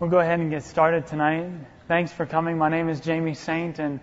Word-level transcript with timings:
We'll 0.00 0.10
go 0.10 0.20
ahead 0.20 0.38
and 0.38 0.48
get 0.48 0.62
started 0.62 1.08
tonight. 1.08 1.50
Thanks 1.88 2.12
for 2.12 2.24
coming. 2.24 2.56
My 2.56 2.68
name 2.68 2.88
is 2.88 3.04
Jaime 3.04 3.34
Saint, 3.34 3.80
and 3.80 3.98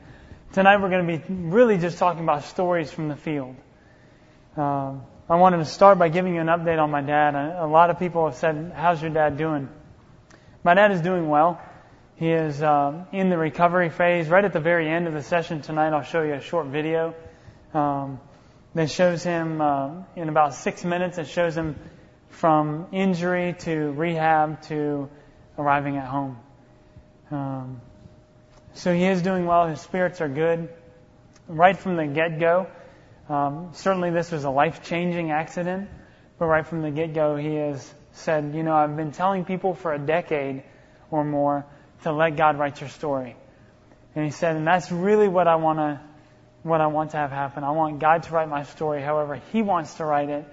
tonight 0.51 0.81
we're 0.81 0.89
going 0.89 1.07
to 1.07 1.17
be 1.17 1.33
really 1.33 1.77
just 1.77 1.99
talking 1.99 2.21
about 2.21 2.43
stories 2.43 2.91
from 2.91 3.07
the 3.07 3.15
field. 3.15 3.55
Uh, 4.57 4.95
I 5.29 5.35
wanted 5.37 5.59
to 5.59 5.65
start 5.65 5.97
by 5.97 6.09
giving 6.09 6.35
you 6.35 6.41
an 6.41 6.47
update 6.47 6.83
on 6.83 6.91
my 6.91 6.99
dad. 6.99 7.33
A 7.35 7.65
lot 7.65 7.91
of 7.91 7.97
people 7.97 8.25
have 8.25 8.35
said, 8.35 8.73
How's 8.75 9.01
your 9.01 9.11
dad 9.11 9.37
doing? 9.37 9.69
My 10.65 10.73
dad 10.73 10.91
is 10.91 10.99
doing 10.99 11.29
well. 11.29 11.61
He 12.17 12.29
is 12.29 12.61
uh, 12.61 13.05
in 13.13 13.29
the 13.29 13.37
recovery 13.37 13.89
phase. 13.89 14.27
Right 14.27 14.43
at 14.43 14.51
the 14.51 14.59
very 14.59 14.89
end 14.89 15.07
of 15.07 15.13
the 15.13 15.23
session 15.23 15.61
tonight, 15.61 15.93
I'll 15.93 16.03
show 16.03 16.23
you 16.23 16.33
a 16.33 16.41
short 16.41 16.67
video 16.67 17.15
um, 17.73 18.19
that 18.73 18.91
shows 18.91 19.23
him 19.23 19.61
uh, 19.61 19.91
in 20.17 20.27
about 20.27 20.55
six 20.55 20.83
minutes. 20.83 21.19
It 21.19 21.29
shows 21.29 21.55
him 21.55 21.77
from 22.27 22.87
injury 22.91 23.55
to 23.59 23.91
rehab 23.93 24.61
to 24.63 25.09
arriving 25.57 25.97
at 25.97 26.05
home. 26.07 26.37
Um, 27.31 27.81
so 28.73 28.93
he 28.93 29.05
is 29.05 29.21
doing 29.21 29.45
well. 29.45 29.67
His 29.67 29.81
spirits 29.81 30.21
are 30.21 30.29
good. 30.29 30.69
Right 31.47 31.77
from 31.77 31.95
the 31.95 32.07
get 32.07 32.39
go, 32.39 32.67
um, 33.29 33.69
certainly 33.73 34.11
this 34.11 34.31
was 34.31 34.43
a 34.43 34.49
life 34.49 34.83
changing 34.83 35.31
accident, 35.31 35.89
but 36.39 36.45
right 36.45 36.65
from 36.65 36.81
the 36.81 36.91
get 36.91 37.13
go, 37.13 37.35
he 37.35 37.55
has 37.55 37.93
said, 38.13 38.53
You 38.55 38.63
know, 38.63 38.75
I've 38.75 38.95
been 38.95 39.11
telling 39.11 39.45
people 39.45 39.75
for 39.75 39.93
a 39.93 39.99
decade 39.99 40.63
or 41.11 41.23
more 41.23 41.65
to 42.03 42.11
let 42.11 42.35
God 42.35 42.57
write 42.57 42.81
your 42.81 42.89
story. 42.89 43.35
And 44.15 44.25
he 44.25 44.31
said, 44.31 44.55
and 44.55 44.65
that's 44.65 44.91
really 44.91 45.27
what 45.27 45.47
I 45.47 45.55
want 45.55 45.79
to 45.79 45.99
what 46.63 46.81
I 46.81 46.87
want 46.87 47.11
to 47.11 47.17
have 47.17 47.29
happen. 47.29 47.63
I 47.63 47.71
want 47.71 47.99
God 47.99 48.23
to 48.23 48.33
write 48.33 48.49
my 48.49 48.63
story 48.63 48.99
however 48.99 49.39
he 49.51 49.61
wants 49.61 49.93
to 49.95 50.05
write 50.05 50.29
it, 50.29 50.45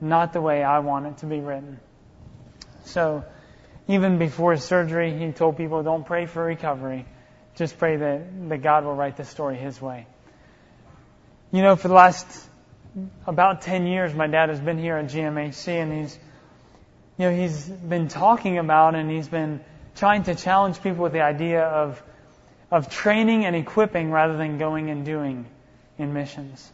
not 0.00 0.32
the 0.32 0.40
way 0.40 0.62
I 0.62 0.78
want 0.78 1.06
it 1.06 1.18
to 1.18 1.26
be 1.26 1.40
written. 1.40 1.78
So 2.84 3.24
even 3.88 4.18
before 4.18 4.52
his 4.52 4.64
surgery, 4.64 5.16
he 5.16 5.32
told 5.32 5.56
people, 5.56 5.82
don't 5.82 6.06
pray 6.06 6.26
for 6.26 6.44
recovery. 6.44 7.06
Just 7.56 7.78
pray 7.78 7.96
that, 7.96 8.48
that 8.48 8.58
God 8.62 8.84
will 8.84 8.94
write 8.94 9.16
the 9.16 9.24
story 9.24 9.56
his 9.56 9.80
way. 9.80 10.06
You 11.52 11.62
know, 11.62 11.76
for 11.76 11.88
the 11.88 11.94
last 11.94 12.26
about 13.26 13.62
10 13.62 13.86
years, 13.86 14.14
my 14.14 14.26
dad 14.26 14.48
has 14.48 14.60
been 14.60 14.78
here 14.78 14.96
at 14.96 15.06
GMHC 15.06 15.68
and 15.68 15.92
he's, 15.92 16.18
you 17.18 17.26
know, 17.26 17.36
he's 17.36 17.68
been 17.68 18.08
talking 18.08 18.58
about 18.58 18.94
and 18.94 19.10
he's 19.10 19.28
been 19.28 19.60
trying 19.96 20.22
to 20.24 20.34
challenge 20.34 20.82
people 20.82 21.02
with 21.02 21.12
the 21.12 21.22
idea 21.22 21.62
of, 21.62 22.02
of 22.70 22.88
training 22.88 23.44
and 23.44 23.56
equipping 23.56 24.10
rather 24.10 24.36
than 24.36 24.58
going 24.58 24.90
and 24.90 25.04
doing 25.04 25.46
in 25.98 26.12
missions. 26.12 26.70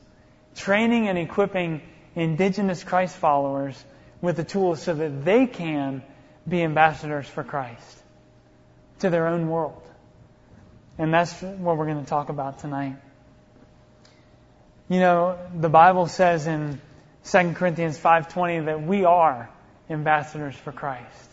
Training 0.54 1.08
and 1.08 1.18
equipping 1.18 1.82
indigenous 2.14 2.84
Christ 2.84 3.16
followers 3.16 3.82
with 4.20 4.36
the 4.36 4.44
tools 4.44 4.82
so 4.82 4.94
that 4.94 5.24
they 5.24 5.46
can 5.46 6.02
be 6.48 6.62
ambassadors 6.62 7.26
for 7.26 7.42
Christ 7.44 8.02
to 9.00 9.10
their 9.10 9.26
own 9.26 9.48
world. 9.48 9.82
And 10.98 11.12
that's 11.12 11.42
what 11.42 11.76
we're 11.76 11.86
going 11.86 12.02
to 12.02 12.08
talk 12.08 12.28
about 12.28 12.60
tonight. 12.60 12.96
You 14.88 15.00
know, 15.00 15.38
the 15.54 15.68
Bible 15.68 16.06
says 16.06 16.46
in 16.46 16.80
2 17.24 17.54
Corinthians 17.54 17.98
5:20 17.98 18.66
that 18.66 18.82
we 18.82 19.04
are 19.04 19.50
ambassadors 19.90 20.54
for 20.54 20.72
Christ. 20.72 21.30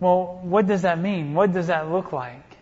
Well, 0.00 0.40
what 0.42 0.66
does 0.66 0.82
that 0.82 0.98
mean? 0.98 1.34
What 1.34 1.52
does 1.52 1.66
that 1.66 1.90
look 1.90 2.12
like? 2.12 2.56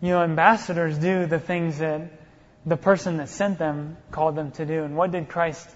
You 0.00 0.10
know, 0.10 0.22
ambassadors 0.22 0.98
do 0.98 1.26
the 1.26 1.38
things 1.38 1.78
that 1.78 2.10
the 2.66 2.76
person 2.76 3.16
that 3.18 3.28
sent 3.28 3.58
them 3.58 3.96
called 4.10 4.36
them 4.36 4.50
to 4.52 4.66
do. 4.66 4.84
And 4.84 4.96
what 4.96 5.12
did 5.12 5.28
Christ 5.28 5.68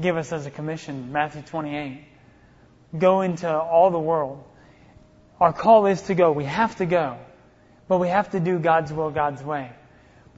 give 0.00 0.16
us 0.16 0.32
as 0.32 0.46
a 0.46 0.50
commission? 0.50 1.12
Matthew 1.12 1.42
28 1.42 2.04
go 2.96 3.20
into 3.20 3.50
all 3.50 3.90
the 3.90 3.98
world. 3.98 4.44
Our 5.40 5.52
call 5.52 5.86
is 5.86 6.02
to 6.02 6.14
go. 6.14 6.32
We 6.32 6.44
have 6.44 6.76
to 6.76 6.86
go. 6.86 7.18
But 7.86 7.98
we 7.98 8.08
have 8.08 8.30
to 8.30 8.40
do 8.40 8.58
God's 8.58 8.92
will, 8.92 9.10
God's 9.10 9.42
way. 9.42 9.72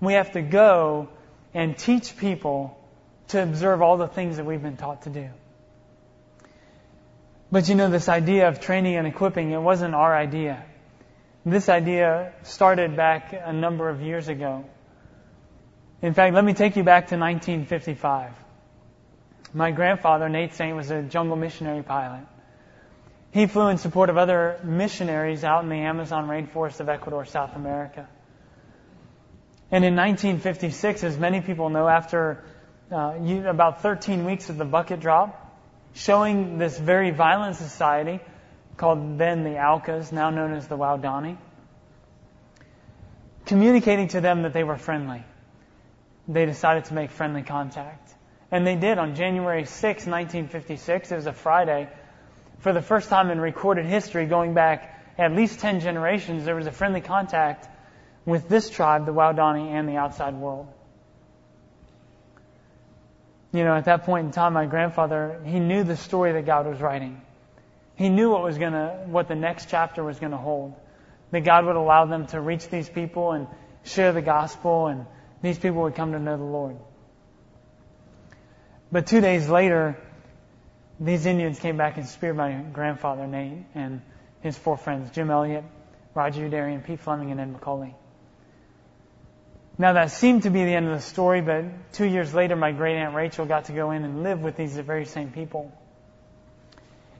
We 0.00 0.14
have 0.14 0.32
to 0.32 0.42
go 0.42 1.08
and 1.52 1.76
teach 1.76 2.16
people 2.16 2.76
to 3.28 3.42
observe 3.42 3.82
all 3.82 3.96
the 3.96 4.08
things 4.08 4.36
that 4.36 4.46
we've 4.46 4.62
been 4.62 4.76
taught 4.76 5.02
to 5.02 5.10
do. 5.10 5.28
But 7.52 7.68
you 7.68 7.74
know, 7.74 7.90
this 7.90 8.08
idea 8.08 8.48
of 8.48 8.60
training 8.60 8.96
and 8.96 9.06
equipping, 9.06 9.50
it 9.50 9.60
wasn't 9.60 9.94
our 9.94 10.14
idea. 10.14 10.64
This 11.44 11.68
idea 11.68 12.32
started 12.42 12.96
back 12.96 13.32
a 13.32 13.52
number 13.52 13.88
of 13.88 14.02
years 14.02 14.28
ago. 14.28 14.64
In 16.02 16.14
fact, 16.14 16.34
let 16.34 16.44
me 16.44 16.54
take 16.54 16.76
you 16.76 16.84
back 16.84 17.08
to 17.08 17.16
1955. 17.16 18.32
My 19.52 19.72
grandfather, 19.72 20.28
Nate 20.28 20.54
Saint, 20.54 20.76
was 20.76 20.90
a 20.90 21.02
jungle 21.02 21.36
missionary 21.36 21.82
pilot. 21.82 22.24
He 23.32 23.46
flew 23.46 23.68
in 23.68 23.78
support 23.78 24.10
of 24.10 24.16
other 24.16 24.58
missionaries 24.64 25.44
out 25.44 25.62
in 25.62 25.68
the 25.68 25.76
Amazon 25.76 26.28
rainforest 26.28 26.80
of 26.80 26.88
Ecuador, 26.88 27.24
South 27.24 27.54
America. 27.54 28.08
And 29.70 29.84
in 29.84 29.94
1956, 29.94 31.04
as 31.04 31.16
many 31.16 31.40
people 31.40 31.70
know, 31.70 31.86
after 31.86 32.42
uh, 32.90 33.14
about 33.46 33.82
13 33.82 34.24
weeks 34.24 34.50
of 34.50 34.58
the 34.58 34.64
bucket 34.64 34.98
drop, 34.98 35.46
showing 35.94 36.58
this 36.58 36.76
very 36.76 37.12
violent 37.12 37.54
society 37.54 38.18
called 38.76 39.18
then 39.18 39.44
the 39.44 39.58
Aucas, 39.58 40.10
now 40.10 40.30
known 40.30 40.52
as 40.52 40.66
the 40.66 40.76
Waodani, 40.76 41.36
communicating 43.46 44.08
to 44.08 44.20
them 44.20 44.42
that 44.42 44.52
they 44.52 44.64
were 44.64 44.76
friendly. 44.76 45.24
They 46.26 46.46
decided 46.46 46.86
to 46.86 46.94
make 46.94 47.10
friendly 47.10 47.42
contact. 47.42 48.12
And 48.50 48.66
they 48.66 48.74
did 48.74 48.98
on 48.98 49.14
January 49.14 49.66
6, 49.66 49.84
1956. 50.06 51.12
It 51.12 51.14
was 51.14 51.26
a 51.26 51.32
Friday 51.32 51.88
for 52.60 52.72
the 52.72 52.82
first 52.82 53.08
time 53.08 53.30
in 53.30 53.40
recorded 53.40 53.86
history, 53.86 54.26
going 54.26 54.54
back 54.54 54.98
at 55.18 55.32
least 55.32 55.60
10 55.60 55.80
generations, 55.80 56.44
there 56.44 56.54
was 56.54 56.66
a 56.66 56.72
friendly 56.72 57.00
contact 57.00 57.68
with 58.24 58.48
this 58.48 58.70
tribe, 58.70 59.06
the 59.06 59.12
Waodani, 59.12 59.70
and 59.70 59.88
the 59.88 59.96
outside 59.96 60.34
world. 60.34 60.68
You 63.52 63.64
know, 63.64 63.74
at 63.74 63.86
that 63.86 64.04
point 64.04 64.26
in 64.26 64.32
time, 64.32 64.52
my 64.52 64.66
grandfather, 64.66 65.40
he 65.44 65.58
knew 65.58 65.82
the 65.82 65.96
story 65.96 66.32
that 66.32 66.46
God 66.46 66.66
was 66.66 66.80
writing. 66.80 67.20
He 67.96 68.08
knew 68.08 68.30
what 68.30 68.42
was 68.42 68.58
gonna, 68.58 69.02
what 69.06 69.26
the 69.26 69.34
next 69.34 69.68
chapter 69.68 70.04
was 70.04 70.20
gonna 70.20 70.38
hold. 70.38 70.74
That 71.32 71.40
God 71.40 71.66
would 71.66 71.76
allow 71.76 72.06
them 72.06 72.26
to 72.28 72.40
reach 72.40 72.68
these 72.68 72.88
people 72.88 73.32
and 73.32 73.46
share 73.84 74.12
the 74.12 74.22
gospel 74.22 74.86
and 74.86 75.06
these 75.42 75.58
people 75.58 75.82
would 75.82 75.94
come 75.94 76.12
to 76.12 76.18
know 76.18 76.36
the 76.36 76.44
Lord. 76.44 76.76
But 78.92 79.06
two 79.06 79.20
days 79.20 79.48
later, 79.48 79.96
these 81.00 81.24
Indians 81.24 81.58
came 81.58 81.78
back 81.78 81.96
and 81.96 82.06
speared 82.06 82.36
my 82.36 82.52
grandfather, 82.52 83.26
Nate, 83.26 83.64
and 83.74 84.02
his 84.42 84.56
four 84.56 84.76
friends, 84.76 85.10
Jim 85.10 85.30
Elliot, 85.30 85.64
Roger 86.14 86.42
Youderian, 86.42 86.84
Pete 86.84 87.00
Fleming, 87.00 87.30
and 87.30 87.40
Ed 87.40 87.54
McCully. 87.54 87.94
Now 89.78 89.94
that 89.94 90.10
seemed 90.10 90.42
to 90.42 90.50
be 90.50 90.64
the 90.64 90.74
end 90.74 90.88
of 90.88 90.92
the 90.92 91.00
story, 91.00 91.40
but 91.40 91.92
two 91.94 92.04
years 92.04 92.34
later, 92.34 92.54
my 92.54 92.72
great 92.72 92.96
aunt 92.96 93.14
Rachel 93.14 93.46
got 93.46 93.64
to 93.66 93.72
go 93.72 93.92
in 93.92 94.04
and 94.04 94.22
live 94.22 94.42
with 94.42 94.56
these 94.56 94.76
very 94.76 95.06
same 95.06 95.30
people. 95.30 95.72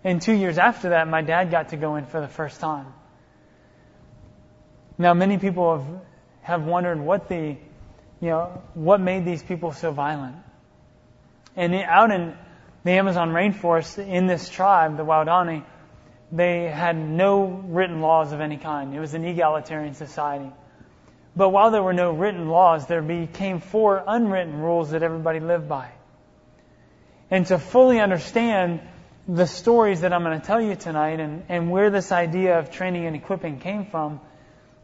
And 0.05 0.21
two 0.21 0.35
years 0.35 0.59
after 0.59 0.91
that, 0.91 1.09
my 1.09 1.23
dad 1.23 1.51
got 1.51 1.71
to 1.71 1.77
go 1.79 1.97
in 1.97 2.05
for 2.05 2.21
the 2.21 2.29
first 2.29 2.61
time. 2.61 2.93
Now, 4.99 5.15
many 5.15 5.39
people 5.39 5.79
have, 5.79 6.01
have 6.43 6.65
wondered 6.67 7.01
what 7.01 7.31
the, 7.31 7.57
you 8.21 8.29
know, 8.29 8.63
what 8.75 9.01
made 9.01 9.25
these 9.25 9.43
people 9.43 9.73
so 9.73 9.91
violent. 9.91 10.37
And 11.57 11.75
out 11.75 12.11
in 12.11 12.37
the 12.85 12.93
Amazon 12.93 13.31
rainforest 13.31 13.99
in 14.07 14.27
this 14.27 14.49
tribe, 14.49 14.97
the 14.97 15.05
Waodani, 15.05 15.65
they 16.33 16.65
had 16.65 16.97
no 16.97 17.45
written 17.45 18.01
laws 18.01 18.33
of 18.33 18.41
any 18.41 18.57
kind. 18.57 18.95
It 18.95 19.01
was 19.01 19.15
an 19.15 19.25
egalitarian 19.25 19.95
society. 19.95 20.51
But 21.37 21.51
while 21.51 21.71
there 21.71 21.83
were 21.83 21.93
no 21.93 22.13
written 22.13 22.49
laws, 22.49 22.87
there 22.87 23.03
became 23.03 23.61
four 23.61 24.03
unwritten 24.07 24.61
rules 24.61 24.91
that 24.91 25.03
everybody 25.03 25.41
lived 25.41 25.69
by. 25.69 25.91
And 27.31 27.47
to 27.47 27.59
fully 27.59 28.01
understand 28.01 28.81
the 29.29 29.47
stories 29.47 30.01
that 30.01 30.13
I'm 30.13 30.25
going 30.25 30.41
to 30.41 30.47
tell 30.47 30.61
you 30.61 30.75
tonight 30.75 31.21
and, 31.21 31.45
and 31.49 31.71
where 31.71 31.91
this 31.91 32.11
idea 32.11 32.59
of 32.59 32.71
training 32.71 33.07
and 33.07 33.15
equipping 33.15 33.61
came 33.61 33.87
from, 33.87 34.21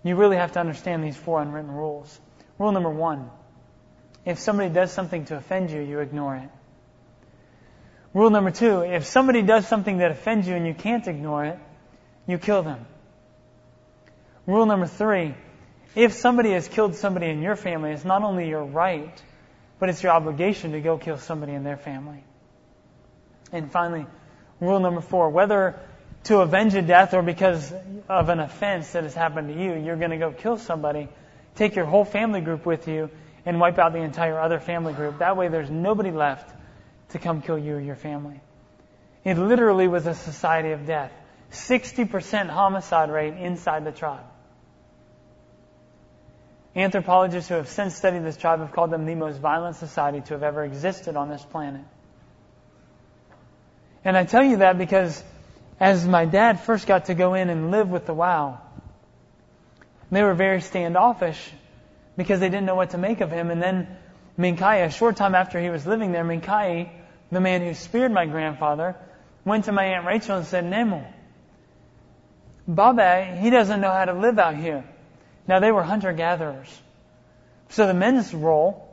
you 0.04 0.14
really 0.14 0.36
have 0.36 0.52
to 0.52 0.60
understand 0.60 1.02
these 1.02 1.16
four 1.16 1.42
unwritten 1.42 1.70
rules. 1.70 2.20
Rule 2.58 2.72
number 2.72 2.90
one 2.90 3.30
if 4.24 4.40
somebody 4.40 4.68
does 4.70 4.90
something 4.90 5.24
to 5.26 5.36
offend 5.36 5.70
you, 5.70 5.80
you 5.80 6.00
ignore 6.00 6.34
it. 6.34 6.48
Rule 8.16 8.30
number 8.30 8.50
two, 8.50 8.80
if 8.80 9.04
somebody 9.04 9.42
does 9.42 9.68
something 9.68 9.98
that 9.98 10.10
offends 10.10 10.48
you 10.48 10.54
and 10.54 10.66
you 10.66 10.72
can't 10.72 11.06
ignore 11.06 11.44
it, 11.44 11.58
you 12.26 12.38
kill 12.38 12.62
them. 12.62 12.86
Rule 14.46 14.64
number 14.64 14.86
three, 14.86 15.34
if 15.94 16.14
somebody 16.14 16.52
has 16.52 16.66
killed 16.66 16.94
somebody 16.94 17.26
in 17.26 17.42
your 17.42 17.56
family, 17.56 17.92
it's 17.92 18.06
not 18.06 18.22
only 18.22 18.48
your 18.48 18.64
right, 18.64 19.22
but 19.78 19.90
it's 19.90 20.02
your 20.02 20.12
obligation 20.12 20.72
to 20.72 20.80
go 20.80 20.96
kill 20.96 21.18
somebody 21.18 21.52
in 21.52 21.62
their 21.62 21.76
family. 21.76 22.24
And 23.52 23.70
finally, 23.70 24.06
rule 24.60 24.80
number 24.80 25.02
four, 25.02 25.28
whether 25.28 25.78
to 26.24 26.38
avenge 26.38 26.74
a 26.74 26.80
death 26.80 27.12
or 27.12 27.20
because 27.20 27.70
of 28.08 28.30
an 28.30 28.40
offense 28.40 28.92
that 28.92 29.02
has 29.02 29.12
happened 29.12 29.48
to 29.48 29.62
you, 29.62 29.74
you're 29.74 29.96
going 29.96 30.12
to 30.12 30.16
go 30.16 30.32
kill 30.32 30.56
somebody, 30.56 31.10
take 31.54 31.76
your 31.76 31.84
whole 31.84 32.06
family 32.06 32.40
group 32.40 32.64
with 32.64 32.88
you, 32.88 33.10
and 33.44 33.60
wipe 33.60 33.78
out 33.78 33.92
the 33.92 34.00
entire 34.00 34.40
other 34.40 34.58
family 34.58 34.94
group. 34.94 35.18
That 35.18 35.36
way 35.36 35.48
there's 35.48 35.68
nobody 35.68 36.12
left 36.12 36.54
to 37.16 37.22
come 37.22 37.42
kill 37.42 37.58
you 37.58 37.76
or 37.76 37.80
your 37.80 37.96
family. 37.96 38.40
It 39.24 39.38
literally 39.38 39.88
was 39.88 40.06
a 40.06 40.14
society 40.14 40.72
of 40.72 40.86
death. 40.86 41.12
60% 41.50 42.48
homicide 42.48 43.10
rate 43.10 43.34
inside 43.34 43.84
the 43.84 43.92
tribe. 43.92 44.24
Anthropologists 46.74 47.48
who 47.48 47.54
have 47.54 47.68
since 47.68 47.96
studied 47.96 48.22
this 48.22 48.36
tribe 48.36 48.60
have 48.60 48.72
called 48.72 48.90
them 48.90 49.06
the 49.06 49.14
most 49.14 49.38
violent 49.38 49.76
society 49.76 50.20
to 50.20 50.34
have 50.34 50.42
ever 50.42 50.62
existed 50.62 51.16
on 51.16 51.30
this 51.30 51.42
planet. 51.42 51.82
And 54.04 54.16
I 54.16 54.24
tell 54.24 54.44
you 54.44 54.58
that 54.58 54.76
because 54.76 55.22
as 55.80 56.06
my 56.06 56.26
dad 56.26 56.60
first 56.60 56.86
got 56.86 57.06
to 57.06 57.14
go 57.14 57.34
in 57.34 57.48
and 57.48 57.70
live 57.70 57.88
with 57.88 58.06
the 58.06 58.14
wow, 58.14 58.60
they 60.10 60.22
were 60.22 60.34
very 60.34 60.60
standoffish 60.60 61.50
because 62.16 62.40
they 62.40 62.48
didn't 62.48 62.66
know 62.66 62.76
what 62.76 62.90
to 62.90 62.98
make 62.98 63.20
of 63.20 63.30
him. 63.30 63.50
And 63.50 63.60
then 63.60 63.88
Mincaye, 64.38 64.84
a 64.84 64.90
short 64.90 65.16
time 65.16 65.34
after 65.34 65.60
he 65.60 65.70
was 65.70 65.86
living 65.86 66.12
there, 66.12 66.24
Mincaye, 66.24 66.90
the 67.30 67.40
man 67.40 67.62
who 67.62 67.74
speared 67.74 68.12
my 68.12 68.26
grandfather, 68.26 68.96
went 69.44 69.64
to 69.64 69.72
my 69.72 69.84
Aunt 69.84 70.06
Rachel 70.06 70.36
and 70.36 70.46
said, 70.46 70.64
Nemo, 70.64 71.04
Baba, 72.68 73.38
he 73.40 73.50
doesn't 73.50 73.80
know 73.80 73.90
how 73.90 74.04
to 74.04 74.12
live 74.12 74.38
out 74.38 74.56
here. 74.56 74.84
Now 75.46 75.60
they 75.60 75.70
were 75.70 75.82
hunter 75.82 76.12
gatherers. 76.12 76.80
So 77.68 77.86
the 77.86 77.94
men's 77.94 78.34
role 78.34 78.88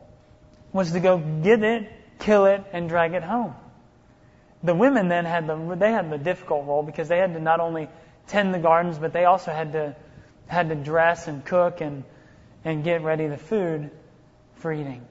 was 0.71 0.91
to 0.91 0.99
go 0.99 1.17
get 1.17 1.63
it, 1.63 1.91
kill 2.19 2.45
it, 2.45 2.63
and 2.71 2.89
drag 2.89 3.13
it 3.13 3.23
home. 3.23 3.55
The 4.63 4.73
women 4.73 5.09
then 5.09 5.25
had 5.25 5.47
the, 5.47 5.75
they 5.75 5.91
had 5.91 6.09
the 6.09 6.17
difficult 6.17 6.65
role 6.65 6.83
because 6.83 7.07
they 7.07 7.17
had 7.17 7.33
to 7.33 7.39
not 7.39 7.59
only 7.59 7.89
tend 8.27 8.53
the 8.53 8.59
gardens, 8.59 8.97
but 8.97 9.13
they 9.13 9.25
also 9.25 9.51
had 9.51 9.73
to, 9.73 9.95
had 10.47 10.69
to 10.69 10.75
dress 10.75 11.27
and 11.27 11.43
cook 11.43 11.81
and, 11.81 12.03
and 12.63 12.83
get 12.83 13.01
ready 13.01 13.27
the 13.27 13.37
food 13.37 13.91
for 14.55 14.71
eating. 14.71 15.05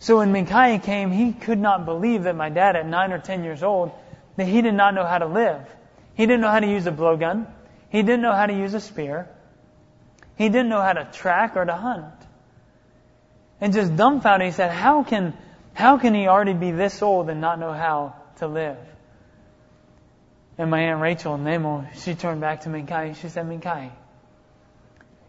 So 0.00 0.18
when 0.18 0.32
Mincaye 0.32 0.82
came, 0.82 1.10
he 1.10 1.32
could 1.32 1.58
not 1.58 1.84
believe 1.84 2.24
that 2.24 2.36
my 2.36 2.50
dad 2.50 2.76
at 2.76 2.86
nine 2.86 3.12
or 3.12 3.18
ten 3.18 3.42
years 3.42 3.62
old, 3.62 3.92
that 4.36 4.46
he 4.46 4.62
did 4.62 4.74
not 4.74 4.94
know 4.94 5.04
how 5.04 5.18
to 5.18 5.26
live. 5.26 5.60
He 6.14 6.26
didn't 6.26 6.40
know 6.40 6.50
how 6.50 6.60
to 6.60 6.66
use 6.68 6.86
a 6.86 6.92
blowgun. 6.92 7.46
He 7.90 8.02
didn't 8.02 8.22
know 8.22 8.34
how 8.34 8.46
to 8.46 8.52
use 8.52 8.74
a 8.74 8.80
spear. 8.80 9.28
He 10.36 10.48
didn't 10.48 10.68
know 10.68 10.80
how 10.80 10.92
to 10.92 11.04
track 11.12 11.56
or 11.56 11.64
to 11.64 11.74
hunt. 11.74 12.14
And 13.60 13.72
just 13.72 13.96
dumbfounded, 13.96 14.46
he 14.46 14.52
said, 14.52 14.70
how 14.70 15.02
can, 15.02 15.36
how 15.74 15.98
can 15.98 16.14
he 16.14 16.28
already 16.28 16.52
be 16.52 16.70
this 16.70 17.02
old 17.02 17.28
and 17.28 17.40
not 17.40 17.58
know 17.58 17.72
how 17.72 18.14
to 18.36 18.46
live? 18.46 18.78
And 20.56 20.70
my 20.70 20.80
Aunt 20.80 21.00
Rachel, 21.00 21.34
and 21.34 21.44
Nemo, 21.44 21.86
she 21.96 22.14
turned 22.14 22.40
back 22.40 22.62
to 22.62 22.68
Mincaye. 22.68 23.16
She 23.16 23.28
said, 23.28 23.46
Mincaye, 23.46 23.90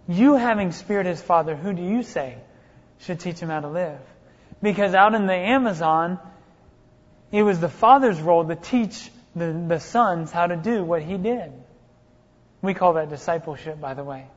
you 0.08 0.36
having 0.36 0.72
speared 0.72 1.06
his 1.06 1.22
father, 1.22 1.56
who 1.56 1.74
do 1.74 1.84
you 1.84 2.04
say 2.04 2.38
should 3.00 3.20
teach 3.20 3.40
him 3.40 3.50
how 3.50 3.62
to 3.62 3.70
live? 3.70 4.00
Because 4.62 4.94
out 4.94 5.16
in 5.16 5.26
the 5.26 5.34
Amazon, 5.34 6.20
it 7.32 7.44
was 7.44 7.60
the 7.60 7.70
father's 7.70 8.20
role 8.20 8.46
to 8.46 8.56
teach 8.56 9.10
the, 9.36 9.54
the 9.68 9.80
sons 9.80 10.32
how 10.32 10.48
to 10.48 10.56
do 10.56 10.84
what 10.84 11.02
he 11.02 11.18
did. 11.18 11.52
We 12.62 12.74
call 12.74 12.94
that 12.94 13.10
discipleship, 13.10 13.80
by 13.80 13.94
the 13.94 14.04
way. 14.04 14.28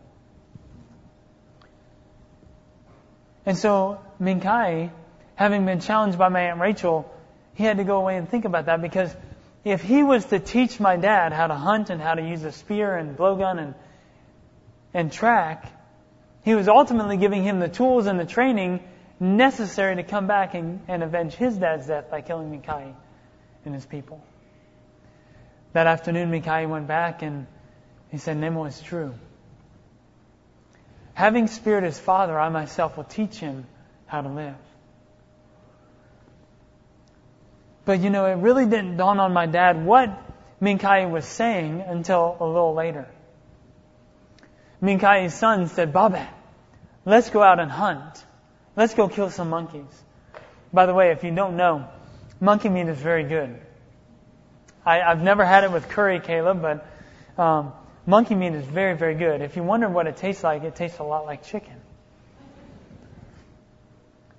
And 3.44 3.58
so 3.58 4.00
Mincaye, 4.20 4.90
having 5.34 5.66
been 5.66 5.80
challenged 5.80 6.18
by 6.18 6.28
my 6.28 6.42
Aunt 6.42 6.60
Rachel, 6.60 7.12
he 7.54 7.64
had 7.64 7.78
to 7.78 7.84
go 7.84 7.96
away 7.96 8.16
and 8.16 8.28
think 8.28 8.44
about 8.44 8.66
that 8.66 8.80
because 8.80 9.14
if 9.64 9.82
he 9.82 10.02
was 10.02 10.24
to 10.26 10.38
teach 10.38 10.78
my 10.78 10.96
dad 10.96 11.32
how 11.32 11.48
to 11.48 11.54
hunt 11.54 11.90
and 11.90 12.00
how 12.00 12.14
to 12.14 12.22
use 12.22 12.44
a 12.44 12.52
spear 12.52 12.96
and 12.96 13.16
blowgun 13.16 13.58
and, 13.58 13.74
and 14.94 15.12
track, 15.12 15.66
he 16.44 16.54
was 16.54 16.68
ultimately 16.68 17.16
giving 17.16 17.42
him 17.42 17.58
the 17.58 17.68
tools 17.68 18.06
and 18.06 18.18
the 18.18 18.26
training 18.26 18.80
necessary 19.22 19.96
to 19.96 20.02
come 20.02 20.26
back 20.26 20.54
and, 20.54 20.80
and 20.88 21.02
avenge 21.02 21.34
his 21.34 21.56
dad's 21.56 21.86
death 21.86 22.10
by 22.10 22.20
killing 22.20 22.50
Mincaye 22.50 22.92
and 23.64 23.74
his 23.74 23.86
people. 23.86 24.22
That 25.72 25.86
afternoon, 25.86 26.30
Mincaye 26.30 26.68
went 26.68 26.88
back 26.88 27.22
and 27.22 27.46
he 28.10 28.18
said, 28.18 28.36
Nemo 28.36 28.64
is 28.64 28.80
true. 28.80 29.14
Having 31.14 31.46
speared 31.46 31.84
his 31.84 31.98
father, 31.98 32.38
I 32.38 32.48
myself 32.48 32.96
will 32.96 33.04
teach 33.04 33.36
him 33.36 33.66
how 34.06 34.22
to 34.22 34.28
live. 34.28 34.56
But 37.84 38.00
you 38.00 38.10
know, 38.10 38.26
it 38.26 38.34
really 38.34 38.66
didn't 38.66 38.96
dawn 38.96 39.20
on 39.20 39.32
my 39.32 39.46
dad 39.46 39.84
what 39.84 40.10
Mincaye 40.60 41.10
was 41.10 41.24
saying 41.24 41.80
until 41.80 42.36
a 42.40 42.46
little 42.46 42.74
later. 42.74 43.08
Mincaye's 44.82 45.34
son 45.34 45.68
said, 45.68 45.92
Baba, 45.92 46.28
let's 47.04 47.30
go 47.30 47.40
out 47.40 47.60
and 47.60 47.70
hunt. 47.70 48.24
Let's 48.74 48.94
go 48.94 49.08
kill 49.08 49.30
some 49.30 49.50
monkeys. 49.50 50.02
By 50.72 50.86
the 50.86 50.94
way, 50.94 51.10
if 51.10 51.24
you 51.24 51.30
don't 51.30 51.56
know, 51.56 51.86
monkey 52.40 52.68
meat 52.68 52.88
is 52.88 52.98
very 52.98 53.24
good. 53.24 53.60
I, 54.84 54.96
have 54.96 55.22
never 55.22 55.44
had 55.44 55.64
it 55.64 55.72
with 55.72 55.88
curry, 55.88 56.20
Caleb, 56.20 56.62
but 56.62 56.86
um, 57.40 57.72
monkey 58.06 58.34
meat 58.34 58.54
is 58.54 58.64
very, 58.64 58.96
very 58.96 59.14
good. 59.14 59.42
If 59.42 59.56
you 59.56 59.62
wonder 59.62 59.88
what 59.88 60.06
it 60.06 60.16
tastes 60.16 60.42
like, 60.42 60.64
it 60.64 60.74
tastes 60.74 60.98
a 60.98 61.04
lot 61.04 61.26
like 61.26 61.44
chicken. 61.44 61.74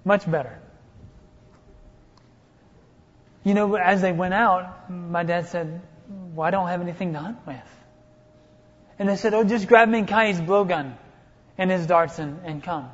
Much 0.03 0.29
better. 0.29 0.59
You 3.43 3.53
know, 3.53 3.75
as 3.75 4.01
they 4.01 4.11
went 4.11 4.33
out, 4.33 4.89
my 4.89 5.23
dad 5.23 5.47
said, 5.47 5.81
Well, 6.33 6.47
I 6.47 6.51
don't 6.51 6.67
have 6.67 6.81
anything 6.81 7.13
to 7.13 7.19
hunt 7.19 7.37
with. 7.45 7.55
And 8.99 9.07
they 9.07 9.15
said, 9.15 9.33
Oh, 9.33 9.43
just 9.43 9.67
grab 9.67 9.89
Mincaye's 9.89 10.41
blowgun 10.41 10.95
and 11.57 11.69
his 11.69 11.85
darts 11.85 12.19
and, 12.19 12.39
and 12.45 12.63
come. 12.63 12.89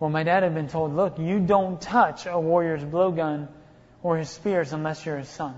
Well, 0.00 0.08
my 0.08 0.22
dad 0.22 0.42
had 0.42 0.54
been 0.54 0.68
told, 0.68 0.96
look, 0.96 1.18
you 1.18 1.38
don't 1.38 1.78
touch 1.78 2.26
a 2.26 2.40
warrior's 2.40 2.82
blowgun 2.82 3.48
or 4.02 4.16
his 4.16 4.30
spears 4.30 4.72
unless 4.72 5.04
you're 5.04 5.18
his 5.18 5.28
son. 5.28 5.54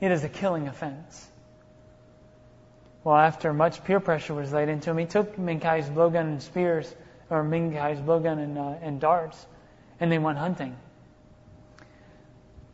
It 0.00 0.10
is 0.10 0.24
a 0.24 0.28
killing 0.28 0.68
offense. 0.68 1.28
Well, 3.04 3.16
after 3.16 3.52
much 3.52 3.84
peer 3.84 4.00
pressure 4.00 4.32
was 4.32 4.50
laid 4.52 4.70
into 4.70 4.90
him, 4.90 4.96
he 4.96 5.04
took 5.04 5.36
Mincaye's 5.36 5.88
blowgun 5.90 6.22
and 6.22 6.42
spears, 6.42 6.92
or 7.28 7.44
Mincaye's 7.44 8.00
blowgun 8.00 8.38
and, 8.38 8.56
uh, 8.56 8.74
and 8.80 8.98
darts, 8.98 9.46
and 10.00 10.10
they 10.10 10.18
went 10.18 10.38
hunting. 10.38 10.74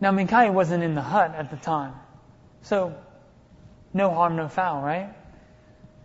Now, 0.00 0.12
Mincaye 0.12 0.52
wasn't 0.52 0.84
in 0.84 0.94
the 0.94 1.02
hut 1.02 1.34
at 1.34 1.50
the 1.50 1.56
time, 1.56 1.94
so 2.62 2.94
no 3.92 4.14
harm, 4.14 4.36
no 4.36 4.46
foul, 4.46 4.80
right? 4.80 5.12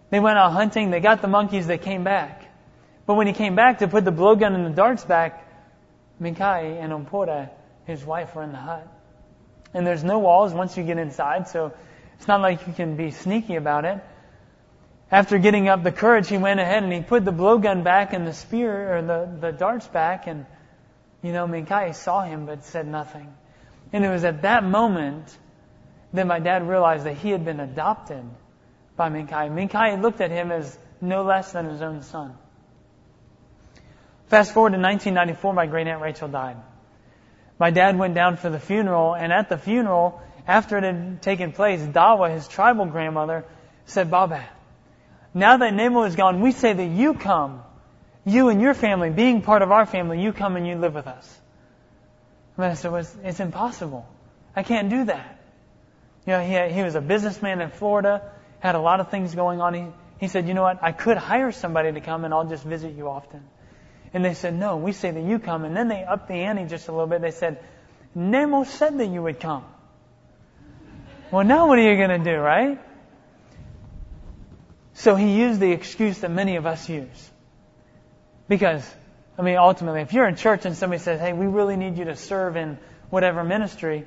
They 0.10 0.20
went 0.20 0.40
out 0.40 0.52
hunting, 0.52 0.90
they 0.90 1.00
got 1.00 1.22
the 1.22 1.28
monkeys, 1.28 1.68
they 1.68 1.78
came 1.78 2.04
back. 2.04 2.45
But 3.06 3.16
when 3.16 3.28
he 3.28 3.34
came 3.34 3.56
back 3.56 3.80
to 3.80 3.88
put 3.88 4.04
the 4.04 4.12
blowgun 4.12 4.56
and 4.56 4.66
the 4.66 4.72
darts 4.72 5.06
back, 5.06 5.48
Mincaye 6.20 6.82
and 6.82 6.92
Ompora, 6.92 7.50
his 7.86 8.04
wife, 8.04 8.36
were 8.36 8.44
in 8.44 8.52
the 8.52 8.58
hut. 8.58 8.88
And 9.74 9.86
there's 9.86 10.04
no 10.04 10.20
walls 10.20 10.54
once 10.54 10.78
you 10.78 10.84
get 10.84 10.98
inside, 10.98 11.48
so 11.48 11.74
it's 12.18 12.28
not 12.28 12.42
like 12.42 12.66
you 12.66 12.74
can 12.74 12.96
be 12.96 13.12
sneaky 13.12 13.56
about 13.56 13.86
it. 13.86 14.04
After 15.12 15.38
getting 15.38 15.68
up 15.68 15.84
the 15.84 15.92
courage, 15.92 16.30
he 16.30 16.38
went 16.38 16.60
ahead 16.60 16.84
and 16.84 16.92
he 16.92 17.02
put 17.02 17.26
the 17.26 17.32
blowgun 17.32 17.84
back 17.84 18.14
and 18.14 18.26
the 18.26 18.34
spear 18.34 18.98
or 18.98 19.02
the, 19.02 19.38
the 19.40 19.52
darts 19.52 19.88
back, 19.88 20.28
and 20.28 20.46
you 21.22 21.32
know, 21.32 21.46
Mincaye 21.48 21.94
saw 21.94 22.24
him 22.24 22.46
but 22.46 22.64
said 22.66 22.88
nothing. 22.88 23.32
And 23.94 24.04
it 24.04 24.10
was 24.10 24.24
at 24.24 24.42
that 24.42 24.64
moment 24.64 25.38
that 26.14 26.26
my 26.26 26.40
dad 26.40 26.68
realized 26.68 27.06
that 27.06 27.18
he 27.18 27.30
had 27.30 27.46
been 27.46 27.60
adopted 27.60 28.24
by 28.96 29.10
Mincaye. 29.10 29.50
Mincaye 29.52 30.02
looked 30.02 30.22
at 30.22 30.32
him 30.32 30.52
as 30.52 30.78
no 31.02 31.24
less 31.24 31.52
than 31.52 31.70
his 31.70 31.82
own 31.82 32.02
son. 32.02 32.36
Fast 34.28 34.54
forward 34.54 34.72
to 34.72 34.80
1994, 34.80 35.54
my 35.54 35.66
great 35.68 35.88
aunt 35.88 36.02
Rachel 36.02 36.28
died. 36.28 36.58
My 37.60 37.72
dad 37.72 37.98
went 37.98 38.16
down 38.16 38.38
for 38.38 38.50
the 38.50 38.60
funeral, 38.60 39.14
and 39.14 39.32
at 39.32 39.50
the 39.50 39.58
funeral, 39.58 40.22
after 40.48 40.78
it 40.78 40.84
had 40.84 41.22
taken 41.22 41.52
place, 41.52 41.82
Dawa, 41.82 42.34
his 42.34 42.48
tribal 42.48 42.86
grandmother, 42.86 43.46
said, 43.86 44.10
Baba, 44.12 44.44
now 45.34 45.58
that 45.58 45.74
Nemo 45.74 46.04
is 46.04 46.16
gone, 46.16 46.42
we 46.42 46.52
say 46.52 46.74
that 46.74 46.86
you 46.86 47.14
come, 47.14 47.62
you 48.26 48.50
and 48.50 48.60
your 48.60 48.74
family, 48.74 49.10
being 49.10 49.42
part 49.42 49.62
of 49.62 49.72
our 49.72 49.86
family, 49.86 50.22
you 50.22 50.34
come 50.34 50.56
and 50.56 50.68
you 50.68 50.76
live 50.76 50.96
with 50.96 51.08
us. 51.08 51.40
And 52.58 52.66
I 52.66 52.74
said, 52.74 52.92
well, 52.92 53.02
it's, 53.02 53.16
it's 53.24 53.40
impossible. 53.40 54.08
I 54.56 54.64
can't 54.64 54.90
do 54.90 55.06
that. 55.06 55.40
You 56.26 56.34
know, 56.34 56.42
he, 56.42 56.74
he 56.74 56.82
was 56.82 56.96
a 56.96 57.02
businessman 57.02 57.62
in 57.62 57.70
Florida, 57.70 58.32
had 58.60 58.76
a 58.76 58.80
lot 58.80 59.00
of 59.00 59.12
things 59.12 59.36
going 59.36 59.62
on. 59.62 59.74
He, 59.74 59.86
he 60.20 60.28
said, 60.28 60.48
you 60.48 60.54
know 60.54 60.64
what, 60.64 60.82
I 60.82 60.92
could 60.92 61.18
hire 61.18 61.52
somebody 61.52 61.92
to 61.92 62.02
come 62.02 62.26
and 62.26 62.34
I'll 62.34 62.48
just 62.48 62.64
visit 62.64 62.96
you 62.96 63.10
often. 63.10 63.44
And 64.16 64.24
they 64.24 64.34
said, 64.34 64.58
no, 64.58 64.78
we 64.78 64.94
say 64.94 65.12
that 65.12 65.22
you 65.22 65.40
come. 65.40 65.66
And 65.66 65.76
then 65.76 65.90
they 65.90 66.02
upped 66.02 66.30
the 66.30 66.36
ante 66.36 66.64
just 66.68 66.88
a 66.88 66.92
little 66.94 67.06
bit. 67.06 67.22
They 67.22 67.32
said, 67.32 67.60
Nemo 68.16 68.64
said 68.64 68.98
that 68.98 69.08
you 69.08 69.22
would 69.22 69.42
come. 69.42 69.66
Well, 71.32 71.44
now 71.44 71.68
what 71.68 71.80
are 71.80 71.82
you 71.82 71.98
going 71.98 72.24
to 72.24 72.32
do, 72.32 72.38
right? 72.38 72.80
So 74.94 75.16
he 75.16 75.38
used 75.38 75.60
the 75.60 75.74
excuse 75.74 76.20
that 76.20 76.32
many 76.32 76.56
of 76.56 76.66
us 76.66 76.88
use. 76.88 77.30
Because, 78.48 78.90
I 79.38 79.42
mean, 79.42 79.58
ultimately, 79.58 80.00
if 80.00 80.14
you're 80.14 80.30
in 80.30 80.38
church 80.38 80.64
and 80.64 80.78
somebody 80.78 81.02
says, 81.02 81.20
hey, 81.20 81.34
we 81.34 81.48
really 81.48 81.76
need 81.76 81.98
you 81.98 82.06
to 82.06 82.16
serve 82.16 82.56
in 82.56 82.78
whatever 83.10 83.44
ministry, 83.44 84.06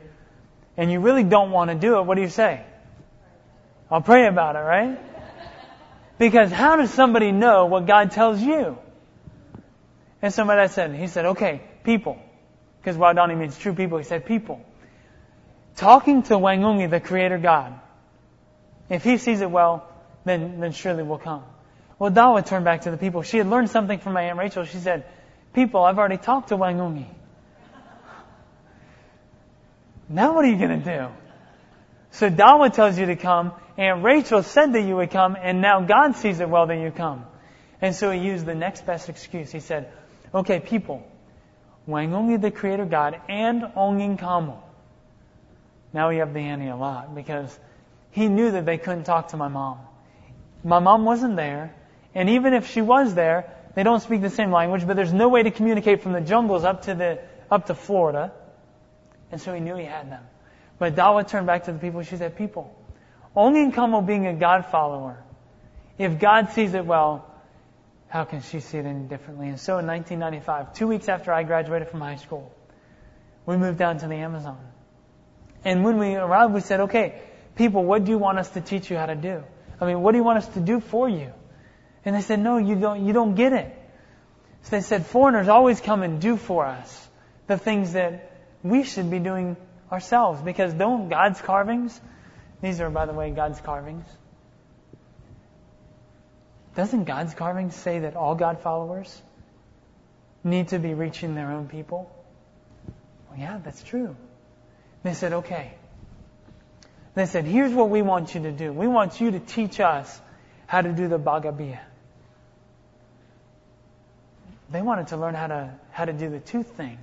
and 0.79 0.91
you 0.91 1.01
really 1.01 1.23
don't 1.23 1.51
want 1.51 1.71
to 1.71 1.77
do 1.77 1.99
it, 1.99 2.05
what 2.05 2.15
do 2.15 2.23
you 2.23 2.31
say? 2.31 2.65
I'll 3.91 4.01
pray 4.01 4.27
about 4.27 4.57
it, 4.57 4.61
right? 4.61 4.99
Because 6.19 6.51
how 6.51 6.77
does 6.77 6.95
somebody 6.95 7.31
know 7.31 7.67
what 7.67 7.85
God 7.85 8.13
tells 8.13 8.41
you? 8.41 8.79
And 10.21 10.35
somebody 10.35 10.69
said, 10.69 10.95
he 10.95 11.07
said, 11.07 11.27
okay, 11.27 11.63
people. 11.85 12.19
Because 12.81 12.97
Waodani 12.97 13.37
means 13.37 13.59
true 13.59 13.75
people. 13.75 13.99
He 13.99 14.05
said, 14.05 14.27
people. 14.27 14.65
talking 15.77 16.23
to 16.25 16.35
Wangungi, 16.35 16.91
the 16.91 17.01
creator 17.01 17.39
God. 17.39 17.79
If 18.89 19.05
he 19.05 19.17
sees 19.17 19.41
it 19.41 19.51
well, 19.51 19.89
then, 20.25 20.61
then 20.61 20.73
surely 20.73 21.03
we'll 21.03 21.19
come. 21.19 21.45
Well, 21.99 22.11
Dawa 22.11 22.45
turned 22.47 22.65
back 22.65 22.83
to 22.83 22.91
the 22.91 22.97
people. 22.97 23.23
She 23.23 23.39
had 23.39 23.47
learned 23.49 23.71
something 23.71 23.99
from 23.99 24.13
my 24.13 24.23
Aunt 24.23 24.39
Rachel. 24.39 24.65
She 24.65 24.79
said, 24.79 25.05
people, 25.53 25.83
I've 25.83 25.99
already 25.99 26.17
talked 26.17 26.49
to 26.49 26.57
Wangungi. 26.57 27.07
Now 30.09 30.35
what 30.35 30.45
are 30.45 30.49
you 30.49 30.57
going 30.57 30.83
to 30.83 30.85
do? 30.85 31.09
So 32.13 32.31
Dawa 32.31 32.73
tells 32.73 32.99
you 32.99 33.07
to 33.07 33.17
come, 33.17 33.53
and 33.77 34.03
Rachel 34.03 34.43
said 34.43 34.73
that 34.73 34.81
you 34.81 34.97
would 34.97 35.11
come, 35.11 35.37
and 35.41 35.61
now 35.61 35.83
God 35.83 36.17
sees 36.17 36.41
it 36.41 36.49
well 36.49 36.67
that 36.67 36.79
you 36.79 36.91
come. 36.91 37.27
And 37.81 37.95
so 37.95 38.11
he 38.11 38.21
used 38.21 38.47
the 38.47 38.55
next 38.55 38.87
best 38.87 39.09
excuse. 39.09 39.53
He 39.53 39.61
said, 39.61 39.93
okay, 40.35 40.61
people, 40.61 41.07
Wangungi 41.89 42.41
the 42.41 42.51
creator 42.51 42.85
God 42.85 43.21
and 43.29 43.63
Ongin 43.77 44.19
Kamo. 44.19 44.63
Now 45.93 46.11
we 46.11 46.19
have 46.19 46.35
the 46.35 46.41
ante 46.41 46.69
a 46.69 46.77
lot 46.77 47.15
because 47.15 47.59
he 48.11 48.29
knew 48.29 48.51
that 48.51 48.67
they 48.67 48.79
couldn't 48.79 49.05
talk 49.05 49.29
to 49.29 49.37
my 49.37 49.49
mom. 49.49 49.79
My 50.65 50.81
mom 50.81 51.05
wasn't 51.05 51.37
there, 51.37 51.75
and 52.15 52.29
even 52.31 52.53
if 52.53 52.69
she 52.69 52.83
was 52.83 53.15
there, 53.15 53.55
they 53.75 53.83
don't 53.83 54.01
speak 54.01 54.21
the 54.21 54.31
same 54.31 54.51
language, 54.51 54.87
but 54.87 54.97
there's 54.97 55.13
no 55.13 55.29
way 55.29 55.43
to 55.43 55.51
communicate 55.51 56.03
from 56.03 56.13
the 56.13 56.21
jungles 56.21 56.65
up 56.65 56.83
to 56.83 56.95
the 56.95 57.21
up 57.51 57.67
to 57.67 57.75
Florida. 57.75 58.33
And 59.31 59.41
so 59.41 59.55
he 59.55 59.61
knew 59.61 59.77
he 59.77 59.85
had 59.85 60.11
them. 60.11 60.23
But 60.79 60.95
Dawa 60.95 61.27
turned 61.27 61.47
back 61.47 61.65
to 61.65 61.73
the 61.73 61.79
people. 61.79 62.03
She 62.03 62.17
said, 62.17 62.37
People, 62.37 62.75
only 63.35 63.71
Kamo 63.71 64.01
being 64.01 64.27
a 64.27 64.35
God 64.35 64.67
follower, 64.67 65.23
if 65.97 66.19
God 66.19 66.51
sees 66.51 66.75
it 66.75 66.85
well, 66.85 67.28
how 68.09 68.25
can 68.25 68.41
she 68.41 68.61
see 68.61 68.79
it 68.79 68.87
any 68.87 69.05
differently? 69.05 69.49
And 69.49 69.61
so 69.61 69.79
in 69.79 69.87
1995, 69.87 70.75
two 70.75 70.87
weeks 70.87 71.09
after 71.09 71.33
I 71.33 71.43
graduated 71.43 71.89
from 71.89 72.01
high 72.01 72.17
school, 72.17 72.51
we 73.45 73.57
moved 73.57 73.79
down 73.79 73.99
to 73.99 74.09
the 74.09 74.15
Amazon. 74.15 74.59
And 75.65 75.85
when 75.85 75.99
we 75.99 76.15
arrived, 76.15 76.55
we 76.55 76.61
said, 76.61 76.81
okay, 76.81 77.21
people, 77.57 77.85
what 77.85 78.05
do 78.05 78.11
you 78.11 78.19
want 78.19 78.39
us 78.39 78.51
to 78.51 78.61
teach 78.61 78.91
you 78.91 78.97
how 78.97 79.07
to 79.07 79.15
do? 79.15 79.43
I 79.81 79.87
mean, 79.87 80.01
what 80.01 80.13
do 80.13 80.19
you 80.19 80.25
want 80.25 80.39
us 80.39 80.49
to 80.49 80.61
do 80.61 80.81
for 80.81 81.09
you? 81.09 81.33
And 82.05 82.17
they 82.17 82.23
said, 82.23 82.41
no, 82.41 82.59
you 82.59 82.77
don't, 82.77 83.05
you 83.05 83.13
don't 83.13 83.35
get 83.35 83.53
it. 83.53 83.75
So 84.63 84.77
they 84.77 84.83
said, 84.83 85.07
foreigners 85.07 85.49
always 85.49 85.81
come 85.81 86.03
and 86.03 86.21
do 86.21 86.37
for 86.37 86.67
us 86.67 87.09
the 87.47 87.59
things 87.59 87.93
that 87.93 88.33
we 88.63 88.85
should 88.85 89.11
be 89.11 89.19
doing 89.19 89.57
ourselves 89.91 90.41
because 90.43 90.75
don't 90.75 91.09
God's 91.09 91.41
carvings, 91.41 91.99
these 92.61 92.81
are, 92.81 92.91
by 92.91 93.07
the 93.07 93.13
way, 93.13 93.31
God's 93.31 93.61
carvings. 93.61 94.05
Doesn't 96.79 97.05
God's 97.07 97.35
carving 97.35 97.73
say 97.73 97.99
that 97.99 98.15
all 98.15 98.37
God 98.37 98.61
followers 98.61 99.21
need 100.45 100.69
to 100.69 100.79
be 100.79 100.95
reaching 100.95 101.35
their 101.35 101.51
own 101.51 101.67
people? 101.67 102.09
Well, 103.29 103.41
yeah, 103.41 103.59
that's 103.65 103.83
true. 103.83 104.15
They 105.03 105.15
said, 105.15 105.33
okay. 105.33 105.73
They 107.17 107.27
said, 107.27 107.47
here's 107.47 107.73
what 107.73 107.91
we 107.91 108.03
want 108.03 108.37
you 108.37 108.43
to 108.43 108.53
do. 108.53 108.73
We 108.73 108.87
want 108.87 109.21
you 109.21 109.33
to 109.33 109.41
teach 109.41 109.81
us 109.81 110.21
how 110.69 110.81
to 110.81 110.93
do 110.93 111.09
the 111.09 111.19
Bagabiya. 111.19 111.81
They 114.71 114.81
wanted 114.81 115.09
to 115.09 115.17
learn 115.17 115.35
how 115.35 115.49
to, 115.49 115.75
how 115.91 116.05
to 116.05 116.13
do 116.13 116.31
the 116.31 116.39
tooth 116.39 116.77
thing. 116.77 116.97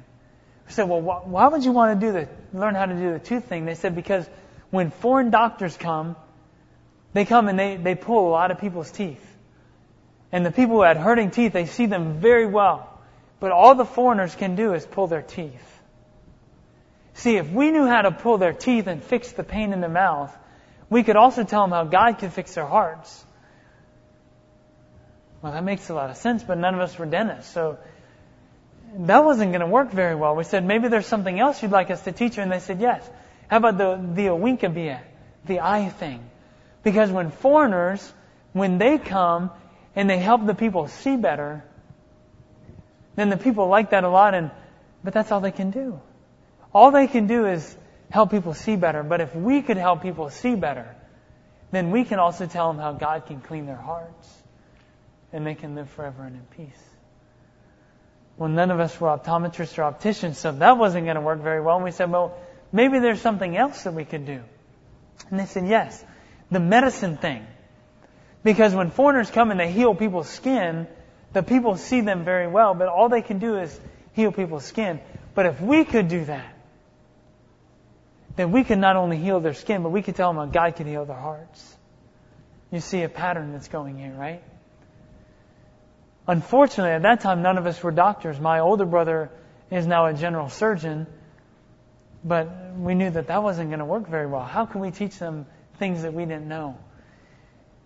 We 0.67 0.71
said, 0.71 0.87
well, 0.87 1.01
wh- 1.01 1.27
why 1.27 1.49
would 1.49 1.65
you 1.65 1.73
want 1.73 1.99
to 1.99 2.07
do 2.07 2.13
the, 2.13 2.29
learn 2.57 2.75
how 2.75 2.85
to 2.85 2.95
do 2.95 3.11
the 3.11 3.19
tooth 3.19 3.43
thing? 3.43 3.65
They 3.65 3.75
said, 3.75 3.93
because 3.93 4.25
when 4.69 4.89
foreign 4.89 5.31
doctors 5.31 5.75
come, 5.75 6.15
they 7.11 7.25
come 7.25 7.49
and 7.49 7.59
they, 7.59 7.75
they 7.75 7.95
pull 7.95 8.29
a 8.29 8.31
lot 8.31 8.51
of 8.51 8.61
people's 8.61 8.89
teeth. 8.89 9.33
And 10.35 10.45
the 10.45 10.51
people 10.51 10.75
who 10.75 10.81
had 10.81 10.97
hurting 10.97 11.31
teeth, 11.31 11.53
they 11.53 11.65
see 11.65 11.85
them 11.85 12.19
very 12.19 12.45
well. 12.45 12.89
But 13.39 13.53
all 13.53 13.73
the 13.73 13.85
foreigners 13.85 14.35
can 14.35 14.57
do 14.57 14.73
is 14.73 14.85
pull 14.85 15.07
their 15.07 15.21
teeth. 15.21 15.79
See, 17.13 17.37
if 17.37 17.49
we 17.49 17.71
knew 17.71 17.85
how 17.87 18.01
to 18.01 18.11
pull 18.11 18.37
their 18.37 18.51
teeth 18.51 18.87
and 18.87 19.01
fix 19.01 19.31
the 19.31 19.45
pain 19.45 19.71
in 19.71 19.79
their 19.79 19.89
mouth, 19.89 20.35
we 20.89 21.03
could 21.03 21.15
also 21.15 21.45
tell 21.45 21.61
them 21.63 21.71
how 21.71 21.85
God 21.85 22.19
could 22.19 22.33
fix 22.33 22.53
their 22.53 22.65
hearts. 22.65 23.25
Well, 25.41 25.53
that 25.53 25.63
makes 25.63 25.89
a 25.89 25.93
lot 25.93 26.09
of 26.09 26.17
sense, 26.17 26.43
but 26.43 26.57
none 26.57 26.73
of 26.73 26.81
us 26.81 26.99
were 26.99 27.05
dentists, 27.05 27.53
so 27.53 27.77
that 28.93 29.23
wasn't 29.23 29.53
going 29.53 29.61
to 29.61 29.67
work 29.67 29.91
very 29.91 30.15
well. 30.15 30.35
We 30.35 30.43
said, 30.43 30.65
maybe 30.65 30.89
there's 30.89 31.07
something 31.07 31.39
else 31.39 31.63
you'd 31.63 31.71
like 31.71 31.89
us 31.91 32.01
to 32.01 32.11
teach 32.11 32.35
you, 32.35 32.43
and 32.43 32.51
they 32.51 32.59
said, 32.59 32.81
yes. 32.81 33.09
How 33.47 33.55
about 33.55 33.77
the, 33.77 33.95
the 34.21 34.27
awinkabia, 34.27 34.99
the 35.45 35.61
eye 35.61 35.87
thing? 35.87 36.29
Because 36.83 37.09
when 37.09 37.31
foreigners, 37.31 38.13
when 38.51 38.79
they 38.79 38.97
come 38.97 39.51
and 39.95 40.09
they 40.09 40.17
help 40.17 40.45
the 40.45 40.55
people 40.55 40.87
see 40.87 41.15
better, 41.15 41.63
then 43.15 43.29
the 43.29 43.37
people 43.37 43.67
like 43.67 43.91
that 43.91 44.03
a 44.03 44.09
lot, 44.09 44.33
and, 44.33 44.51
but 45.03 45.13
that's 45.13 45.31
all 45.31 45.39
they 45.39 45.51
can 45.51 45.71
do. 45.71 45.99
All 46.73 46.91
they 46.91 47.07
can 47.07 47.27
do 47.27 47.45
is 47.45 47.77
help 48.09 48.31
people 48.31 48.53
see 48.53 48.75
better, 48.75 49.03
but 49.03 49.21
if 49.21 49.35
we 49.35 49.61
could 49.61 49.77
help 49.77 50.01
people 50.01 50.29
see 50.29 50.55
better, 50.55 50.95
then 51.71 51.91
we 51.91 52.03
can 52.03 52.19
also 52.19 52.45
tell 52.45 52.71
them 52.71 52.81
how 52.81 52.93
God 52.93 53.25
can 53.25 53.41
clean 53.41 53.65
their 53.65 53.75
hearts 53.75 54.43
and 55.31 55.45
they 55.45 55.55
can 55.55 55.75
live 55.75 55.89
forever 55.89 56.23
and 56.23 56.35
in 56.35 56.65
peace. 56.65 56.83
Well, 58.37 58.49
none 58.49 58.71
of 58.71 58.79
us 58.79 58.99
were 58.99 59.07
optometrists 59.07 59.77
or 59.77 59.83
opticians, 59.83 60.37
so 60.37 60.51
that 60.51 60.77
wasn't 60.77 61.05
going 61.05 61.15
to 61.15 61.21
work 61.21 61.39
very 61.41 61.61
well. 61.61 61.77
And 61.77 61.85
we 61.85 61.91
said, 61.91 62.11
well, 62.11 62.37
maybe 62.71 62.99
there's 62.99 63.21
something 63.21 63.55
else 63.55 63.83
that 63.83 63.93
we 63.93 64.03
could 64.03 64.25
do. 64.25 64.41
And 65.29 65.39
they 65.39 65.45
said, 65.45 65.67
yes, 65.67 66.03
the 66.51 66.59
medicine 66.59 67.17
thing. 67.17 67.45
Because 68.45 68.75
when 68.75 68.91
foreigners 68.91 69.31
come 69.31 69.49
and 69.49 69.59
they 69.59 69.71
heal 69.71 69.95
people's 69.95 70.29
skin, 70.29 70.85
the 71.33 71.41
people 71.41 71.77
see 71.77 72.01
them 72.01 72.23
very 72.23 72.47
well, 72.47 72.75
but 72.75 72.87
all 72.87 73.09
they 73.09 73.23
can 73.23 73.39
do 73.39 73.57
is 73.57 73.77
heal 74.13 74.31
people's 74.31 74.63
skin. 74.63 75.01
But 75.33 75.47
if 75.47 75.59
we 75.59 75.83
could 75.83 76.09
do 76.09 76.25
that, 76.25 76.55
then 78.35 78.51
we 78.51 78.63
could 78.63 78.77
not 78.77 78.97
only 78.97 79.17
heal 79.17 79.39
their 79.39 79.55
skin, 79.55 79.81
but 79.81 79.89
we 79.89 80.03
could 80.03 80.15
tell 80.15 80.31
them 80.31 80.37
how 80.37 80.45
God 80.45 80.75
can 80.75 80.85
heal 80.85 81.05
their 81.05 81.17
hearts. 81.17 81.75
You 82.71 82.81
see 82.81 83.01
a 83.01 83.09
pattern 83.09 83.51
that's 83.51 83.67
going 83.67 83.97
here, 83.97 84.13
right? 84.13 84.43
Unfortunately, 86.27 86.91
at 86.91 87.01
that 87.01 87.21
time, 87.21 87.41
none 87.41 87.57
of 87.57 87.65
us 87.65 87.81
were 87.81 87.91
doctors. 87.91 88.39
My 88.39 88.59
older 88.59 88.85
brother 88.85 89.31
is 89.71 89.87
now 89.87 90.05
a 90.05 90.13
general 90.13 90.49
surgeon, 90.49 91.07
but 92.23 92.75
we 92.77 92.93
knew 92.93 93.09
that 93.09 93.25
that 93.25 93.41
wasn't 93.41 93.69
going 93.71 93.79
to 93.79 93.85
work 93.85 94.07
very 94.07 94.27
well. 94.27 94.43
How 94.43 94.67
can 94.67 94.81
we 94.81 94.91
teach 94.91 95.17
them 95.17 95.47
things 95.79 96.03
that 96.03 96.13
we 96.13 96.25
didn't 96.25 96.47
know? 96.47 96.77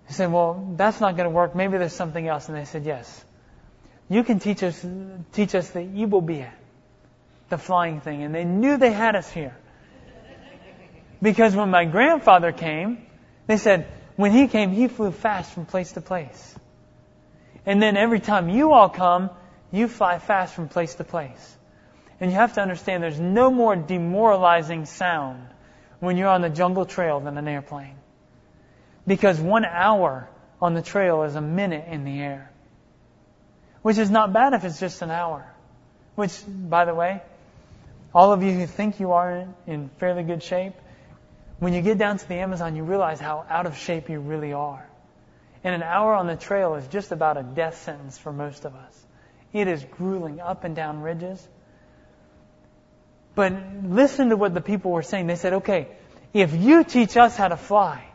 He 0.09 0.15
said, 0.15 0.31
well, 0.31 0.73
that's 0.75 0.99
not 0.99 1.15
going 1.15 1.29
to 1.29 1.29
work. 1.29 1.55
Maybe 1.55 1.77
there's 1.77 1.93
something 1.93 2.27
else. 2.27 2.49
And 2.49 2.57
they 2.57 2.65
said, 2.65 2.83
yes. 2.83 3.23
You 4.09 4.23
can 4.23 4.39
teach 4.39 4.63
us, 4.63 4.83
teach 5.33 5.53
us 5.53 5.69
the 5.69 5.81
ibobia, 5.81 6.49
the 7.49 7.59
flying 7.59 8.01
thing. 8.01 8.23
And 8.23 8.33
they 8.33 8.43
knew 8.43 8.77
they 8.77 8.91
had 8.91 9.15
us 9.15 9.29
here. 9.29 9.55
Because 11.21 11.55
when 11.55 11.69
my 11.69 11.85
grandfather 11.85 12.51
came, 12.51 13.05
they 13.45 13.57
said, 13.57 13.85
when 14.15 14.31
he 14.31 14.47
came, 14.47 14.71
he 14.71 14.87
flew 14.87 15.11
fast 15.11 15.53
from 15.53 15.67
place 15.67 15.91
to 15.91 16.01
place. 16.01 16.55
And 17.67 17.79
then 17.79 17.95
every 17.95 18.19
time 18.19 18.49
you 18.49 18.71
all 18.71 18.89
come, 18.89 19.29
you 19.71 19.87
fly 19.87 20.17
fast 20.17 20.55
from 20.55 20.69
place 20.69 20.95
to 20.95 21.03
place. 21.03 21.57
And 22.19 22.31
you 22.31 22.35
have 22.35 22.55
to 22.55 22.61
understand 22.61 23.03
there's 23.03 23.19
no 23.19 23.51
more 23.51 23.75
demoralizing 23.75 24.85
sound 24.85 25.45
when 25.99 26.17
you're 26.17 26.29
on 26.29 26.41
the 26.41 26.49
jungle 26.49 26.87
trail 26.87 27.19
than 27.19 27.37
an 27.37 27.47
airplane. 27.47 27.98
Because 29.09 29.39
one 29.39 29.65
hour 29.65 30.29
on 30.61 30.75
the 30.75 30.83
trail 30.83 31.23
is 31.23 31.33
a 31.33 31.41
minute 31.41 31.85
in 31.87 32.05
the 32.05 32.19
air. 32.19 32.51
Which 33.81 33.97
is 33.97 34.11
not 34.11 34.33
bad 34.33 34.53
if 34.53 34.63
it's 34.63 34.79
just 34.79 35.01
an 35.01 35.09
hour. 35.09 35.51
Which, 36.13 36.39
by 36.47 36.85
the 36.85 36.93
way, 36.93 37.23
all 38.13 38.31
of 38.31 38.43
you 38.43 38.51
who 38.51 38.67
think 38.67 38.99
you 38.99 39.13
are 39.13 39.47
in 39.65 39.89
fairly 39.97 40.21
good 40.21 40.43
shape, 40.43 40.73
when 41.57 41.73
you 41.73 41.81
get 41.81 41.97
down 41.97 42.19
to 42.19 42.27
the 42.27 42.35
Amazon, 42.35 42.75
you 42.75 42.83
realize 42.83 43.19
how 43.19 43.47
out 43.49 43.65
of 43.65 43.75
shape 43.79 44.09
you 44.09 44.19
really 44.19 44.53
are. 44.53 44.87
And 45.63 45.73
an 45.73 45.81
hour 45.81 46.13
on 46.13 46.27
the 46.27 46.35
trail 46.35 46.75
is 46.75 46.85
just 46.89 47.11
about 47.11 47.35
a 47.35 47.41
death 47.41 47.81
sentence 47.81 48.15
for 48.19 48.31
most 48.31 48.63
of 48.63 48.75
us. 48.75 49.05
It 49.53 49.67
is 49.67 49.83
grueling 49.83 50.39
up 50.39 50.65
and 50.65 50.75
down 50.75 51.01
ridges. 51.01 51.45
But 53.33 53.53
listen 53.83 54.29
to 54.29 54.37
what 54.37 54.53
the 54.53 54.61
people 54.61 54.91
were 54.91 55.01
saying. 55.01 55.25
They 55.25 55.35
said, 55.35 55.53
okay, 55.53 55.87
if 56.31 56.53
you 56.53 56.83
teach 56.83 57.17
us 57.17 57.35
how 57.35 57.47
to 57.47 57.57
fly, 57.57 58.08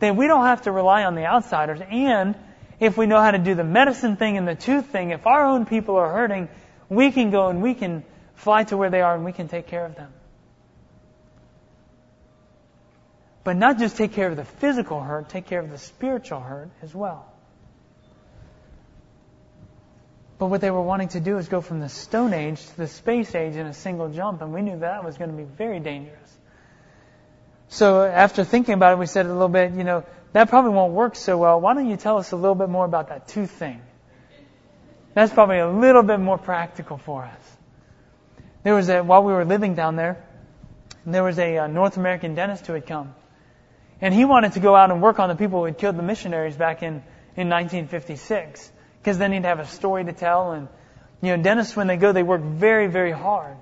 then 0.00 0.16
we 0.16 0.26
don't 0.26 0.46
have 0.46 0.62
to 0.62 0.72
rely 0.72 1.04
on 1.04 1.14
the 1.14 1.24
outsiders. 1.24 1.80
And 1.80 2.34
if 2.80 2.96
we 2.96 3.06
know 3.06 3.20
how 3.20 3.30
to 3.30 3.38
do 3.38 3.54
the 3.54 3.64
medicine 3.64 4.16
thing 4.16 4.36
and 4.36 4.48
the 4.48 4.54
tooth 4.54 4.86
thing, 4.86 5.10
if 5.10 5.26
our 5.26 5.46
own 5.46 5.66
people 5.66 5.96
are 5.96 6.12
hurting, 6.12 6.48
we 6.88 7.12
can 7.12 7.30
go 7.30 7.48
and 7.48 7.62
we 7.62 7.74
can 7.74 8.02
fly 8.34 8.64
to 8.64 8.76
where 8.76 8.90
they 8.90 9.02
are 9.02 9.14
and 9.14 9.24
we 9.24 9.32
can 9.32 9.48
take 9.48 9.66
care 9.66 9.84
of 9.84 9.94
them. 9.94 10.12
But 13.44 13.56
not 13.56 13.78
just 13.78 13.96
take 13.96 14.12
care 14.12 14.28
of 14.28 14.36
the 14.36 14.44
physical 14.44 15.00
hurt, 15.00 15.28
take 15.28 15.46
care 15.46 15.60
of 15.60 15.70
the 15.70 15.78
spiritual 15.78 16.40
hurt 16.40 16.70
as 16.82 16.94
well. 16.94 17.26
But 20.38 20.46
what 20.46 20.62
they 20.62 20.70
were 20.70 20.82
wanting 20.82 21.08
to 21.08 21.20
do 21.20 21.36
is 21.36 21.48
go 21.48 21.60
from 21.60 21.80
the 21.80 21.90
Stone 21.90 22.32
Age 22.32 22.64
to 22.64 22.76
the 22.78 22.88
Space 22.88 23.34
Age 23.34 23.56
in 23.56 23.66
a 23.66 23.74
single 23.74 24.08
jump, 24.08 24.40
and 24.40 24.54
we 24.54 24.62
knew 24.62 24.78
that 24.78 25.04
was 25.04 25.18
going 25.18 25.30
to 25.30 25.36
be 25.36 25.44
very 25.44 25.80
dangerous. 25.80 26.19
So 27.70 28.02
after 28.02 28.42
thinking 28.42 28.74
about 28.74 28.94
it, 28.94 28.98
we 28.98 29.06
said 29.06 29.26
a 29.26 29.32
little 29.32 29.48
bit, 29.48 29.72
you 29.72 29.84
know, 29.84 30.04
that 30.32 30.48
probably 30.48 30.72
won't 30.72 30.92
work 30.92 31.14
so 31.14 31.38
well. 31.38 31.60
Why 31.60 31.74
don't 31.74 31.88
you 31.88 31.96
tell 31.96 32.18
us 32.18 32.32
a 32.32 32.36
little 32.36 32.56
bit 32.56 32.68
more 32.68 32.84
about 32.84 33.08
that 33.08 33.28
tooth 33.28 33.50
thing? 33.50 33.80
That's 35.14 35.32
probably 35.32 35.58
a 35.58 35.70
little 35.70 36.02
bit 36.02 36.18
more 36.18 36.36
practical 36.36 36.98
for 36.98 37.24
us. 37.24 37.56
There 38.64 38.74
was 38.74 38.88
a, 38.88 39.02
while 39.02 39.22
we 39.22 39.32
were 39.32 39.44
living 39.44 39.76
down 39.76 39.94
there, 39.94 40.24
there 41.06 41.22
was 41.22 41.38
a, 41.38 41.58
uh, 41.58 41.66
North 41.68 41.96
American 41.96 42.34
dentist 42.34 42.66
who 42.66 42.72
had 42.72 42.86
come. 42.86 43.14
And 44.00 44.12
he 44.12 44.24
wanted 44.24 44.52
to 44.52 44.60
go 44.60 44.74
out 44.74 44.90
and 44.90 45.00
work 45.00 45.20
on 45.20 45.28
the 45.28 45.36
people 45.36 45.60
who 45.60 45.66
had 45.66 45.78
killed 45.78 45.96
the 45.96 46.02
missionaries 46.02 46.56
back 46.56 46.82
in, 46.82 47.04
in 47.36 47.48
1956. 47.48 48.72
Because 49.00 49.16
then 49.16 49.32
he'd 49.32 49.44
have 49.44 49.60
a 49.60 49.66
story 49.66 50.04
to 50.04 50.12
tell. 50.12 50.52
And, 50.52 50.68
you 51.22 51.36
know, 51.36 51.42
dentists, 51.42 51.76
when 51.76 51.86
they 51.86 51.96
go, 51.96 52.12
they 52.12 52.24
work 52.24 52.42
very, 52.42 52.88
very 52.88 53.12
hard. 53.12 53.56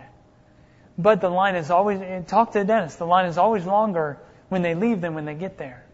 But 0.98 1.20
the 1.20 1.28
line 1.28 1.54
is 1.54 1.70
always, 1.70 2.00
talk 2.26 2.52
to 2.52 2.58
the 2.58 2.64
dentist, 2.64 2.98
the 2.98 3.06
line 3.06 3.26
is 3.26 3.38
always 3.38 3.64
longer 3.64 4.18
when 4.48 4.62
they 4.62 4.74
leave 4.74 5.00
than 5.00 5.14
when 5.14 5.24
they 5.24 5.34
get 5.34 5.56
there. 5.56 5.84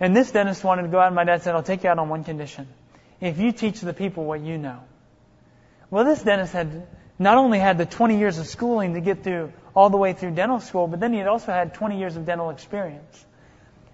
And 0.00 0.16
this 0.16 0.30
dentist 0.30 0.64
wanted 0.64 0.82
to 0.82 0.88
go 0.88 0.98
out, 0.98 1.08
and 1.08 1.14
my 1.14 1.24
dad 1.24 1.42
said, 1.42 1.54
I'll 1.54 1.62
take 1.62 1.84
you 1.84 1.90
out 1.90 1.98
on 1.98 2.08
one 2.08 2.24
condition. 2.24 2.66
If 3.20 3.38
you 3.38 3.52
teach 3.52 3.80
the 3.80 3.92
people 3.92 4.24
what 4.24 4.40
you 4.40 4.56
know. 4.56 4.80
Well, 5.90 6.04
this 6.04 6.22
dentist 6.22 6.54
had 6.54 6.86
not 7.18 7.36
only 7.36 7.58
had 7.58 7.78
the 7.78 7.86
20 7.86 8.18
years 8.18 8.38
of 8.38 8.46
schooling 8.46 8.94
to 8.94 9.00
get 9.00 9.22
through 9.22 9.52
all 9.76 9.90
the 9.90 9.96
way 9.96 10.14
through 10.14 10.32
dental 10.32 10.60
school, 10.60 10.86
but 10.88 10.98
then 10.98 11.12
he 11.12 11.18
had 11.18 11.28
also 11.28 11.52
had 11.52 11.74
20 11.74 11.98
years 11.98 12.16
of 12.16 12.24
dental 12.24 12.50
experience. 12.50 13.24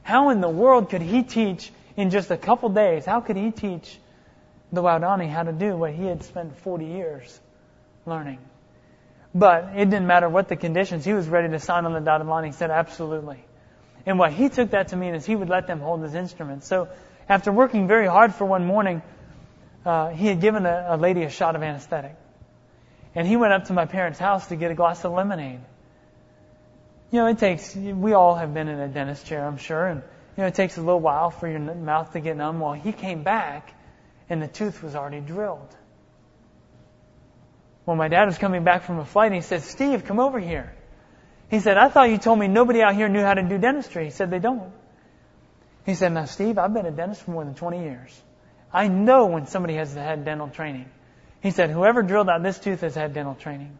How 0.02 0.30
in 0.30 0.40
the 0.40 0.48
world 0.48 0.90
could 0.90 1.02
he 1.02 1.22
teach 1.22 1.70
in 1.96 2.10
just 2.10 2.30
a 2.30 2.36
couple 2.36 2.68
days? 2.68 3.04
How 3.04 3.20
could 3.20 3.36
he 3.36 3.50
teach 3.50 3.98
the 4.72 4.82
Waodani 4.82 5.28
how 5.28 5.42
to 5.42 5.52
do 5.52 5.76
what 5.76 5.92
he 5.92 6.06
had 6.06 6.22
spent 6.22 6.56
40 6.58 6.86
years 6.86 7.40
learning? 8.06 8.38
But 9.34 9.72
it 9.76 9.84
didn't 9.90 10.06
matter 10.06 10.28
what 10.28 10.48
the 10.48 10.56
conditions. 10.56 11.04
He 11.04 11.12
was 11.12 11.28
ready 11.28 11.48
to 11.48 11.58
sign 11.60 11.86
on 11.86 11.92
the 11.92 12.00
dotted 12.00 12.26
line. 12.26 12.44
He 12.44 12.52
said, 12.52 12.70
absolutely. 12.70 13.44
And 14.06 14.18
what 14.18 14.32
he 14.32 14.48
took 14.48 14.70
that 14.70 14.88
to 14.88 14.96
mean 14.96 15.14
is 15.14 15.24
he 15.24 15.36
would 15.36 15.48
let 15.48 15.66
them 15.66 15.80
hold 15.80 16.02
his 16.02 16.14
instruments. 16.14 16.66
So 16.66 16.88
after 17.28 17.52
working 17.52 17.86
very 17.86 18.06
hard 18.06 18.34
for 18.34 18.44
one 18.44 18.66
morning, 18.66 19.02
uh, 19.86 20.08
he 20.08 20.26
had 20.26 20.40
given 20.40 20.66
a, 20.66 20.86
a 20.90 20.96
lady 20.96 21.22
a 21.22 21.30
shot 21.30 21.54
of 21.54 21.62
anesthetic. 21.62 22.16
And 23.14 23.26
he 23.26 23.36
went 23.36 23.52
up 23.52 23.66
to 23.66 23.72
my 23.72 23.86
parents' 23.86 24.18
house 24.18 24.48
to 24.48 24.56
get 24.56 24.70
a 24.70 24.74
glass 24.74 25.04
of 25.04 25.12
lemonade. 25.12 25.60
You 27.10 27.20
know, 27.20 27.26
it 27.26 27.38
takes, 27.38 27.74
we 27.74 28.12
all 28.12 28.36
have 28.36 28.54
been 28.54 28.68
in 28.68 28.78
a 28.78 28.88
dentist 28.88 29.26
chair, 29.26 29.44
I'm 29.44 29.56
sure, 29.56 29.86
and, 29.86 30.02
you 30.36 30.42
know, 30.42 30.46
it 30.46 30.54
takes 30.54 30.76
a 30.76 30.80
little 30.80 31.00
while 31.00 31.30
for 31.30 31.48
your 31.48 31.58
mouth 31.58 32.12
to 32.12 32.20
get 32.20 32.36
numb. 32.36 32.60
Well, 32.60 32.72
he 32.72 32.92
came 32.92 33.24
back, 33.24 33.74
and 34.28 34.40
the 34.40 34.46
tooth 34.46 34.80
was 34.80 34.94
already 34.94 35.20
drilled. 35.20 35.74
Well, 37.90 37.96
my 37.96 38.06
dad 38.06 38.26
was 38.26 38.38
coming 38.38 38.62
back 38.62 38.84
from 38.84 39.00
a 39.00 39.04
flight, 39.04 39.32
and 39.32 39.34
he 39.34 39.40
said, 39.40 39.62
Steve, 39.62 40.04
come 40.04 40.20
over 40.20 40.38
here. 40.38 40.72
He 41.50 41.58
said, 41.58 41.76
I 41.76 41.88
thought 41.88 42.08
you 42.08 42.18
told 42.18 42.38
me 42.38 42.46
nobody 42.46 42.82
out 42.82 42.94
here 42.94 43.08
knew 43.08 43.20
how 43.20 43.34
to 43.34 43.42
do 43.42 43.58
dentistry. 43.58 44.04
He 44.04 44.10
said, 44.12 44.30
they 44.30 44.38
don't. 44.38 44.70
He 45.84 45.96
said, 45.96 46.12
now, 46.12 46.26
Steve, 46.26 46.56
I've 46.56 46.72
been 46.72 46.86
a 46.86 46.92
dentist 46.92 47.22
for 47.22 47.32
more 47.32 47.44
than 47.44 47.56
20 47.56 47.82
years. 47.82 48.22
I 48.72 48.86
know 48.86 49.26
when 49.26 49.48
somebody 49.48 49.74
has 49.74 49.92
had 49.92 50.24
dental 50.24 50.46
training. 50.46 50.88
He 51.42 51.50
said, 51.50 51.70
whoever 51.70 52.04
drilled 52.04 52.28
out 52.28 52.44
this 52.44 52.60
tooth 52.60 52.82
has 52.82 52.94
had 52.94 53.12
dental 53.12 53.34
training. 53.34 53.76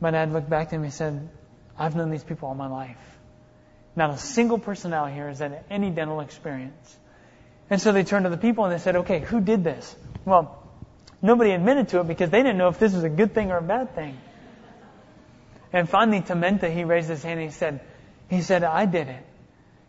My 0.00 0.12
dad 0.12 0.32
looked 0.32 0.48
back 0.48 0.68
at 0.68 0.74
him 0.74 0.82
and 0.82 0.92
he 0.92 0.96
said, 0.96 1.28
I've 1.76 1.96
known 1.96 2.10
these 2.10 2.22
people 2.22 2.46
all 2.46 2.54
my 2.54 2.68
life. 2.68 3.18
Not 3.96 4.10
a 4.10 4.18
single 4.18 4.60
person 4.60 4.94
out 4.94 5.10
here 5.10 5.26
has 5.26 5.40
had 5.40 5.64
any 5.68 5.90
dental 5.90 6.20
experience. 6.20 6.96
And 7.70 7.80
so 7.80 7.90
they 7.90 8.04
turned 8.04 8.26
to 8.26 8.30
the 8.30 8.38
people 8.38 8.66
and 8.66 8.72
they 8.72 8.78
said, 8.78 8.94
okay, 8.94 9.18
who 9.18 9.40
did 9.40 9.64
this? 9.64 9.96
Well, 10.24 10.59
nobody 11.22 11.52
admitted 11.52 11.88
to 11.90 12.00
it 12.00 12.08
because 12.08 12.30
they 12.30 12.42
didn't 12.42 12.58
know 12.58 12.68
if 12.68 12.78
this 12.78 12.92
was 12.94 13.04
a 13.04 13.08
good 13.08 13.34
thing 13.34 13.50
or 13.50 13.58
a 13.58 13.62
bad 13.62 13.94
thing. 13.94 14.18
And 15.72 15.88
finally, 15.88 16.20
Tamenta, 16.20 16.70
he 16.70 16.84
raised 16.84 17.08
his 17.08 17.22
hand 17.22 17.40
and 17.40 17.48
he 17.48 17.54
said, 17.54 17.80
he 18.28 18.42
said, 18.42 18.64
I 18.64 18.86
did 18.86 19.08
it. 19.08 19.24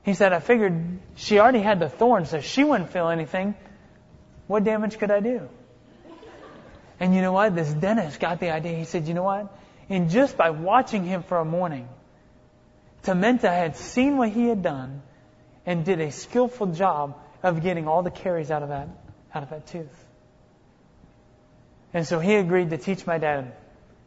He 0.03 0.13
said, 0.13 0.33
I 0.33 0.39
figured 0.39 0.99
she 1.15 1.39
already 1.39 1.61
had 1.61 1.79
the 1.79 1.89
thorn, 1.89 2.25
so 2.25 2.41
she 2.41 2.63
wouldn't 2.63 2.91
feel 2.91 3.09
anything. 3.09 3.55
What 4.47 4.63
damage 4.63 4.97
could 4.97 5.11
I 5.11 5.19
do? 5.19 5.47
And 6.99 7.15
you 7.15 7.21
know 7.21 7.31
what? 7.31 7.55
This 7.55 7.71
dentist 7.71 8.19
got 8.19 8.39
the 8.39 8.51
idea. 8.51 8.75
He 8.75 8.85
said, 8.85 9.07
you 9.07 9.13
know 9.13 9.23
what? 9.23 9.55
And 9.89 10.09
just 10.09 10.37
by 10.37 10.51
watching 10.51 11.03
him 11.03 11.23
for 11.23 11.37
a 11.37 11.45
morning, 11.45 11.87
Tamenta 13.03 13.49
had 13.49 13.75
seen 13.75 14.17
what 14.17 14.29
he 14.29 14.47
had 14.47 14.61
done 14.61 15.01
and 15.65 15.83
did 15.85 15.99
a 15.99 16.11
skillful 16.11 16.67
job 16.67 17.17
of 17.43 17.61
getting 17.63 17.87
all 17.87 18.03
the 18.03 18.11
caries 18.11 18.51
out 18.51 18.63
of 18.63 18.69
that, 18.69 18.87
out 19.33 19.43
of 19.43 19.49
that 19.49 19.67
tooth. 19.67 20.05
And 21.93 22.07
so 22.07 22.19
he 22.19 22.35
agreed 22.35 22.69
to 22.69 22.77
teach 22.77 23.05
my 23.05 23.17
dad 23.17 23.53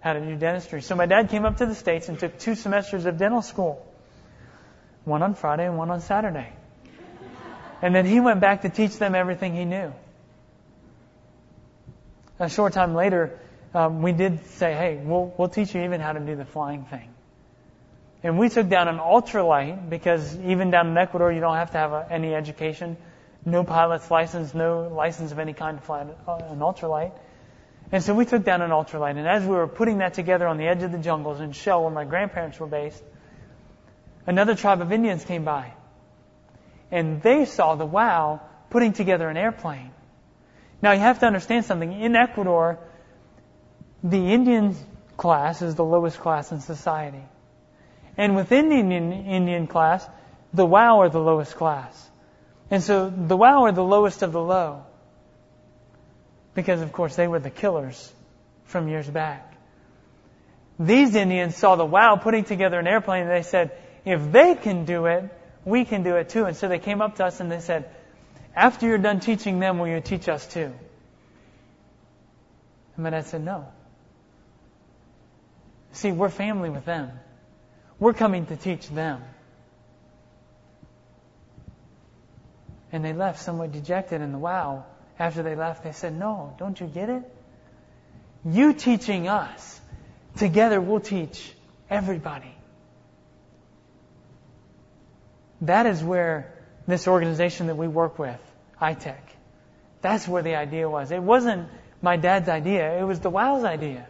how 0.01 0.13
to 0.13 0.21
do 0.21 0.37
dentistry. 0.37 0.83
So 0.83 0.95
my 0.95 1.07
dad 1.07 1.31
came 1.31 1.45
up 1.45 1.59
to 1.59 1.67
the 1.67 1.75
States 1.75 2.09
and 2.09 2.19
took 2.19 2.39
two 2.39 2.55
semesters 2.55 3.07
of 3.07 3.19
dental 3.19 3.43
school. 3.43 3.87
One 5.05 5.23
on 5.23 5.35
Friday 5.35 5.67
and 5.67 5.77
one 5.77 5.91
on 5.91 6.01
Saturday. 6.01 6.53
And 7.83 7.95
then 7.95 8.07
he 8.07 8.21
went 8.21 8.41
back 8.41 8.63
to 8.63 8.69
teach 8.71 8.97
them 8.97 9.15
everything 9.15 9.55
he 9.55 9.65
knew. 9.65 9.93
A 12.39 12.49
short 12.49 12.73
time 12.73 12.95
later, 12.95 13.39
um, 13.75 14.03
we 14.03 14.13
did 14.13 14.45
say, 14.47 14.73
hey, 14.73 15.01
we'll, 15.03 15.35
we'll 15.37 15.49
teach 15.49 15.75
you 15.75 15.83
even 15.83 16.01
how 16.01 16.13
to 16.13 16.21
do 16.21 16.37
the 16.37 16.45
flying 16.45 16.85
thing. 16.85 17.11
And 18.23 18.39
we 18.39 18.49
took 18.49 18.69
down 18.69 18.89
an 18.89 18.99
ultralight 18.99 19.91
because 19.91 20.35
even 20.41 20.71
down 20.71 20.89
in 20.89 20.97
Ecuador, 20.97 21.31
you 21.31 21.41
don't 21.41 21.57
have 21.57 21.73
to 21.73 21.79
have 21.79 21.93
a, 21.93 22.07
any 22.11 22.35
education. 22.35 22.97
No 23.45 23.65
pilot's 23.65 24.11
license, 24.11 24.55
no 24.55 24.89
license 24.89 25.33
of 25.33 25.39
any 25.39 25.53
kind 25.53 25.79
to 25.79 25.85
fly 25.85 26.01
an, 26.03 26.11
uh, 26.27 26.37
an 26.49 26.61
ultralight. 26.61 27.13
And 27.95 28.03
so 28.03 28.13
we 28.13 28.25
took 28.25 28.43
down 28.43 28.61
an 28.61 28.73
ultralight. 28.73 29.17
And 29.19 29.29
as 29.29 29.45
we 29.45 29.51
were 29.51 29.69
putting 29.69 29.99
that 29.99 30.15
together 30.15 30.49
on 30.49 30.57
the 30.57 30.67
edge 30.67 30.83
of 30.83 30.91
the 30.91 30.99
jungles 30.99 31.41
in 31.41 31.53
Shell, 31.53 31.83
where 31.83 31.93
my 31.93 32.05
grandparents 32.05 32.59
were 32.59 32.67
based, 32.67 33.01
another 34.27 34.57
tribe 34.57 34.81
of 34.81 34.91
Indians 34.91 35.25
came 35.25 35.45
by. 35.45 35.75
And 36.91 37.23
they 37.23 37.45
saw 37.45 37.77
the 37.77 37.87
WOW 37.87 38.41
putting 38.69 38.95
together 38.95 39.29
an 39.29 39.37
airplane. 39.37 39.93
Now 40.83 40.91
you 40.91 40.99
have 40.99 41.21
to 41.21 41.27
understand 41.27 41.67
something. 41.67 41.93
In 41.93 42.17
Ecuador, 42.17 42.81
the 44.03 44.33
Indian 44.33 44.75
class 45.17 45.63
is 45.63 45.77
the 45.77 45.85
lowest 45.85 46.19
class 46.19 46.51
in 46.51 46.59
society. 46.59 47.23
And 48.17 48.35
within 48.35 48.71
the 48.71 48.75
Indian, 48.75 49.13
Indian 49.13 49.69
class, 49.69 50.05
the 50.53 50.67
WOW 50.67 51.03
are 51.03 51.11
the 51.11 51.21
lowest 51.21 51.55
class. 51.55 52.11
And 52.73 52.83
so 52.83 53.09
the 53.09 53.37
WOW 53.37 53.67
are 53.67 53.73
the 53.73 53.85
lowest 53.85 54.23
of 54.23 54.33
the 54.33 54.43
low. 54.43 54.85
Because 56.55 56.81
of 56.81 56.93
course 56.93 57.17
they 57.17 57.27
were 57.29 57.39
the 57.39 57.51
killers 57.51 58.13
from 58.65 58.89
years 58.89 59.09
back. 59.09 59.55
These 60.79 61.15
Indians 61.15 61.57
saw 61.57 61.77
the 61.77 61.85
WOW 61.85 62.17
putting 62.17 62.45
together 62.45 62.79
an 62.79 62.87
airplane 62.87 63.23
and 63.23 63.31
they 63.31 63.43
said, 63.43 63.73
if 64.05 64.33
they 64.33 64.55
can 64.55 64.85
do 64.85 65.07
it, 65.07 65.25
we 65.65 65.85
can 65.85 66.03
do 66.03 66.17
it 66.17 66.29
too. 66.29 66.45
And 66.45 66.57
so 66.57 66.69
they 66.69 66.79
came 66.79 67.01
up 67.01 67.17
to 67.17 67.25
us 67.27 67.41
and 67.41 67.51
they 67.51 67.61
said, 67.61 67.89
after 68.55 68.87
you're 68.87 68.99
done 68.99 69.21
teaching 69.21 69.59
them, 69.59 69.79
will 69.79 69.89
you 69.89 70.01
teach 70.01 70.29
us 70.29 70.47
too? 70.47 70.73
And 72.97 73.05
my 73.05 73.11
dad 73.11 73.27
said, 73.27 73.45
no. 73.45 73.67
See, 75.93 76.13
we're 76.13 76.29
family 76.29 76.71
with 76.71 76.85
them. 76.85 77.11
We're 77.99 78.15
coming 78.15 78.47
to 78.47 78.57
teach 78.57 78.89
them. 78.89 79.23
And 82.93 83.05
they 83.05 83.13
left 83.13 83.41
somewhat 83.41 83.73
dejected 83.73 84.21
and 84.21 84.35
the 84.35 84.39
wow. 84.39 84.87
After 85.19 85.43
they 85.43 85.55
left, 85.55 85.85
they 85.85 85.93
said, 85.93 86.19
No, 86.19 86.55
don't 86.59 86.79
you 86.81 86.87
get 86.87 87.09
it? 87.09 87.23
You 88.45 88.73
teaching 88.73 89.29
us. 89.29 89.81
Together 90.37 90.81
we'll 90.81 91.01
teach 91.01 91.53
everybody. 91.89 92.55
That 95.61 95.87
is 95.87 96.03
where 96.03 96.53
this 96.87 97.09
organization 97.09 97.69
that 97.69 97.77
we 97.77 97.89
work 97.89 98.19
with, 98.19 98.41
I-TEC, 98.81 99.23
that's 100.03 100.29
where 100.29 100.43
the 100.43 100.57
idea 100.57 100.91
was. 100.91 101.11
It 101.11 101.23
wasn't 101.23 101.69
my 102.03 102.17
dad's 102.17 102.49
idea, 102.49 102.99
it 103.01 103.05
was 103.05 103.21
the 103.21 103.31
WOW's 103.31 103.65
idea 103.65 104.07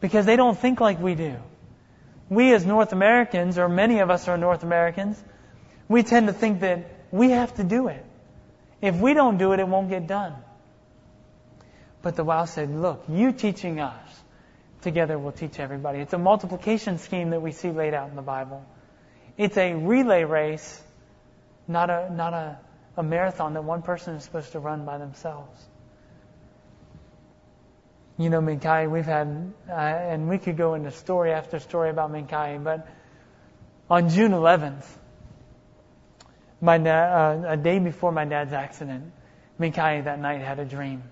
because 0.00 0.26
they 0.26 0.36
don't 0.36 0.58
think 0.58 0.80
like 0.80 1.00
we 1.00 1.14
do. 1.14 1.36
We 2.28 2.52
as 2.52 2.66
North 2.66 2.92
Americans, 2.92 3.56
or 3.56 3.68
many 3.68 4.00
of 4.00 4.10
us 4.10 4.28
are 4.28 4.36
North 4.36 4.62
Americans, 4.64 5.22
we 5.88 6.02
tend 6.02 6.26
to 6.26 6.32
think 6.32 6.60
that 6.60 6.90
we 7.10 7.30
have 7.30 7.54
to 7.54 7.64
do 7.64 7.88
it. 7.88 8.04
If 8.82 8.96
we 8.96 9.14
don't 9.14 9.38
do 9.38 9.52
it, 9.52 9.60
it 9.60 9.66
won't 9.66 9.88
get 9.88 10.06
done. 10.06 10.34
But 12.02 12.16
the 12.16 12.24
WOW 12.24 12.44
said, 12.44 12.70
look, 12.70 13.04
you 13.08 13.32
teaching 13.32 13.80
us, 13.80 13.96
together 14.82 15.18
we'll 15.18 15.32
teach 15.32 15.58
everybody. 15.58 16.00
It's 16.00 16.12
a 16.12 16.18
multiplication 16.18 16.98
scheme 16.98 17.30
that 17.30 17.40
we 17.40 17.52
see 17.52 17.70
laid 17.70 17.94
out 17.94 18.10
in 18.10 18.16
the 18.16 18.22
Bible. 18.22 18.62
It's 19.38 19.56
a 19.56 19.72
relay 19.72 20.24
race, 20.24 20.82
not 21.66 21.88
a, 21.88 22.12
not 22.12 22.34
a, 22.34 22.58
a 22.98 23.02
marathon 23.02 23.54
that 23.54 23.64
one 23.64 23.80
person 23.80 24.16
is 24.16 24.24
supposed 24.24 24.52
to 24.52 24.58
run 24.58 24.84
by 24.84 24.98
themselves 24.98 25.64
you 28.18 28.30
know, 28.30 28.40
Mincaye, 28.40 28.90
we've 28.90 29.04
had, 29.04 29.52
uh, 29.68 29.72
and 29.72 30.28
we 30.28 30.38
could 30.38 30.56
go 30.56 30.74
into 30.74 30.90
story 30.90 31.32
after 31.32 31.58
story 31.58 31.90
about 31.90 32.12
Mincaye, 32.12 32.62
but 32.62 32.86
on 33.90 34.10
June 34.10 34.32
11th, 34.32 34.84
my 36.62 36.78
uh, 36.78 37.42
a 37.48 37.56
day 37.56 37.80
before 37.80 38.12
my 38.12 38.24
dad's 38.24 38.52
accident, 38.52 39.12
Mincaye 39.60 40.04
that 40.04 40.20
night 40.20 40.40
had 40.40 40.60
a 40.60 40.64
dream. 40.64 41.02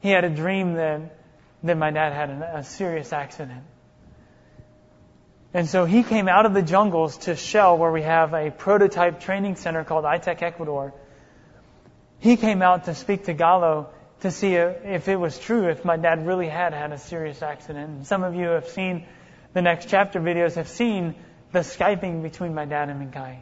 He 0.00 0.10
had 0.10 0.24
a 0.24 0.30
dream 0.30 0.74
that, 0.74 1.16
that 1.62 1.78
my 1.78 1.92
dad 1.92 2.12
had 2.12 2.30
a, 2.30 2.58
a 2.58 2.64
serious 2.64 3.12
accident. 3.12 3.62
And 5.54 5.68
so 5.68 5.84
he 5.84 6.02
came 6.02 6.28
out 6.28 6.44
of 6.44 6.54
the 6.54 6.62
jungles 6.62 7.18
to 7.18 7.36
Shell, 7.36 7.78
where 7.78 7.90
we 7.90 8.02
have 8.02 8.34
a 8.34 8.50
prototype 8.50 9.20
training 9.20 9.56
center 9.56 9.84
called 9.84 10.04
I-TEC 10.04 10.42
Ecuador. 10.42 10.92
He 12.18 12.36
came 12.36 12.60
out 12.60 12.84
to 12.84 12.94
speak 12.94 13.24
to 13.24 13.32
Gallo 13.32 13.90
to 14.20 14.30
see 14.30 14.54
if 14.54 15.08
it 15.08 15.16
was 15.16 15.38
true, 15.38 15.68
if 15.68 15.84
my 15.84 15.96
dad 15.96 16.26
really 16.26 16.48
had 16.48 16.74
had 16.74 16.92
a 16.92 16.98
serious 16.98 17.42
accident. 17.42 17.90
And 17.90 18.06
some 18.06 18.24
of 18.24 18.34
you 18.34 18.48
have 18.48 18.68
seen 18.68 19.06
the 19.52 19.62
next 19.62 19.88
chapter 19.88 20.20
videos 20.20 20.54
have 20.54 20.68
seen 20.68 21.14
the 21.52 21.60
Skyping 21.60 22.22
between 22.22 22.54
my 22.54 22.64
dad 22.64 22.88
and 22.90 23.00
Mincaye. 23.00 23.38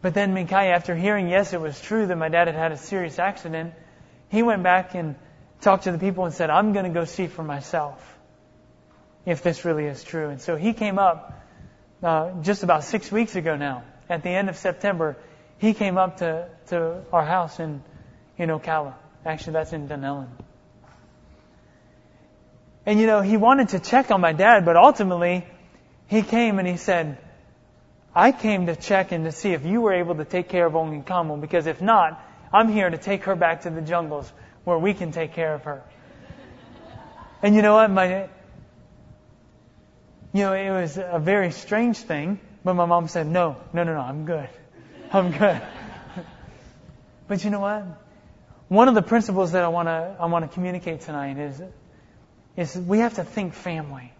But 0.00 0.14
then 0.14 0.34
Mincaye, 0.34 0.72
after 0.72 0.94
hearing, 0.94 1.28
yes, 1.28 1.52
it 1.52 1.60
was 1.60 1.80
true 1.80 2.06
that 2.06 2.16
my 2.16 2.28
dad 2.28 2.46
had 2.46 2.54
had 2.54 2.72
a 2.72 2.76
serious 2.76 3.18
accident, 3.18 3.74
he 4.28 4.42
went 4.42 4.62
back 4.62 4.94
and 4.94 5.16
talked 5.60 5.84
to 5.84 5.92
the 5.92 5.98
people 5.98 6.24
and 6.24 6.32
said, 6.34 6.50
I'm 6.50 6.72
going 6.72 6.84
to 6.84 6.92
go 6.92 7.04
see 7.04 7.26
for 7.26 7.42
myself 7.42 8.18
if 9.26 9.42
this 9.42 9.64
really 9.64 9.86
is 9.86 10.04
true. 10.04 10.28
And 10.28 10.40
so 10.40 10.56
he 10.56 10.72
came 10.72 10.98
up 10.98 11.42
uh, 12.02 12.30
just 12.42 12.62
about 12.62 12.84
six 12.84 13.10
weeks 13.10 13.34
ago 13.34 13.56
now, 13.56 13.82
at 14.08 14.22
the 14.22 14.30
end 14.30 14.48
of 14.48 14.56
September, 14.56 15.16
he 15.58 15.74
came 15.74 15.98
up 15.98 16.18
to, 16.18 16.48
to 16.68 17.02
our 17.12 17.24
house 17.24 17.58
in, 17.58 17.82
in 18.36 18.50
Ocala. 18.50 18.94
Actually, 19.26 19.54
that's 19.54 19.72
in 19.72 19.88
Dunnellon. 19.88 20.28
And 22.86 23.00
you 23.00 23.06
know, 23.06 23.20
he 23.20 23.36
wanted 23.36 23.70
to 23.70 23.80
check 23.80 24.10
on 24.10 24.20
my 24.20 24.32
dad, 24.32 24.64
but 24.64 24.76
ultimately, 24.76 25.44
he 26.06 26.22
came 26.22 26.58
and 26.58 26.66
he 26.66 26.76
said, 26.76 27.18
I 28.18 28.32
came 28.32 28.66
to 28.66 28.74
check 28.74 29.12
and 29.12 29.26
to 29.26 29.30
see 29.30 29.52
if 29.52 29.64
you 29.64 29.80
were 29.80 29.92
able 29.92 30.16
to 30.16 30.24
take 30.24 30.48
care 30.48 30.66
of 30.66 30.72
Ongi 30.72 31.04
Kamu, 31.04 31.40
because 31.40 31.68
if 31.68 31.80
not, 31.80 32.20
I'm 32.52 32.68
here 32.68 32.90
to 32.90 32.98
take 32.98 33.22
her 33.24 33.36
back 33.36 33.60
to 33.60 33.70
the 33.70 33.80
jungles 33.80 34.28
where 34.64 34.76
we 34.76 34.92
can 34.92 35.12
take 35.12 35.34
care 35.34 35.54
of 35.54 35.62
her. 35.62 35.84
And 37.44 37.54
you 37.54 37.62
know 37.62 37.74
what? 37.74 37.88
My, 37.92 38.28
you 40.32 40.42
know, 40.42 40.52
it 40.52 40.68
was 40.68 40.98
a 40.98 41.20
very 41.20 41.52
strange 41.52 41.98
thing, 41.98 42.40
but 42.64 42.74
my 42.74 42.86
mom 42.86 43.06
said, 43.06 43.28
no, 43.28 43.56
no, 43.72 43.84
no, 43.84 43.94
no, 43.94 44.00
I'm 44.00 44.24
good. 44.24 44.48
I'm 45.12 45.30
good. 45.30 45.62
but 47.28 47.44
you 47.44 47.50
know 47.50 47.60
what? 47.60 47.84
One 48.66 48.88
of 48.88 48.96
the 48.96 49.02
principles 49.02 49.52
that 49.52 49.62
I 49.62 49.68
want 49.68 49.86
to, 49.86 50.16
I 50.18 50.26
want 50.26 50.44
to 50.44 50.52
communicate 50.52 51.02
tonight 51.02 51.38
is, 51.38 51.62
is 52.56 52.76
we 52.76 52.98
have 52.98 53.14
to 53.14 53.22
think 53.22 53.54
family. 53.54 54.12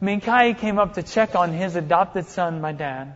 Mincaye 0.00 0.56
came 0.56 0.78
up 0.78 0.94
to 0.94 1.02
check 1.02 1.34
on 1.34 1.52
his 1.52 1.74
adopted 1.74 2.26
son, 2.26 2.60
my 2.60 2.72
dad, 2.72 3.14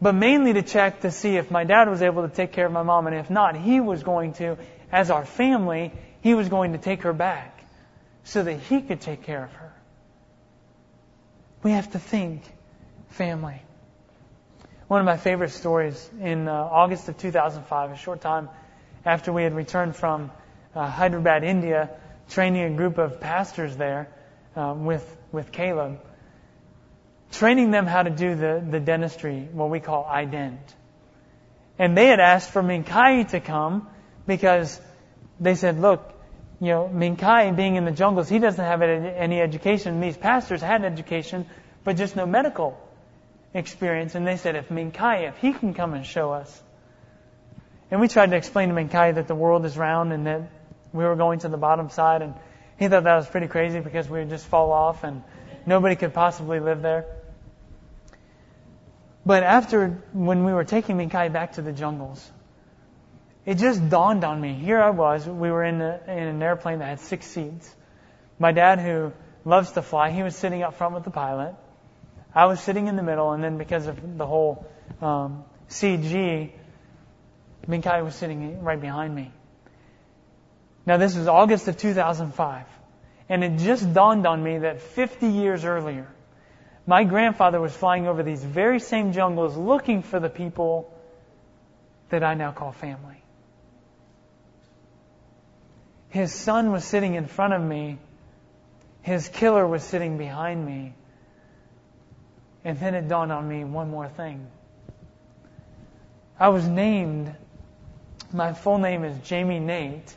but 0.00 0.14
mainly 0.14 0.52
to 0.52 0.62
check 0.62 1.00
to 1.00 1.10
see 1.10 1.36
if 1.36 1.50
my 1.50 1.64
dad 1.64 1.88
was 1.88 2.02
able 2.02 2.22
to 2.22 2.34
take 2.34 2.52
care 2.52 2.66
of 2.66 2.72
my 2.72 2.82
mom, 2.82 3.06
and 3.06 3.16
if 3.16 3.28
not, 3.28 3.56
he 3.56 3.80
was 3.80 4.02
going 4.02 4.34
to, 4.34 4.56
as 4.90 5.10
our 5.10 5.24
family, 5.24 5.92
he 6.20 6.34
was 6.34 6.48
going 6.48 6.72
to 6.72 6.78
take 6.78 7.02
her 7.02 7.12
back 7.12 7.64
so 8.24 8.42
that 8.42 8.54
he 8.54 8.80
could 8.82 9.00
take 9.00 9.22
care 9.22 9.44
of 9.44 9.52
her. 9.52 9.72
We 11.62 11.72
have 11.72 11.90
to 11.92 11.98
think 11.98 12.42
family. 13.10 13.62
One 14.86 15.00
of 15.00 15.06
my 15.06 15.16
favorite 15.16 15.50
stories 15.50 16.10
in 16.20 16.48
uh, 16.48 16.52
August 16.52 17.08
of 17.08 17.18
2005, 17.18 17.90
a 17.90 17.96
short 17.96 18.20
time 18.20 18.48
after 19.04 19.32
we 19.32 19.42
had 19.42 19.54
returned 19.54 19.96
from 19.96 20.30
uh, 20.74 20.86
Hyderabad, 20.88 21.44
India, 21.44 21.90
training 22.28 22.74
a 22.74 22.76
group 22.76 22.98
of 22.98 23.20
pastors 23.20 23.76
there 23.76 24.08
um, 24.54 24.84
with 24.84 25.16
with 25.32 25.50
Caleb, 25.52 26.00
training 27.32 27.70
them 27.70 27.86
how 27.86 28.02
to 28.02 28.10
do 28.10 28.34
the, 28.34 28.64
the 28.68 28.80
dentistry, 28.80 29.48
what 29.52 29.70
we 29.70 29.80
call 29.80 30.04
iDent. 30.04 30.58
And 31.78 31.96
they 31.96 32.06
had 32.06 32.20
asked 32.20 32.50
for 32.50 32.62
Mincaye 32.62 33.28
to 33.30 33.40
come 33.40 33.88
because 34.26 34.80
they 35.40 35.54
said, 35.54 35.80
look, 35.80 36.12
you 36.60 36.68
know, 36.68 36.90
Mincaye 36.92 37.56
being 37.56 37.76
in 37.76 37.84
the 37.84 37.90
jungles, 37.90 38.28
he 38.28 38.38
doesn't 38.38 38.64
have 38.64 38.82
any 38.82 39.40
education. 39.40 40.00
These 40.00 40.16
pastors 40.16 40.60
had 40.60 40.84
education, 40.84 41.46
but 41.82 41.96
just 41.96 42.14
no 42.14 42.26
medical 42.26 42.78
experience. 43.52 44.14
And 44.14 44.26
they 44.26 44.36
said, 44.36 44.54
if 44.54 44.68
Mincaye, 44.68 45.28
if 45.28 45.38
he 45.38 45.52
can 45.52 45.74
come 45.74 45.94
and 45.94 46.06
show 46.06 46.32
us. 46.32 46.62
And 47.90 48.00
we 48.00 48.08
tried 48.08 48.30
to 48.30 48.36
explain 48.36 48.68
to 48.68 48.74
Mincaye 48.74 49.16
that 49.16 49.26
the 49.26 49.34
world 49.34 49.64
is 49.64 49.76
round 49.76 50.12
and 50.12 50.26
that 50.26 50.50
we 50.92 51.04
were 51.04 51.16
going 51.16 51.40
to 51.40 51.48
the 51.48 51.56
bottom 51.56 51.90
side. 51.90 52.22
And 52.22 52.34
he 52.78 52.88
thought 52.88 53.04
that 53.04 53.16
was 53.16 53.28
pretty 53.28 53.48
crazy 53.48 53.80
because 53.80 54.08
we 54.08 54.18
would 54.20 54.30
just 54.30 54.46
fall 54.46 54.72
off 54.72 55.04
and 55.04 55.22
nobody 55.66 55.96
could 55.96 56.14
possibly 56.14 56.60
live 56.60 56.82
there. 56.82 57.06
But 59.24 59.44
after, 59.44 60.02
when 60.12 60.44
we 60.44 60.52
were 60.52 60.64
taking 60.64 60.96
Mincaye 60.96 61.32
back 61.32 61.52
to 61.52 61.62
the 61.62 61.72
jungles, 61.72 62.30
it 63.44 63.58
just 63.58 63.88
dawned 63.88 64.24
on 64.24 64.40
me. 64.40 64.54
Here 64.54 64.80
I 64.80 64.90
was. 64.90 65.26
We 65.26 65.50
were 65.50 65.64
in, 65.64 65.80
a, 65.80 66.00
in 66.06 66.18
an 66.18 66.42
airplane 66.42 66.78
that 66.80 66.86
had 66.86 67.00
six 67.00 67.26
seats. 67.26 67.72
My 68.38 68.52
dad, 68.52 68.80
who 68.80 69.12
loves 69.44 69.72
to 69.72 69.82
fly, 69.82 70.10
he 70.10 70.22
was 70.22 70.34
sitting 70.34 70.62
up 70.62 70.74
front 70.74 70.94
with 70.94 71.04
the 71.04 71.10
pilot. 71.10 71.54
I 72.34 72.46
was 72.46 72.60
sitting 72.60 72.86
in 72.86 72.96
the 72.96 73.02
middle, 73.02 73.32
and 73.32 73.42
then 73.42 73.58
because 73.58 73.86
of 73.86 74.18
the 74.18 74.26
whole 74.26 74.66
um, 75.00 75.44
CG, 75.68 76.50
Mincaye 77.68 78.04
was 78.04 78.14
sitting 78.14 78.62
right 78.62 78.80
behind 78.80 79.14
me. 79.14 79.32
Now, 80.84 80.96
this 80.96 81.16
was 81.16 81.28
August 81.28 81.68
of 81.68 81.76
2005. 81.76 82.66
And 83.28 83.44
it 83.44 83.58
just 83.58 83.94
dawned 83.94 84.26
on 84.26 84.42
me 84.42 84.58
that 84.58 84.80
50 84.80 85.28
years 85.28 85.64
earlier, 85.64 86.08
my 86.86 87.04
grandfather 87.04 87.60
was 87.60 87.74
flying 87.74 88.08
over 88.08 88.22
these 88.22 88.42
very 88.42 88.80
same 88.80 89.12
jungles 89.12 89.56
looking 89.56 90.02
for 90.02 90.18
the 90.18 90.28
people 90.28 90.92
that 92.08 92.24
I 92.24 92.34
now 92.34 92.52
call 92.52 92.72
family. 92.72 93.22
His 96.08 96.32
son 96.32 96.72
was 96.72 96.84
sitting 96.84 97.14
in 97.14 97.26
front 97.26 97.54
of 97.54 97.62
me. 97.62 97.98
His 99.00 99.28
killer 99.28 99.66
was 99.66 99.82
sitting 99.82 100.18
behind 100.18 100.64
me. 100.64 100.94
And 102.64 102.78
then 102.78 102.94
it 102.94 103.08
dawned 103.08 103.32
on 103.32 103.48
me 103.48 103.64
one 103.64 103.90
more 103.90 104.08
thing. 104.08 104.46
I 106.38 106.50
was 106.50 106.66
named, 106.66 107.34
my 108.32 108.52
full 108.52 108.78
name 108.78 109.04
is 109.04 109.16
Jaime 109.28 109.58
Nate 109.58 110.16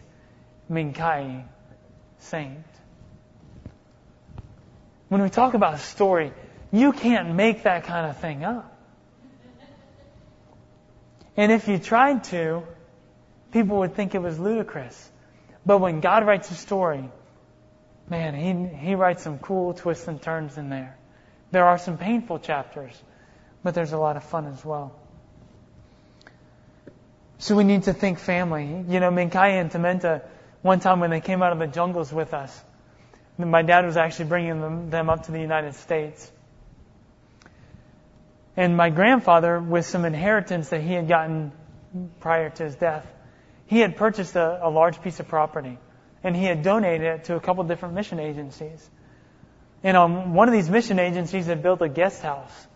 Mincaye 0.69 1.43
Saint. 2.19 2.65
When 5.09 5.21
we 5.21 5.29
talk 5.29 5.53
about 5.53 5.75
a 5.75 5.79
story, 5.79 6.33
you 6.71 6.91
can't 6.91 7.35
make 7.35 7.63
that 7.63 7.83
kind 7.83 8.09
of 8.09 8.17
thing 8.17 8.43
up. 8.43 8.71
And 11.37 11.51
if 11.51 11.67
you 11.67 11.77
tried 11.77 12.23
to, 12.25 12.63
people 13.51 13.79
would 13.79 13.95
think 13.95 14.15
it 14.15 14.21
was 14.21 14.39
ludicrous. 14.39 15.11
But 15.65 15.79
when 15.79 15.99
God 15.99 16.25
writes 16.25 16.49
a 16.51 16.55
story, 16.55 17.09
man, 18.09 18.33
he, 18.35 18.87
he 18.87 18.95
writes 18.95 19.23
some 19.23 19.39
cool 19.39 19.73
twists 19.73 20.07
and 20.07 20.21
turns 20.21 20.57
in 20.57 20.69
there. 20.69 20.97
There 21.51 21.65
are 21.65 21.77
some 21.77 21.97
painful 21.97 22.39
chapters, 22.39 22.91
but 23.63 23.73
there's 23.73 23.93
a 23.93 23.97
lot 23.97 24.17
of 24.17 24.23
fun 24.23 24.47
as 24.47 24.63
well. 24.63 24.93
So 27.37 27.55
we 27.55 27.63
need 27.63 27.83
to 27.83 27.93
think 27.93 28.19
family. 28.19 28.85
You 28.87 28.99
know, 28.99 29.11
Mincaye 29.11 29.59
and 29.59 29.69
Tamenta, 29.71 30.21
one 30.65 30.79
time 30.79 30.99
when 30.99 31.11
they 31.11 31.21
came 31.21 31.43
out 31.43 31.51
of 31.51 31.59
the 31.59 31.67
jungles 31.67 32.11
with 32.11 32.33
us, 32.33 32.63
my 33.37 33.61
dad 33.61 33.85
was 33.85 33.97
actually 33.97 34.25
bringing 34.25 34.59
them, 34.61 34.89
them 34.89 35.11
up 35.11 35.27
to 35.27 35.31
the 35.31 35.39
United 35.39 35.75
States. 35.75 36.31
And 38.57 38.75
my 38.75 38.89
grandfather, 38.89 39.59
with 39.59 39.85
some 39.85 40.05
inheritance 40.05 40.69
that 40.69 40.81
he 40.81 40.93
had 40.93 41.07
gotten 41.07 41.51
prior 42.19 42.49
to 42.49 42.63
his 42.63 42.75
death, 42.77 43.05
he 43.67 43.77
had 43.77 43.95
purchased 43.95 44.35
a, 44.35 44.65
a 44.65 44.71
large 44.71 45.03
piece 45.03 45.19
of 45.19 45.27
property 45.27 45.77
and 46.23 46.35
he 46.35 46.45
had 46.45 46.63
donated 46.63 47.05
it 47.05 47.23
to 47.25 47.35
a 47.35 47.39
couple 47.39 47.63
different 47.65 47.93
mission 47.93 48.19
agencies. 48.19 48.89
And 49.83 49.95
on 49.95 50.33
one 50.33 50.47
of 50.47 50.53
these 50.53 50.67
mission 50.67 50.97
agencies 50.97 51.45
had 51.45 51.61
built 51.61 51.83
a 51.83 51.89
guest 51.89 52.23
house. 52.23 52.67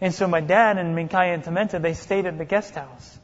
And 0.00 0.14
so 0.14 0.28
my 0.28 0.42
dad 0.42 0.78
and 0.78 0.96
Mincaye 0.96 1.34
and 1.34 1.42
Tamenta, 1.42 1.82
they 1.82 1.94
stayed 1.94 2.26
at 2.26 2.38
the 2.38 2.44
guest 2.44 2.76
house. 2.76 3.18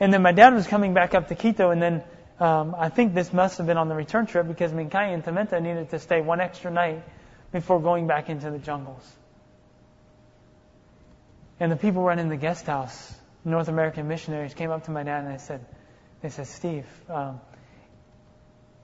And 0.00 0.12
then 0.12 0.22
my 0.22 0.32
dad 0.32 0.54
was 0.54 0.66
coming 0.66 0.92
back 0.92 1.14
up 1.14 1.28
to 1.28 1.36
Quito 1.36 1.70
and 1.70 1.80
then 1.80 2.02
um, 2.38 2.74
I 2.78 2.90
think 2.90 3.14
this 3.14 3.32
must 3.32 3.58
have 3.58 3.66
been 3.66 3.78
on 3.78 3.88
the 3.88 3.94
return 3.94 4.26
trip 4.26 4.46
because 4.46 4.72
Mincaye 4.72 5.14
and 5.14 5.24
Tamenta 5.24 5.60
needed 5.60 5.90
to 5.90 5.98
stay 5.98 6.20
one 6.20 6.40
extra 6.40 6.70
night 6.70 7.02
before 7.50 7.80
going 7.80 8.06
back 8.06 8.28
into 8.28 8.50
the 8.50 8.58
jungles. 8.58 9.10
And 11.58 11.72
the 11.72 11.76
people 11.76 12.02
running 12.02 12.28
the 12.28 12.36
guest 12.36 12.66
house 12.66 13.14
North 13.44 13.68
American 13.68 14.08
missionaries 14.08 14.52
came 14.52 14.70
up 14.70 14.84
to 14.84 14.90
my 14.90 15.02
dad 15.02 15.24
and 15.24 15.32
they 15.32 15.38
said, 15.38 15.64
they 16.20 16.28
said, 16.28 16.46
Steve, 16.48 16.86
um, 17.08 17.40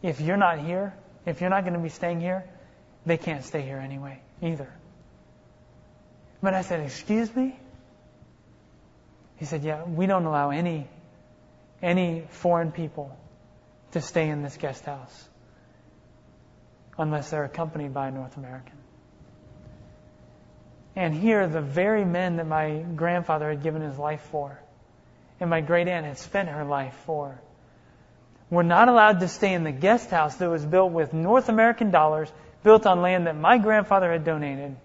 if 0.03 0.21
you're 0.21 0.37
not 0.37 0.59
here, 0.59 0.95
if 1.27 1.41
you're 1.41 1.51
not 1.51 1.65
going 1.65 1.75
to 1.75 1.81
be 1.81 1.89
staying 1.89 2.21
here, 2.21 2.45
they 3.05 3.19
can't 3.19 3.45
stay 3.45 3.63
here 3.63 3.79
anyway, 3.79 4.21
either. 4.41 4.73
But 6.43 6.55
I 6.55 6.63
said, 6.63 6.81
excuse 6.81 7.35
me? 7.35 7.59
He 9.37 9.45
said, 9.45 9.63
yeah, 9.63 9.85
we 9.85 10.07
don't 10.07 10.25
allow 10.25 10.51
any, 10.51 10.89
any 11.83 12.25
foreign 12.31 12.73
people 12.73 13.17
to 13.93 14.01
stay 14.01 14.29
in 14.29 14.43
this 14.43 14.57
guest 14.57 14.85
house 14.85 15.29
unless 16.99 17.31
they're 17.31 17.45
accompanied 17.45 17.95
by 17.95 18.09
a 18.09 18.11
North 18.11 18.37
American. 18.37 18.77
And 20.95 21.15
here, 21.15 21.47
the 21.47 21.63
very 21.63 22.05
men 22.05 22.37
that 22.37 22.47
my 22.47 22.81
grandfather 22.81 23.49
had 23.49 23.63
given 23.63 23.81
his 23.81 23.99
life 23.99 24.21
for, 24.31 24.61
and 25.41 25.49
my 25.49 25.63
great 25.63 25.89
aunt 25.89 26.05
had 26.05 26.19
spent 26.19 26.51
her 26.51 26.65
life 26.65 26.95
for, 27.07 27.41
were 28.51 28.63
not 28.63 28.89
allowed 28.89 29.21
to 29.21 29.29
stay 29.29 29.55
in 29.55 29.65
the 29.65 29.73
guest 29.73 30.11
house 30.11 30.37
that 30.37 30.51
was 30.51 30.65
built 30.65 30.93
with 30.93 31.15
North 31.15 31.49
American 31.49 31.91
dollars, 31.91 32.31
built 32.63 32.85
on 32.85 33.01
land 33.01 33.27
that 33.27 33.37
my 33.37 33.57
grandfather 33.57 34.13
had 34.13 34.25
donated. 34.25 34.77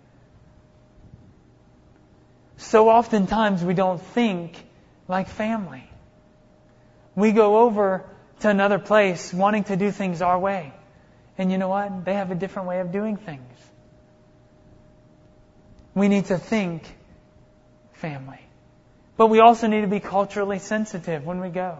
So 2.55 2.89
oftentimes 2.89 3.63
we 3.63 3.73
don't 3.73 4.01
think 4.01 4.55
like 5.09 5.27
family. 5.27 5.83
We 7.15 7.33
go 7.33 7.59
over 7.59 8.05
to 8.41 8.49
another 8.49 8.79
place 8.79 9.33
wanting 9.33 9.63
to 9.65 9.75
do 9.75 9.91
things 9.91 10.21
our 10.21 10.37
way. 10.37 10.73
And 11.37 11.51
you 11.51 11.57
know 11.57 11.69
what? 11.69 12.05
They 12.05 12.13
have 12.13 12.31
a 12.31 12.35
different 12.35 12.67
way 12.67 12.79
of 12.79 12.91
doing 12.91 13.17
things. 13.17 13.41
We 15.93 16.07
need 16.07 16.25
to 16.25 16.37
think 16.37 16.83
family. 17.93 18.39
But 19.17 19.27
we 19.27 19.39
also 19.39 19.67
need 19.67 19.81
to 19.81 19.87
be 19.87 19.99
culturally 19.99 20.59
sensitive 20.59 21.25
when 21.25 21.39
we 21.39 21.49
go. 21.49 21.79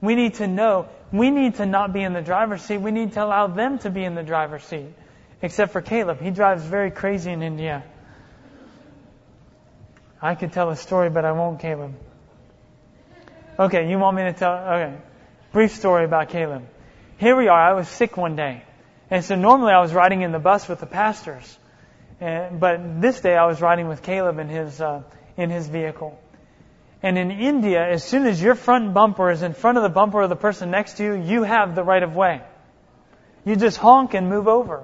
We 0.00 0.14
need 0.14 0.34
to 0.34 0.46
know, 0.46 0.88
we 1.10 1.30
need 1.30 1.54
to 1.54 1.66
not 1.66 1.92
be 1.92 2.02
in 2.02 2.12
the 2.12 2.20
driver's 2.20 2.62
seat. 2.62 2.78
We 2.78 2.90
need 2.90 3.12
to 3.12 3.24
allow 3.24 3.46
them 3.46 3.78
to 3.80 3.90
be 3.90 4.04
in 4.04 4.14
the 4.14 4.22
driver's 4.22 4.64
seat. 4.64 4.92
Except 5.40 5.72
for 5.72 5.80
Caleb. 5.80 6.20
He 6.20 6.30
drives 6.30 6.64
very 6.64 6.90
crazy 6.90 7.30
in 7.30 7.42
India. 7.42 7.82
I 10.20 10.34
could 10.34 10.52
tell 10.52 10.70
a 10.70 10.76
story, 10.76 11.10
but 11.10 11.24
I 11.24 11.32
won't, 11.32 11.60
Caleb. 11.60 11.94
Okay, 13.58 13.90
you 13.90 13.98
want 13.98 14.16
me 14.16 14.24
to 14.24 14.32
tell? 14.32 14.52
Okay. 14.52 14.96
Brief 15.52 15.74
story 15.74 16.06
about 16.06 16.30
Caleb. 16.30 16.66
Here 17.18 17.36
we 17.36 17.48
are. 17.48 17.60
I 17.60 17.74
was 17.74 17.86
sick 17.86 18.16
one 18.16 18.36
day. 18.36 18.62
And 19.10 19.22
so 19.22 19.34
normally 19.34 19.72
I 19.72 19.82
was 19.82 19.92
riding 19.92 20.22
in 20.22 20.32
the 20.32 20.38
bus 20.38 20.66
with 20.66 20.80
the 20.80 20.86
pastors. 20.86 21.58
And, 22.22 22.58
but 22.58 23.02
this 23.02 23.20
day 23.20 23.36
I 23.36 23.44
was 23.44 23.60
riding 23.60 23.86
with 23.86 24.02
Caleb 24.02 24.38
in 24.38 24.48
his, 24.48 24.80
uh, 24.80 25.02
in 25.36 25.50
his 25.50 25.68
vehicle. 25.68 26.18
And 27.02 27.18
in 27.18 27.30
India, 27.30 27.86
as 27.86 28.02
soon 28.02 28.24
as 28.24 28.40
your 28.40 28.54
front 28.54 28.94
bumper 28.94 29.30
is 29.30 29.42
in 29.42 29.52
front 29.52 29.76
of 29.76 29.82
the 29.82 29.90
bumper 29.90 30.22
of 30.22 30.30
the 30.30 30.36
person 30.36 30.70
next 30.70 30.96
to 30.96 31.04
you, 31.04 31.14
you 31.16 31.42
have 31.42 31.74
the 31.74 31.84
right 31.84 32.02
of 32.02 32.16
way. 32.16 32.40
You 33.44 33.56
just 33.56 33.76
honk 33.76 34.14
and 34.14 34.30
move 34.30 34.48
over. 34.48 34.82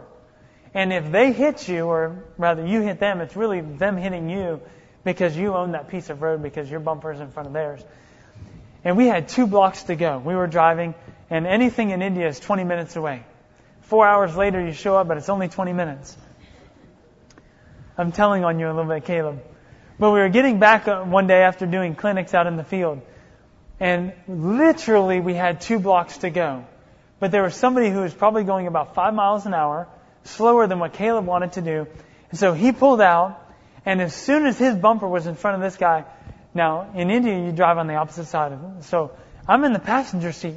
And 0.74 0.92
if 0.92 1.10
they 1.10 1.32
hit 1.32 1.66
you, 1.66 1.86
or 1.86 2.24
rather 2.36 2.66
you 2.66 2.82
hit 2.82 3.00
them, 3.00 3.22
it's 3.22 3.36
really 3.36 3.62
them 3.62 3.96
hitting 3.96 4.28
you 4.28 4.60
because 5.02 5.34
you 5.34 5.54
own 5.54 5.72
that 5.72 5.88
piece 5.88 6.10
of 6.10 6.20
road 6.20 6.42
because 6.42 6.70
your 6.70 6.80
bumper 6.80 7.10
is 7.10 7.20
in 7.20 7.30
front 7.30 7.46
of 7.46 7.54
theirs. 7.54 7.82
And 8.84 8.96
we 8.96 9.06
had 9.06 9.28
two 9.28 9.46
blocks 9.46 9.84
to 9.84 9.96
go. 9.96 10.18
We 10.18 10.34
were 10.34 10.46
driving, 10.46 10.94
and 11.30 11.46
anything 11.46 11.90
in 11.90 12.02
India 12.02 12.28
is 12.28 12.38
20 12.40 12.64
minutes 12.64 12.96
away. 12.96 13.24
Four 13.82 14.06
hours 14.06 14.36
later, 14.36 14.64
you 14.64 14.72
show 14.72 14.96
up, 14.96 15.08
but 15.08 15.16
it's 15.16 15.28
only 15.28 15.48
20 15.48 15.72
minutes. 15.72 16.16
I'm 17.96 18.12
telling 18.12 18.44
on 18.44 18.58
you 18.60 18.66
a 18.66 18.72
little 18.72 18.84
bit, 18.84 19.04
Caleb. 19.04 19.42
But 19.98 20.12
we 20.12 20.20
were 20.20 20.28
getting 20.28 20.60
back 20.60 20.86
uh, 20.86 21.02
one 21.02 21.26
day 21.26 21.42
after 21.42 21.66
doing 21.66 21.96
clinics 21.96 22.32
out 22.34 22.46
in 22.46 22.56
the 22.56 22.64
field. 22.64 23.02
And 23.80 24.12
literally, 24.28 25.20
we 25.20 25.34
had 25.34 25.60
two 25.60 25.80
blocks 25.80 26.18
to 26.18 26.30
go. 26.30 26.64
But 27.18 27.32
there 27.32 27.42
was 27.42 27.54
somebody 27.54 27.90
who 27.90 28.00
was 28.00 28.14
probably 28.14 28.44
going 28.44 28.68
about 28.68 28.94
five 28.94 29.14
miles 29.14 29.46
an 29.46 29.54
hour, 29.54 29.88
slower 30.22 30.66
than 30.68 30.78
what 30.78 30.92
Caleb 30.92 31.26
wanted 31.26 31.52
to 31.52 31.62
do. 31.62 31.86
And 32.30 32.38
so 32.38 32.52
he 32.52 32.70
pulled 32.72 33.00
out, 33.00 33.40
and 33.84 34.00
as 34.00 34.14
soon 34.14 34.46
as 34.46 34.58
his 34.58 34.76
bumper 34.76 35.08
was 35.08 35.26
in 35.26 35.34
front 35.34 35.56
of 35.56 35.62
this 35.62 35.76
guy, 35.76 36.04
now, 36.54 36.90
in 36.94 37.10
India, 37.10 37.38
you 37.38 37.52
drive 37.52 37.78
on 37.78 37.86
the 37.86 37.94
opposite 37.94 38.26
side 38.26 38.52
of 38.52 38.60
it. 38.62 38.84
So 38.84 39.12
I'm 39.46 39.64
in 39.64 39.72
the 39.72 39.78
passenger 39.78 40.32
seat. 40.32 40.56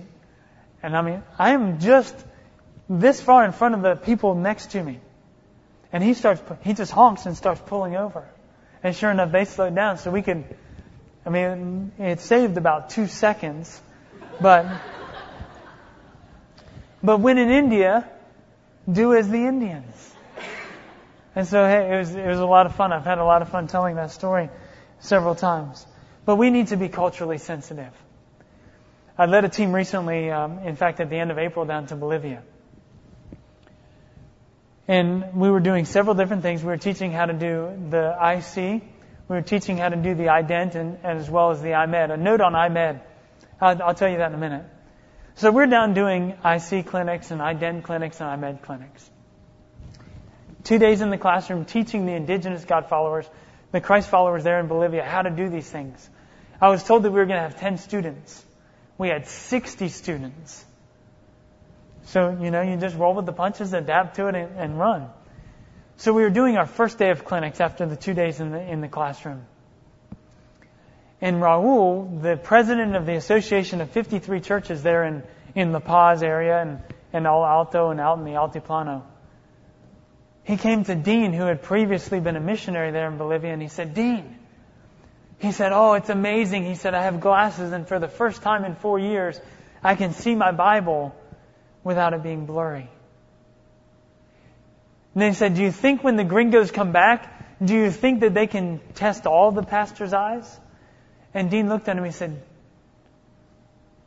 And 0.83 0.95
I 0.95 1.01
mean, 1.01 1.23
I 1.37 1.51
am 1.51 1.79
just 1.79 2.15
this 2.89 3.21
far 3.21 3.45
in 3.45 3.51
front 3.51 3.75
of 3.75 3.81
the 3.81 3.95
people 3.95 4.35
next 4.35 4.71
to 4.71 4.83
me. 4.83 4.99
And 5.93 6.03
he 6.03 6.13
starts, 6.13 6.41
he 6.61 6.73
just 6.73 6.91
honks 6.91 7.25
and 7.25 7.35
starts 7.35 7.61
pulling 7.65 7.95
over. 7.95 8.27
And 8.83 8.95
sure 8.95 9.11
enough, 9.11 9.31
they 9.31 9.45
slowed 9.45 9.75
down 9.75 9.97
so 9.97 10.09
we 10.09 10.21
could, 10.21 10.43
I 11.25 11.29
mean, 11.29 11.91
it 11.99 12.21
saved 12.21 12.57
about 12.57 12.89
two 12.89 13.07
seconds. 13.07 13.79
But, 14.39 14.65
but 17.03 17.19
when 17.19 17.37
in 17.37 17.51
India, 17.51 18.09
do 18.91 19.13
as 19.13 19.29
the 19.29 19.45
Indians. 19.45 20.15
And 21.35 21.47
so, 21.47 21.63
hey, 21.63 21.93
it 21.93 21.97
was, 21.97 22.15
it 22.15 22.25
was 22.25 22.39
a 22.39 22.45
lot 22.45 22.65
of 22.65 22.75
fun. 22.75 22.91
I've 22.91 23.05
had 23.05 23.19
a 23.19 23.23
lot 23.23 23.41
of 23.41 23.49
fun 23.49 23.67
telling 23.67 23.95
that 23.95 24.11
story 24.11 24.49
several 25.01 25.35
times. 25.35 25.85
But 26.25 26.37
we 26.37 26.49
need 26.49 26.67
to 26.67 26.77
be 26.77 26.89
culturally 26.89 27.37
sensitive. 27.37 27.91
I 29.17 29.25
led 29.25 29.45
a 29.45 29.49
team 29.49 29.73
recently, 29.73 30.31
um, 30.31 30.59
in 30.59 30.75
fact, 30.75 30.99
at 30.99 31.09
the 31.09 31.17
end 31.17 31.31
of 31.31 31.37
April 31.37 31.65
down 31.65 31.87
to 31.87 31.95
Bolivia. 31.95 32.41
And 34.87 35.35
we 35.35 35.49
were 35.49 35.59
doing 35.59 35.85
several 35.85 36.15
different 36.15 36.41
things. 36.41 36.61
We 36.61 36.67
were 36.67 36.77
teaching 36.77 37.11
how 37.11 37.25
to 37.25 37.33
do 37.33 37.71
the 37.89 38.15
iSee. 38.19 38.81
We 39.27 39.35
were 39.35 39.41
teaching 39.41 39.77
how 39.77 39.89
to 39.89 39.95
do 39.95 40.15
the 40.15 40.25
iDent 40.25 40.75
and, 40.75 40.97
and 41.03 41.19
as 41.19 41.29
well 41.29 41.51
as 41.51 41.61
the 41.61 41.69
iMed. 41.69 42.11
A 42.11 42.17
note 42.17 42.41
on 42.41 42.53
iMed. 42.53 43.01
I'll, 43.59 43.81
I'll 43.83 43.93
tell 43.93 44.09
you 44.09 44.17
that 44.17 44.29
in 44.31 44.35
a 44.35 44.39
minute. 44.39 44.65
So 45.35 45.51
we're 45.51 45.67
down 45.67 45.93
doing 45.93 46.35
iSee 46.43 46.85
clinics 46.85 47.31
and 47.31 47.41
iDent 47.41 47.83
clinics 47.83 48.19
and 48.19 48.41
iMed 48.41 48.63
clinics. 48.63 49.09
Two 50.63 50.77
days 50.77 51.01
in 51.01 51.09
the 51.09 51.17
classroom 51.17 51.65
teaching 51.65 52.05
the 52.05 52.13
indigenous 52.13 52.65
God 52.65 52.89
followers 52.89 53.27
the 53.71 53.81
Christ 53.81 54.09
followers 54.09 54.43
there 54.43 54.59
in 54.59 54.67
Bolivia 54.67 55.03
how 55.03 55.21
to 55.21 55.29
do 55.29 55.49
these 55.49 55.69
things. 55.69 56.09
I 56.59 56.69
was 56.69 56.83
told 56.83 57.03
that 57.03 57.11
we 57.11 57.19
were 57.19 57.25
going 57.25 57.37
to 57.37 57.43
have 57.43 57.59
10 57.59 57.77
students. 57.77 58.43
We 58.97 59.09
had 59.09 59.27
60 59.27 59.89
students. 59.89 60.63
So, 62.05 62.37
you 62.41 62.51
know, 62.51 62.61
you 62.61 62.77
just 62.77 62.95
roll 62.95 63.15
with 63.15 63.25
the 63.25 63.33
punches, 63.33 63.73
adapt 63.73 64.17
to 64.17 64.27
it, 64.27 64.35
and, 64.35 64.57
and 64.57 64.79
run. 64.79 65.09
So 65.97 66.13
we 66.13 66.23
were 66.23 66.29
doing 66.29 66.57
our 66.57 66.65
first 66.65 66.97
day 66.97 67.11
of 67.11 67.25
clinics 67.25 67.61
after 67.61 67.85
the 67.85 67.95
two 67.95 68.13
days 68.13 68.39
in 68.39 68.51
the, 68.51 68.59
in 68.59 68.81
the 68.81 68.87
classroom. 68.87 69.45
And 71.21 71.37
Raul, 71.37 72.21
the 72.21 72.37
president 72.37 72.95
of 72.95 73.05
the 73.05 73.15
Association 73.15 73.81
of 73.81 73.91
53 73.91 74.39
churches 74.39 74.81
there 74.81 75.03
in, 75.03 75.23
in 75.53 75.71
La 75.71 75.79
Paz 75.79 76.23
area 76.23 76.59
and, 76.61 76.81
and 77.13 77.27
El 77.27 77.45
Alto 77.45 77.91
and 77.91 77.99
out 77.99 78.17
in 78.17 78.23
the 78.23 78.31
Altiplano, 78.31 79.03
he 80.51 80.57
came 80.57 80.83
to 80.83 80.95
Dean, 80.95 81.31
who 81.31 81.45
had 81.45 81.61
previously 81.61 82.19
been 82.19 82.35
a 82.35 82.41
missionary 82.41 82.91
there 82.91 83.07
in 83.07 83.17
Bolivia, 83.17 83.53
and 83.53 83.61
he 83.61 83.69
said, 83.69 83.93
Dean, 83.93 84.37
he 85.39 85.53
said, 85.53 85.71
Oh, 85.71 85.93
it's 85.93 86.09
amazing. 86.09 86.65
He 86.65 86.75
said, 86.75 86.93
I 86.93 87.03
have 87.03 87.21
glasses, 87.21 87.71
and 87.71 87.87
for 87.87 87.99
the 87.99 88.09
first 88.09 88.41
time 88.41 88.65
in 88.65 88.75
four 88.75 88.99
years, 88.99 89.39
I 89.81 89.95
can 89.95 90.11
see 90.11 90.35
my 90.35 90.51
Bible 90.51 91.15
without 91.85 92.13
it 92.13 92.21
being 92.21 92.45
blurry. 92.45 92.89
And 95.13 95.23
they 95.23 95.31
said, 95.31 95.55
Do 95.55 95.61
you 95.61 95.71
think 95.71 96.03
when 96.03 96.17
the 96.17 96.25
gringos 96.25 96.69
come 96.69 96.91
back, 96.91 97.63
do 97.63 97.73
you 97.73 97.89
think 97.89 98.19
that 98.19 98.33
they 98.33 98.47
can 98.47 98.81
test 98.95 99.25
all 99.25 99.51
the 99.51 99.63
pastor's 99.63 100.11
eyes? 100.11 100.59
And 101.33 101.49
Dean 101.49 101.69
looked 101.69 101.87
at 101.87 101.97
him, 101.97 102.03
he 102.03 102.11
said, 102.11 102.41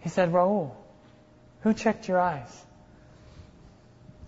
he 0.00 0.10
said, 0.10 0.30
Raul, 0.30 0.72
who 1.62 1.72
checked 1.72 2.06
your 2.06 2.20
eyes? 2.20 2.64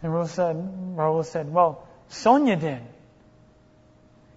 And 0.02 0.12
Raul 0.12 0.28
said, 0.28 0.56
Raul 0.56 1.22
said, 1.22 1.52
well, 1.52 1.85
Sonia 2.08 2.56
did. 2.56 2.80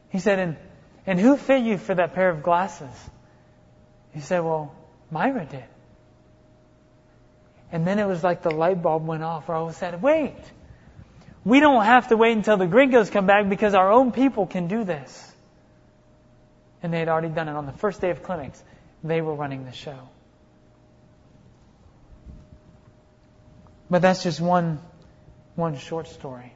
He 0.10 0.20
said, 0.20 0.40
and, 0.40 0.58
and 1.06 1.20
who 1.20 1.38
fit 1.38 1.64
you 1.64 1.78
for 1.78 1.96
that 1.96 2.14
pair 2.14 2.30
of 2.30 2.44
glasses? 2.44 2.94
He 4.14 4.22
said, 4.22 4.40
well, 4.40 4.76
Myra 5.12 5.46
did. 5.46 5.66
And 7.72 7.86
then 7.86 8.00
it 8.00 8.08
was 8.08 8.24
like 8.24 8.42
the 8.42 8.52
light 8.52 8.82
bulb 8.82 9.06
went 9.06 9.24
off. 9.24 9.48
Raul 9.48 9.74
said, 9.74 10.02
wait, 10.02 10.38
we 11.46 11.60
don't 11.60 11.86
have 11.86 12.08
to 12.10 12.18
wait 12.18 12.36
until 12.36 12.58
the 12.58 12.66
gringos 12.66 13.10
come 13.10 13.28
back 13.28 13.48
because 13.48 13.76
our 13.76 13.92
own 13.92 14.12
people 14.12 14.48
can 14.48 14.68
do 14.68 14.84
this. 14.84 15.26
And 16.82 16.92
they 16.94 17.00
had 17.00 17.10
already 17.10 17.30
done 17.30 17.48
it 17.48 17.56
on 17.56 17.66
the 17.66 17.74
first 17.74 18.02
day 18.02 18.10
of 18.10 18.24
clinics. 18.24 18.64
They 19.04 19.22
were 19.22 19.36
running 19.36 19.66
the 19.66 19.72
show. 19.72 19.98
But 23.90 24.02
that's 24.02 24.24
just 24.24 24.40
one, 24.40 24.80
one 25.56 25.78
short 25.78 26.08
story. 26.08 26.54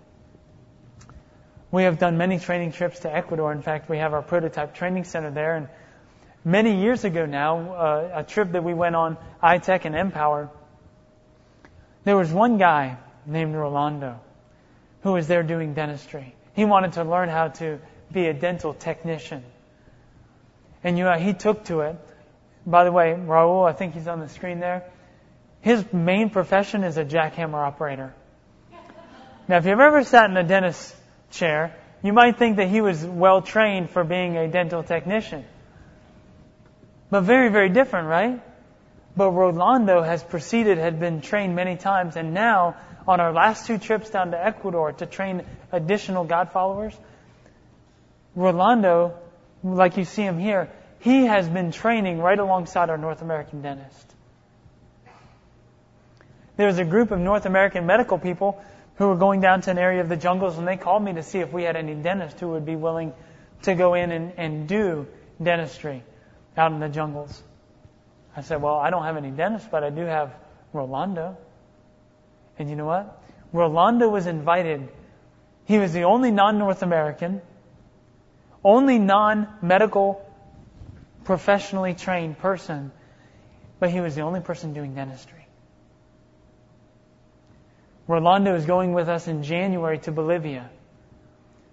We 1.74 1.86
have 1.86 1.98
done 1.98 2.20
many 2.20 2.38
training 2.38 2.74
trips 2.74 3.00
to 3.00 3.12
Ecuador. 3.12 3.52
In 3.52 3.64
fact, 3.64 3.90
we 3.90 3.98
have 3.98 4.14
our 4.14 4.22
prototype 4.22 4.76
training 4.76 5.06
center 5.06 5.32
there. 5.32 5.56
And 5.56 5.68
many 6.46 6.80
years 6.80 7.04
ago 7.04 7.26
now, 7.26 7.74
uh, 7.74 8.12
a 8.18 8.24
trip 8.24 8.52
that 8.52 8.64
we 8.64 8.76
went 8.76 8.96
on, 8.96 9.18
I-TEC 9.42 9.86
and 9.86 9.96
Empower, 9.96 10.52
there 12.04 12.16
was 12.16 12.32
one 12.32 12.60
guy 12.60 12.98
named 13.26 13.56
Rolando 13.56 14.20
who 15.02 15.14
was 15.14 15.28
there 15.28 15.42
doing 15.42 15.74
dentistry. 15.74 16.36
He 16.54 16.64
wanted 16.64 16.94
to 16.94 17.06
learn 17.06 17.28
how 17.28 17.48
to 17.48 17.80
be 18.12 18.28
a 18.28 18.36
dental 18.36 18.76
technician. 18.76 19.44
And 20.84 20.96
you 20.96 21.06
know, 21.06 21.18
he 21.18 21.34
took 21.34 21.66
to 21.66 21.80
it. 21.80 21.96
By 22.68 22.84
the 22.84 22.92
way, 22.92 23.16
Raul, 23.18 23.68
I 23.68 23.74
think 23.74 23.96
he's 23.96 24.08
on 24.08 24.20
the 24.20 24.30
screen 24.30 24.60
there. 24.60 24.84
His 25.62 25.84
main 25.92 26.30
profession 26.30 26.84
is 26.84 26.98
a 26.98 27.04
jackhammer 27.04 27.66
operator. 27.66 28.14
Now, 29.48 29.58
if 29.58 29.66
you've 29.66 29.80
ever 29.80 30.04
sat 30.04 30.30
in 30.30 30.38
a 30.38 30.44
dentist 30.44 30.96
chair, 31.34 31.76
you 32.02 32.14
might 32.14 32.38
think 32.38 32.58
that 32.58 32.68
he 32.68 32.82
was 32.82 33.04
well 33.04 33.42
trained 33.42 33.90
for 33.90 34.04
being 34.04 34.38
a 34.38 34.48
dental 34.48 34.84
technician. 34.84 35.46
But 37.10 37.22
very, 37.22 37.50
very 37.50 37.70
different, 37.70 38.08
right? 38.08 38.42
But 39.16 39.32
Rolando 39.32 40.02
has 40.02 40.24
proceeded, 40.24 40.78
had 40.78 41.00
been 41.00 41.22
trained 41.22 41.56
many 41.56 41.76
times, 41.76 42.16
and 42.16 42.34
now 42.34 42.76
on 43.08 43.20
our 43.20 43.32
last 43.32 43.68
two 43.68 43.78
trips 43.78 44.10
down 44.10 44.32
to 44.32 44.46
Ecuador 44.46 44.92
to 44.94 45.06
train 45.06 45.44
additional 45.72 46.24
God 46.24 46.52
followers, 46.52 46.94
Rolando, 48.36 49.14
like 49.64 49.98
you 49.98 50.06
see 50.06 50.24
him 50.24 50.40
here, 50.40 50.70
he 51.00 51.26
has 51.26 51.48
been 51.48 51.72
training 51.72 52.20
right 52.20 52.40
alongside 52.40 52.90
our 52.90 52.98
North 52.98 53.22
American 53.22 53.62
dentist. 53.62 54.14
There 56.56 56.68
was 56.68 56.80
a 56.80 56.86
group 56.86 57.12
of 57.12 57.20
North 57.20 57.46
American 57.46 57.86
medical 57.86 58.18
people 58.18 58.62
who 58.96 59.08
were 59.08 59.16
going 59.16 59.42
down 59.42 59.62
to 59.62 59.72
an 59.72 59.78
area 59.78 60.02
of 60.02 60.10
the 60.10 60.18
jungles 60.18 60.58
and 60.58 60.68
they 60.68 60.78
called 60.78 61.04
me 61.04 61.14
to 61.14 61.24
see 61.24 61.40
if 61.40 61.52
we 61.52 61.64
had 61.64 61.76
any 61.76 61.96
dentists 61.96 62.40
who 62.40 62.50
would 62.50 62.66
be 62.66 62.76
willing 62.76 63.14
to 63.64 63.76
go 63.76 63.94
in 63.94 64.12
and, 64.12 64.34
and 64.38 64.68
do 64.68 65.08
dentistry 65.42 66.04
out 66.56 66.72
in 66.72 66.80
the 66.80 66.90
jungles. 66.90 67.42
I 68.36 68.42
said, 68.42 68.62
well, 68.62 68.76
I 68.76 68.90
don't 68.90 69.04
have 69.04 69.18
any 69.18 69.32
dentists, 69.32 69.68
but 69.70 69.84
I 69.84 69.90
do 69.90 70.02
have 70.02 70.34
Rolando. 70.74 71.38
And 72.58 72.70
you 72.70 72.76
know 72.76 72.86
what? 72.86 73.22
Rolando 73.52 74.10
was 74.10 74.28
invited. 74.28 74.88
He 75.66 75.78
was 75.78 75.94
the 75.94 76.04
only 76.04 76.32
non-North 76.32 76.84
American, 76.84 77.42
only 78.64 79.00
non-medical, 79.00 80.24
professionally 81.24 81.94
trained 81.94 82.38
person, 82.40 82.92
but 83.80 83.90
he 83.90 84.02
was 84.02 84.16
the 84.16 84.22
only 84.22 84.42
person 84.42 84.74
doing 84.74 84.94
dentistry. 84.96 85.43
Rolando 88.08 88.56
is 88.56 88.66
going 88.66 88.94
with 88.94 89.08
us 89.08 89.28
in 89.28 89.44
January 89.44 90.00
to 90.00 90.12
Bolivia. 90.12 90.70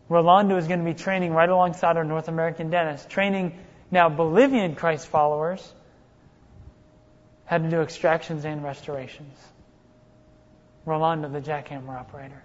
Rolando 0.08 0.56
is 0.56 0.66
going 0.66 0.80
to 0.80 0.84
be 0.84 0.94
training 0.94 1.32
right 1.32 1.48
alongside 1.48 1.96
our 1.96 2.04
North 2.04 2.28
American 2.28 2.70
dentist, 2.70 3.08
training 3.08 3.58
now 3.90 4.08
Bolivian 4.08 4.74
Christ 4.74 5.06
followers 5.08 5.74
how 7.44 7.58
to 7.58 7.68
do 7.68 7.80
extractions 7.80 8.44
and 8.44 8.62
restorations. 8.62 9.36
Rolando, 10.84 11.28
the 11.28 11.40
jackhammer 11.40 11.98
operator. 11.98 12.44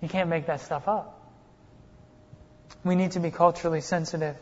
You 0.00 0.08
can't 0.08 0.28
make 0.28 0.46
that 0.46 0.60
stuff 0.60 0.86
up. 0.86 1.20
We 2.84 2.94
need 2.94 3.12
to 3.12 3.20
be 3.20 3.32
culturally 3.32 3.80
sensitive, 3.80 4.36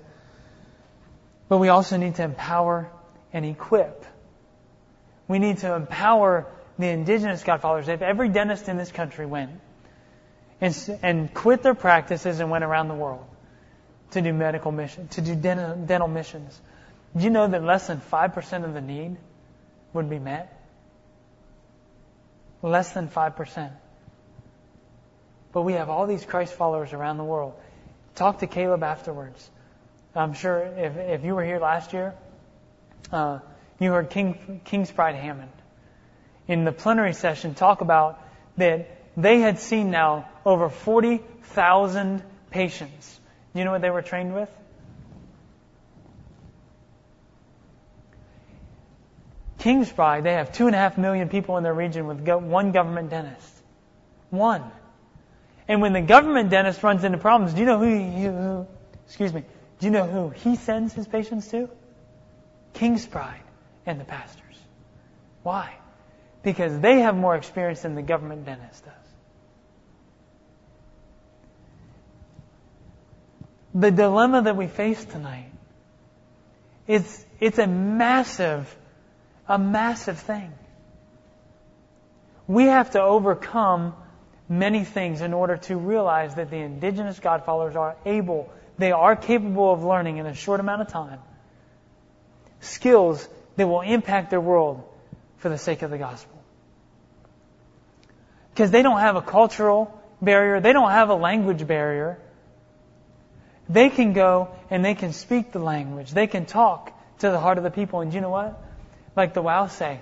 but 1.49 1.59
we 1.59 1.69
also 1.69 1.97
need 1.97 2.17
to 2.17 2.25
empower 2.25 2.91
and 3.33 3.47
equip. 3.47 4.05
We 5.29 5.39
need 5.39 5.59
to 5.59 5.75
empower 5.75 6.47
the 6.79 6.89
indigenous 6.89 7.43
God 7.43 7.61
followers. 7.61 7.89
If 7.89 8.03
every 8.03 8.29
dentist 8.29 8.69
in 8.69 8.77
this 8.77 8.91
country 8.91 9.27
went 9.27 9.51
and, 10.61 10.99
and 11.03 11.33
quit 11.33 11.63
their 11.63 11.75
practices 11.75 12.41
and 12.41 12.51
went 12.51 12.65
around 12.65 12.89
the 12.89 12.95
world 12.95 13.25
to 14.13 14.21
do 14.21 14.33
medical 14.33 14.73
mission, 14.73 15.09
to 15.09 15.21
do 15.21 15.35
dental, 15.35 15.77
dental 15.77 16.09
missions, 16.09 16.61
do 17.17 17.25
you 17.25 17.31
know 17.31 17.47
that 17.47 17.63
less 17.63 17.87
than 17.87 18.01
5% 18.01 18.65
of 18.65 18.75
the 18.75 18.81
need 18.81 19.17
would 19.93 20.09
be 20.09 20.19
met? 20.19 20.59
Less 22.63 22.93
than 22.93 23.09
5%. 23.09 23.73
But 25.53 25.63
we 25.63 25.75
have 25.75 25.91
all 25.91 26.07
these 26.07 26.25
Christ 26.25 26.55
followers 26.55 26.93
around 26.93 27.19
the 27.19 27.25
world. 27.25 27.55
Talk 28.15 28.39
to 28.39 28.47
Caleb 28.47 28.83
afterwards. 28.83 29.51
I'm 30.15 30.35
sure 30.35 30.61
if, 30.61 30.97
if 30.97 31.25
you 31.25 31.35
were 31.35 31.45
here 31.45 31.59
last 31.59 31.93
year, 31.93 32.15
uh, 33.11 33.41
you 33.79 33.91
heard 33.91 34.11
King, 34.11 34.61
King's 34.65 34.91
Pride 34.91 35.17
Hammond 35.17 35.51
in 36.49 36.65
the 36.65 36.73
plenary 36.73 37.13
session 37.13 37.55
talk 37.55 37.81
about 37.81 38.21
that 38.57 38.89
they 39.17 39.41
had 39.41 39.59
seen 39.59 39.91
now 39.91 40.29
over 40.45 40.69
40,000 40.69 42.23
patients. 42.51 43.21
Do 43.53 43.59
you 43.59 43.65
know 43.65 43.73
what 43.73 43.83
they 43.83 43.91
were 43.91 44.03
trained 44.03 44.35
with? 44.35 44.49
Kingsbride, 49.59 50.25
they 50.25 50.33
have 50.33 50.53
two 50.53 50.67
and 50.67 50.75
a 50.75 50.79
half 50.79 50.99
million 50.99 51.29
people 51.29 51.57
in 51.57 51.63
their 51.63 51.75
region 51.75 52.09
with 52.09 52.25
go- 52.25 52.39
one 52.39 52.73
government 52.73 53.11
dentist. 53.11 53.55
One. 54.31 54.65
And 55.69 55.81
when 55.81 55.93
the 55.93 56.01
government 56.01 56.51
dentist 56.51 56.83
runs 56.83 57.05
into 57.05 57.19
problems, 57.19 57.55
do 57.55 57.61
you 57.61 57.67
know 57.67 57.79
who, 57.79 57.85
he, 57.85 58.25
who 58.25 58.67
excuse 59.07 59.33
me, 59.33 59.45
do 59.79 59.87
you 59.87 59.93
know 59.93 60.07
who 60.07 60.31
he 60.31 60.57
sends 60.57 60.93
his 60.93 61.07
patients 61.07 61.49
to? 61.49 61.69
Kingsbride 62.75 63.43
and 63.87 64.01
the 64.01 64.05
pastors. 64.05 64.57
Why? 65.45 65.75
Because 66.43 66.81
they 66.81 67.01
have 67.01 67.17
more 67.17 67.37
experience 67.37 67.83
than 67.83 67.95
the 67.95 68.03
government 68.03 68.45
dentist 68.45 68.85
does. 68.85 68.95
The 73.75 73.91
dilemma 73.91 74.43
that 74.43 74.57
we 74.57 74.67
face 74.67 75.03
tonight 75.05 75.51
is 76.87 77.25
it's 77.41 77.59
a 77.59 77.67
massive 77.67 78.77
a 79.49 79.59
massive 79.59 80.19
thing. 80.19 80.53
We 82.47 82.65
have 82.65 82.91
to 82.93 83.03
overcome 83.03 83.95
many 84.49 84.85
things 84.85 85.21
in 85.21 85.33
order 85.33 85.57
to 85.57 85.77
realize 85.77 86.35
that 86.35 86.51
the 86.51 86.57
indigenous 86.57 87.19
God 87.19 87.45
followers 87.45 87.77
are 87.77 87.97
able, 88.05 88.53
they 88.79 88.93
are 88.93 89.17
capable 89.17 89.73
of 89.73 89.85
learning 89.85 90.19
in 90.19 90.27
a 90.27 90.35
short 90.35 90.61
amount 90.61 90.83
of 90.83 90.89
time 90.89 91.21
skills 92.61 93.29
that 93.57 93.67
will 93.67 93.81
impact 93.81 94.31
their 94.31 94.41
world 94.41 94.85
for 95.39 95.49
the 95.49 95.59
sake 95.59 95.83
of 95.83 95.91
the 95.91 95.99
gospel. 95.99 96.32
Because 98.53 98.71
they 98.71 98.83
don't 98.83 99.01
have 99.01 99.17
a 99.17 99.23
cultural 99.23 100.01
barrier, 100.21 100.61
they 100.61 100.73
don't 100.73 100.91
have 100.91 101.09
a 101.09 101.15
language 101.15 101.67
barrier. 101.67 102.19
They 103.69 103.89
can 103.89 104.13
go 104.13 104.55
and 104.71 104.85
they 104.85 104.95
can 104.95 105.13
speak 105.13 105.53
the 105.53 105.59
language. 105.59 106.11
They 106.11 106.27
can 106.27 106.47
talk 106.47 106.93
to 107.21 107.31
the 107.31 107.39
heart 107.39 107.59
of 107.59 107.65
the 107.65 107.71
people. 107.71 108.01
And 108.01 108.13
you 108.13 108.21
know 108.21 108.31
what? 108.31 108.61
like 109.17 109.35
the 109.35 109.43
wow 109.43 109.67
say. 109.67 110.01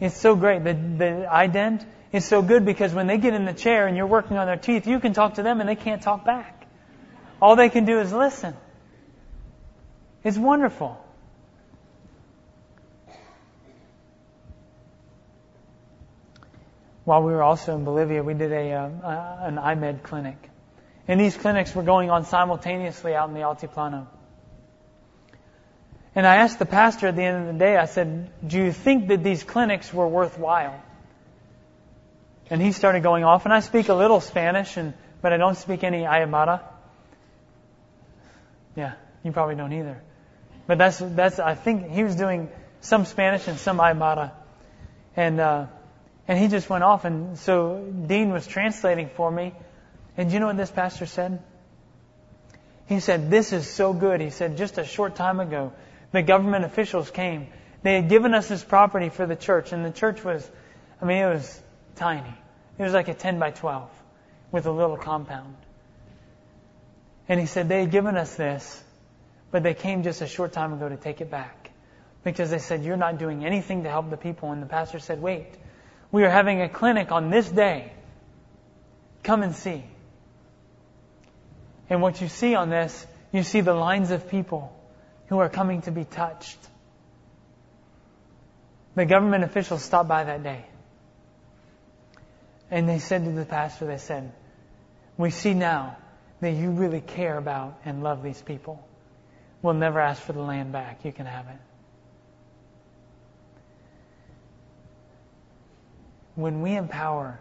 It's 0.00 0.16
so 0.16 0.34
great. 0.34 0.64
The, 0.64 0.74
the 0.74 1.28
iDent 1.30 1.84
is 2.12 2.24
so 2.24 2.42
good 2.42 2.64
because 2.64 2.92
when 2.92 3.06
they 3.06 3.18
get 3.18 3.34
in 3.34 3.44
the 3.44 3.52
chair 3.52 3.86
and 3.86 3.96
you're 3.96 4.06
working 4.06 4.36
on 4.36 4.46
their 4.46 4.56
teeth, 4.56 4.86
you 4.86 5.00
can 5.00 5.12
talk 5.12 5.34
to 5.34 5.42
them 5.42 5.60
and 5.60 5.68
they 5.68 5.76
can't 5.76 6.02
talk 6.02 6.24
back. 6.24 6.66
All 7.40 7.56
they 7.56 7.68
can 7.68 7.84
do 7.84 8.00
is 8.00 8.12
listen. 8.12 8.54
It's 10.24 10.38
wonderful. 10.38 11.02
While 17.04 17.22
we 17.24 17.32
were 17.32 17.42
also 17.42 17.74
in 17.74 17.84
Bolivia, 17.84 18.22
we 18.22 18.34
did 18.34 18.52
a, 18.52 18.72
uh, 18.72 19.36
an 19.40 19.56
iMed 19.56 20.02
clinic. 20.02 20.36
And 21.08 21.20
these 21.20 21.36
clinics 21.36 21.74
were 21.74 21.82
going 21.82 22.10
on 22.10 22.24
simultaneously 22.24 23.14
out 23.14 23.28
in 23.28 23.34
the 23.34 23.40
Altiplano. 23.40 24.06
And 26.14 26.26
I 26.26 26.36
asked 26.36 26.58
the 26.58 26.66
pastor 26.66 27.08
at 27.08 27.16
the 27.16 27.22
end 27.22 27.48
of 27.48 27.52
the 27.52 27.58
day, 27.58 27.76
I 27.76 27.86
said, 27.86 28.30
Do 28.46 28.58
you 28.58 28.70
think 28.70 29.08
that 29.08 29.24
these 29.24 29.42
clinics 29.42 29.92
were 29.92 30.06
worthwhile? 30.06 30.80
And 32.50 32.60
he 32.60 32.72
started 32.72 33.02
going 33.02 33.24
off, 33.24 33.46
and 33.46 33.54
I 33.54 33.60
speak 33.60 33.88
a 33.88 33.94
little 33.94 34.20
Spanish, 34.20 34.76
and, 34.76 34.94
but 35.22 35.32
I 35.32 35.38
don't 35.38 35.56
speak 35.56 35.84
any 35.84 36.02
Aymara. 36.02 36.60
Yeah, 38.76 38.92
you 39.24 39.32
probably 39.32 39.54
don't 39.54 39.72
either. 39.72 40.00
But 40.66 40.78
that's, 40.78 40.98
that's, 40.98 41.38
I 41.38 41.54
think 41.54 41.90
he 41.90 42.04
was 42.04 42.14
doing 42.14 42.50
some 42.80 43.06
Spanish 43.06 43.48
and 43.48 43.58
some 43.58 43.78
Aymara. 43.78 44.32
And, 45.16 45.40
uh, 45.40 45.66
and 46.32 46.40
he 46.40 46.48
just 46.48 46.70
went 46.70 46.82
off, 46.82 47.04
and 47.04 47.38
so 47.38 47.92
Dean 48.06 48.32
was 48.32 48.46
translating 48.46 49.10
for 49.10 49.30
me. 49.30 49.52
And 50.16 50.30
do 50.30 50.32
you 50.32 50.40
know 50.40 50.46
what 50.46 50.56
this 50.56 50.70
pastor 50.70 51.04
said? 51.04 51.42
He 52.86 53.00
said, 53.00 53.30
This 53.30 53.52
is 53.52 53.68
so 53.68 53.92
good. 53.92 54.22
He 54.22 54.30
said, 54.30 54.56
just 54.56 54.78
a 54.78 54.84
short 54.86 55.14
time 55.14 55.40
ago, 55.40 55.74
the 56.10 56.22
government 56.22 56.64
officials 56.64 57.10
came. 57.10 57.48
They 57.82 57.96
had 57.96 58.08
given 58.08 58.32
us 58.32 58.48
this 58.48 58.64
property 58.64 59.10
for 59.10 59.26
the 59.26 59.36
church, 59.36 59.72
and 59.72 59.84
the 59.84 59.90
church 59.90 60.24
was, 60.24 60.50
I 61.02 61.04
mean, 61.04 61.18
it 61.18 61.34
was 61.34 61.62
tiny. 61.96 62.34
It 62.78 62.82
was 62.82 62.94
like 62.94 63.08
a 63.08 63.14
10 63.14 63.38
by 63.38 63.50
12 63.50 63.90
with 64.52 64.64
a 64.64 64.72
little 64.72 64.96
compound. 64.96 65.54
And 67.28 67.38
he 67.38 67.44
said 67.44 67.68
they 67.68 67.80
had 67.80 67.90
given 67.90 68.16
us 68.16 68.36
this, 68.36 68.82
but 69.50 69.62
they 69.62 69.74
came 69.74 70.02
just 70.02 70.22
a 70.22 70.26
short 70.26 70.54
time 70.54 70.72
ago 70.72 70.88
to 70.88 70.96
take 70.96 71.20
it 71.20 71.30
back. 71.30 71.72
Because 72.24 72.48
they 72.48 72.58
said, 72.58 72.84
You're 72.84 72.96
not 72.96 73.18
doing 73.18 73.44
anything 73.44 73.82
to 73.82 73.90
help 73.90 74.08
the 74.08 74.16
people. 74.16 74.50
And 74.50 74.62
the 74.62 74.66
pastor 74.66 74.98
said, 74.98 75.20
Wait, 75.20 75.58
we 76.12 76.24
are 76.24 76.30
having 76.30 76.60
a 76.60 76.68
clinic 76.68 77.10
on 77.10 77.30
this 77.30 77.48
day. 77.48 77.90
Come 79.24 79.42
and 79.42 79.56
see. 79.56 79.82
And 81.88 82.02
what 82.02 82.20
you 82.20 82.28
see 82.28 82.54
on 82.54 82.68
this, 82.68 83.06
you 83.32 83.42
see 83.42 83.62
the 83.62 83.74
lines 83.74 84.10
of 84.10 84.28
people 84.28 84.78
who 85.28 85.38
are 85.38 85.48
coming 85.48 85.80
to 85.82 85.90
be 85.90 86.04
touched. 86.04 86.58
The 88.94 89.06
government 89.06 89.42
officials 89.42 89.82
stopped 89.82 90.08
by 90.08 90.24
that 90.24 90.42
day. 90.42 90.66
And 92.70 92.86
they 92.88 92.98
said 92.98 93.24
to 93.24 93.32
the 93.32 93.46
pastor, 93.46 93.86
they 93.86 93.98
said, 93.98 94.32
We 95.16 95.30
see 95.30 95.54
now 95.54 95.96
that 96.40 96.52
you 96.52 96.70
really 96.70 97.00
care 97.00 97.38
about 97.38 97.80
and 97.84 98.02
love 98.02 98.22
these 98.22 98.40
people. 98.40 98.86
We'll 99.62 99.74
never 99.74 100.00
ask 100.00 100.20
for 100.20 100.32
the 100.32 100.42
land 100.42 100.72
back. 100.72 101.04
You 101.04 101.12
can 101.12 101.26
have 101.26 101.46
it. 101.48 101.71
When 106.34 106.62
we 106.62 106.76
empower 106.76 107.38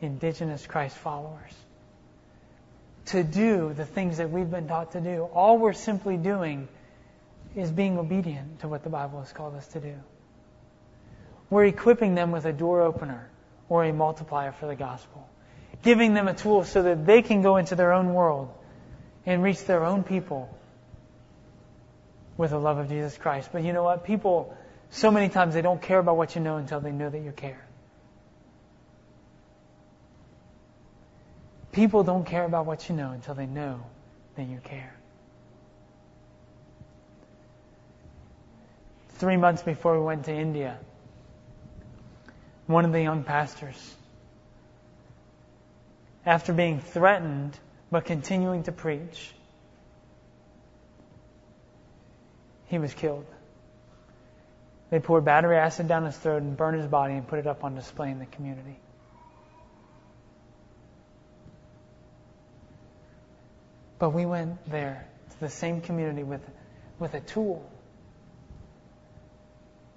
indigenous 0.00 0.66
Christ 0.66 0.96
followers 0.96 1.52
to 3.06 3.22
do 3.22 3.72
the 3.72 3.84
things 3.84 4.18
that 4.18 4.30
we've 4.30 4.50
been 4.50 4.68
taught 4.68 4.92
to 4.92 5.00
do, 5.00 5.28
all 5.32 5.58
we're 5.58 5.72
simply 5.72 6.16
doing 6.16 6.68
is 7.56 7.70
being 7.70 7.98
obedient 7.98 8.60
to 8.60 8.68
what 8.68 8.82
the 8.82 8.90
Bible 8.90 9.20
has 9.20 9.32
called 9.32 9.54
us 9.54 9.66
to 9.68 9.80
do. 9.80 9.94
We're 11.50 11.66
equipping 11.66 12.14
them 12.14 12.32
with 12.32 12.44
a 12.44 12.52
door 12.52 12.82
opener 12.82 13.30
or 13.68 13.84
a 13.84 13.92
multiplier 13.92 14.52
for 14.52 14.66
the 14.66 14.74
gospel, 14.74 15.28
giving 15.82 16.14
them 16.14 16.28
a 16.28 16.34
tool 16.34 16.64
so 16.64 16.82
that 16.82 17.06
they 17.06 17.22
can 17.22 17.42
go 17.42 17.56
into 17.56 17.76
their 17.76 17.92
own 17.92 18.12
world 18.12 18.52
and 19.24 19.42
reach 19.42 19.64
their 19.64 19.84
own 19.84 20.02
people 20.02 20.54
with 22.36 22.50
the 22.50 22.58
love 22.58 22.78
of 22.78 22.88
Jesus 22.88 23.16
Christ. 23.16 23.50
But 23.52 23.62
you 23.62 23.72
know 23.72 23.84
what? 23.84 24.04
People, 24.04 24.56
so 24.90 25.10
many 25.10 25.28
times, 25.28 25.54
they 25.54 25.62
don't 25.62 25.80
care 25.80 25.98
about 25.98 26.16
what 26.16 26.34
you 26.34 26.40
know 26.40 26.56
until 26.56 26.80
they 26.80 26.92
know 26.92 27.08
that 27.08 27.20
you 27.20 27.32
care. 27.32 27.63
People 31.74 32.04
don't 32.04 32.24
care 32.24 32.44
about 32.44 32.66
what 32.66 32.88
you 32.88 32.94
know 32.94 33.10
until 33.10 33.34
they 33.34 33.46
know 33.46 33.80
that 34.36 34.44
you 34.44 34.58
care. 34.64 34.94
three 39.24 39.36
months 39.36 39.62
before 39.62 39.98
we 39.98 40.04
went 40.04 40.24
to 40.24 40.32
India, 40.32 40.78
one 42.66 42.84
of 42.84 42.92
the 42.92 43.00
young 43.00 43.22
pastors 43.22 43.94
after 46.26 46.52
being 46.52 46.80
threatened 46.80 47.58
but 47.90 48.04
continuing 48.04 48.62
to 48.64 48.72
preach, 48.72 49.32
he 52.66 52.78
was 52.78 52.92
killed. 52.92 53.26
They 54.90 55.00
poured 55.00 55.24
battery 55.24 55.56
acid 55.56 55.88
down 55.88 56.04
his 56.04 56.16
throat 56.16 56.42
and 56.42 56.56
burned 56.56 56.78
his 56.78 56.86
body 56.86 57.14
and 57.14 57.26
put 57.26 57.38
it 57.38 57.46
up 57.46 57.64
on 57.64 57.74
display 57.74 58.10
in 58.10 58.18
the 58.18 58.26
community. 58.26 58.76
But 64.04 64.10
we 64.10 64.26
went 64.26 64.70
there 64.70 65.06
to 65.30 65.40
the 65.40 65.48
same 65.48 65.80
community 65.80 66.24
with, 66.24 66.42
with 66.98 67.14
a 67.14 67.20
tool. 67.20 67.66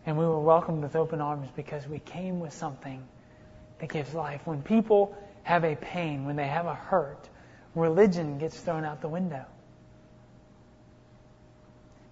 And 0.05 0.17
we 0.17 0.23
were 0.23 0.39
welcomed 0.39 0.81
with 0.81 0.95
open 0.95 1.19
arms 1.19 1.49
because 1.57 1.85
we 1.85 1.99
came 1.99 2.39
with 2.39 2.53
something 2.53 3.05
that 3.79 3.89
gives 3.89 4.13
life. 4.13 4.39
When 4.45 4.61
people 4.61 5.13
have 5.43 5.65
a 5.65 5.75
pain, 5.75 6.23
when 6.23 6.37
they 6.37 6.47
have 6.47 6.67
a 6.67 6.73
hurt, 6.73 7.19
religion 7.75 8.37
gets 8.37 8.57
thrown 8.57 8.85
out 8.85 9.01
the 9.01 9.09
window. 9.09 9.43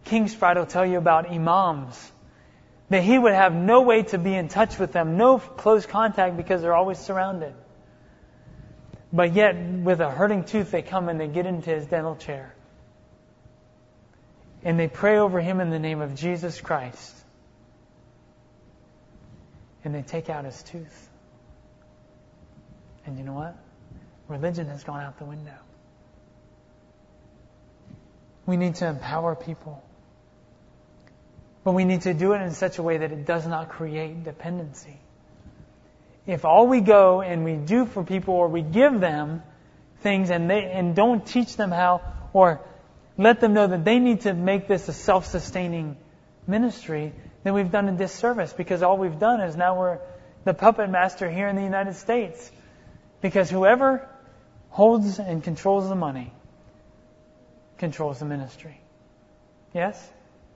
Kingspride 0.03 0.57
will 0.57 0.65
tell 0.65 0.85
you 0.85 0.97
about 0.97 1.31
imams. 1.31 2.11
That 2.89 3.03
he 3.03 3.17
would 3.17 3.33
have 3.33 3.55
no 3.55 3.83
way 3.83 4.03
to 4.03 4.17
be 4.17 4.35
in 4.35 4.49
touch 4.49 4.77
with 4.77 4.91
them, 4.91 5.15
no 5.15 5.39
close 5.39 5.85
contact 5.85 6.35
because 6.35 6.61
they're 6.61 6.75
always 6.75 6.99
surrounded. 6.99 7.53
But 9.15 9.33
yet, 9.33 9.55
with 9.55 10.01
a 10.01 10.11
hurting 10.11 10.43
tooth, 10.43 10.71
they 10.71 10.81
come 10.81 11.07
and 11.07 11.17
they 11.17 11.29
get 11.29 11.45
into 11.45 11.69
his 11.69 11.85
dental 11.85 12.17
chair. 12.17 12.53
And 14.61 14.77
they 14.77 14.89
pray 14.89 15.19
over 15.19 15.39
him 15.39 15.61
in 15.61 15.69
the 15.69 15.79
name 15.79 16.01
of 16.01 16.15
Jesus 16.15 16.59
Christ. 16.59 17.15
And 19.85 19.95
they 19.95 20.01
take 20.01 20.29
out 20.29 20.43
his 20.43 20.61
tooth. 20.63 21.09
And 23.05 23.17
you 23.17 23.23
know 23.23 23.31
what? 23.31 23.55
Religion 24.27 24.67
has 24.67 24.83
gone 24.83 25.01
out 25.01 25.17
the 25.17 25.25
window. 25.25 25.59
We 28.45 28.57
need 28.57 28.75
to 28.75 28.87
empower 28.87 29.33
people. 29.33 29.81
But 31.63 31.71
we 31.71 31.85
need 31.85 32.01
to 32.01 32.13
do 32.13 32.33
it 32.33 32.41
in 32.41 32.51
such 32.51 32.79
a 32.79 32.83
way 32.83 32.97
that 32.97 33.13
it 33.13 33.25
does 33.25 33.47
not 33.47 33.69
create 33.69 34.25
dependency. 34.25 34.99
If 36.27 36.45
all 36.45 36.67
we 36.67 36.81
go 36.81 37.21
and 37.21 37.43
we 37.43 37.55
do 37.55 37.85
for 37.85 38.03
people 38.03 38.33
or 38.33 38.47
we 38.47 38.61
give 38.61 38.99
them 38.99 39.43
things 39.99 40.29
and 40.29 40.49
they 40.49 40.63
and 40.71 40.95
don't 40.95 41.25
teach 41.25 41.55
them 41.55 41.71
how 41.71 42.01
or 42.33 42.61
let 43.17 43.39
them 43.39 43.53
know 43.53 43.67
that 43.67 43.85
they 43.85 43.99
need 43.99 44.21
to 44.21 44.33
make 44.33 44.67
this 44.67 44.87
a 44.89 44.93
self-sustaining 44.93 45.97
ministry, 46.47 47.13
then 47.43 47.53
we've 47.53 47.71
done 47.71 47.87
a 47.89 47.91
disservice 47.91 48.53
because 48.53 48.83
all 48.83 48.97
we've 48.97 49.19
done 49.19 49.41
is 49.41 49.55
now 49.55 49.79
we're 49.79 49.99
the 50.43 50.53
puppet 50.53 50.89
master 50.89 51.29
here 51.29 51.47
in 51.47 51.55
the 51.55 51.63
United 51.63 51.95
States. 51.95 52.51
Because 53.21 53.49
whoever 53.49 54.07
holds 54.69 55.19
and 55.19 55.43
controls 55.43 55.89
the 55.89 55.95
money 55.95 56.31
controls 57.77 58.19
the 58.19 58.25
ministry. 58.25 58.79
Yes? 59.73 60.11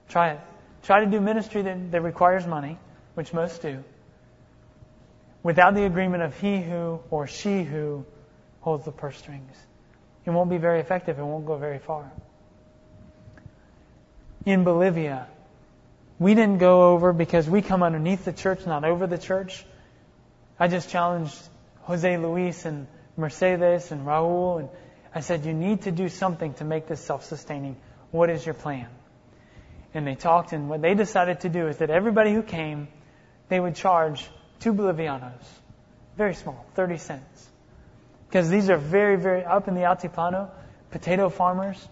Try 0.08 0.30
it. 0.32 0.40
Try 0.82 1.04
to 1.04 1.10
do 1.10 1.20
ministry 1.20 1.62
that, 1.62 1.90
that 1.90 2.00
requires 2.00 2.46
money, 2.46 2.78
which 3.14 3.32
most 3.32 3.62
do, 3.62 3.84
without 5.42 5.74
the 5.74 5.84
agreement 5.84 6.22
of 6.22 6.38
he 6.40 6.60
who 6.60 7.00
or 7.10 7.26
she 7.26 7.62
who 7.62 8.04
holds 8.60 8.84
the 8.84 8.92
purse 8.92 9.16
strings. 9.16 9.56
It 10.24 10.30
won't 10.30 10.50
be 10.50 10.58
very 10.58 10.80
effective. 10.80 11.18
It 11.18 11.24
won't 11.24 11.46
go 11.46 11.56
very 11.56 11.78
far. 11.78 12.10
In 14.44 14.64
Bolivia, 14.64 15.26
we 16.18 16.34
didn't 16.34 16.58
go 16.58 16.92
over 16.92 17.12
because 17.12 17.48
we 17.48 17.62
come 17.62 17.82
underneath 17.82 18.24
the 18.24 18.32
church, 18.32 18.66
not 18.66 18.84
over 18.84 19.06
the 19.06 19.18
church. 19.18 19.64
I 20.58 20.68
just 20.68 20.90
challenged 20.90 21.36
Jose 21.82 22.16
Luis 22.18 22.64
and 22.66 22.86
Mercedes 23.16 23.92
and 23.92 24.06
Raul, 24.06 24.60
and 24.60 24.68
I 25.14 25.20
said, 25.20 25.46
You 25.46 25.54
need 25.54 25.82
to 25.82 25.90
do 25.90 26.08
something 26.08 26.54
to 26.54 26.64
make 26.64 26.86
this 26.86 27.00
self 27.00 27.24
sustaining. 27.24 27.76
What 28.10 28.28
is 28.28 28.44
your 28.44 28.54
plan? 28.54 28.88
and 29.94 30.06
they 30.06 30.14
talked, 30.14 30.52
and 30.52 30.68
what 30.68 30.82
they 30.82 30.94
decided 30.94 31.40
to 31.40 31.48
do 31.48 31.66
is 31.66 31.78
that 31.78 31.90
everybody 31.90 32.32
who 32.32 32.42
came, 32.42 32.88
they 33.48 33.58
would 33.58 33.74
charge 33.74 34.28
two 34.60 34.72
bolivianos, 34.72 35.44
very 36.16 36.34
small, 36.34 36.64
30 36.74 36.96
cents. 36.98 37.48
Because 38.28 38.48
these 38.48 38.70
are 38.70 38.76
very, 38.76 39.16
very, 39.16 39.44
up 39.44 39.66
in 39.68 39.74
the 39.74 39.80
Altiplano, 39.80 40.50
potato 40.90 41.28
farmers, 41.28 41.88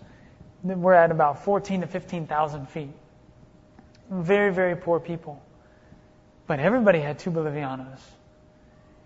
we're 0.62 0.94
at 0.94 1.10
about 1.10 1.44
14 1.44 1.80
to 1.82 1.86
15,000 1.86 2.68
feet. 2.68 2.90
Very, 4.10 4.52
very 4.52 4.76
poor 4.76 5.00
people. 5.00 5.42
But 6.46 6.60
everybody 6.60 7.00
had 7.00 7.18
two 7.18 7.30
bolivianos. 7.30 8.00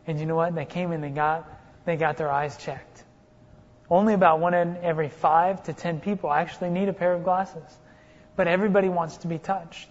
And 0.07 0.21
you 0.21 0.27
know 0.27 0.37
what? 0.37 0.55
They 0.55 0.65
came 0.65 0.93
and 0.93 1.03
they 1.03 1.11
got, 1.11 1.49
they 1.85 1.97
got 1.97 2.17
their 2.17 2.31
eyes 2.31 2.57
checked. 2.57 3.05
Only 3.91 4.15
about 4.15 4.41
one 4.41 4.55
in 4.55 4.77
every 4.83 5.09
five 5.09 5.63
to 5.65 5.73
ten 5.73 6.01
people 6.01 6.33
actually 6.33 6.71
need 6.71 6.89
a 6.89 6.93
pair 6.93 7.15
of 7.15 7.25
glasses 7.25 7.79
but 8.37 8.49
everybody 8.49 8.89
wants 8.89 9.19
to 9.19 9.29
be 9.29 9.39
touched. 9.39 9.89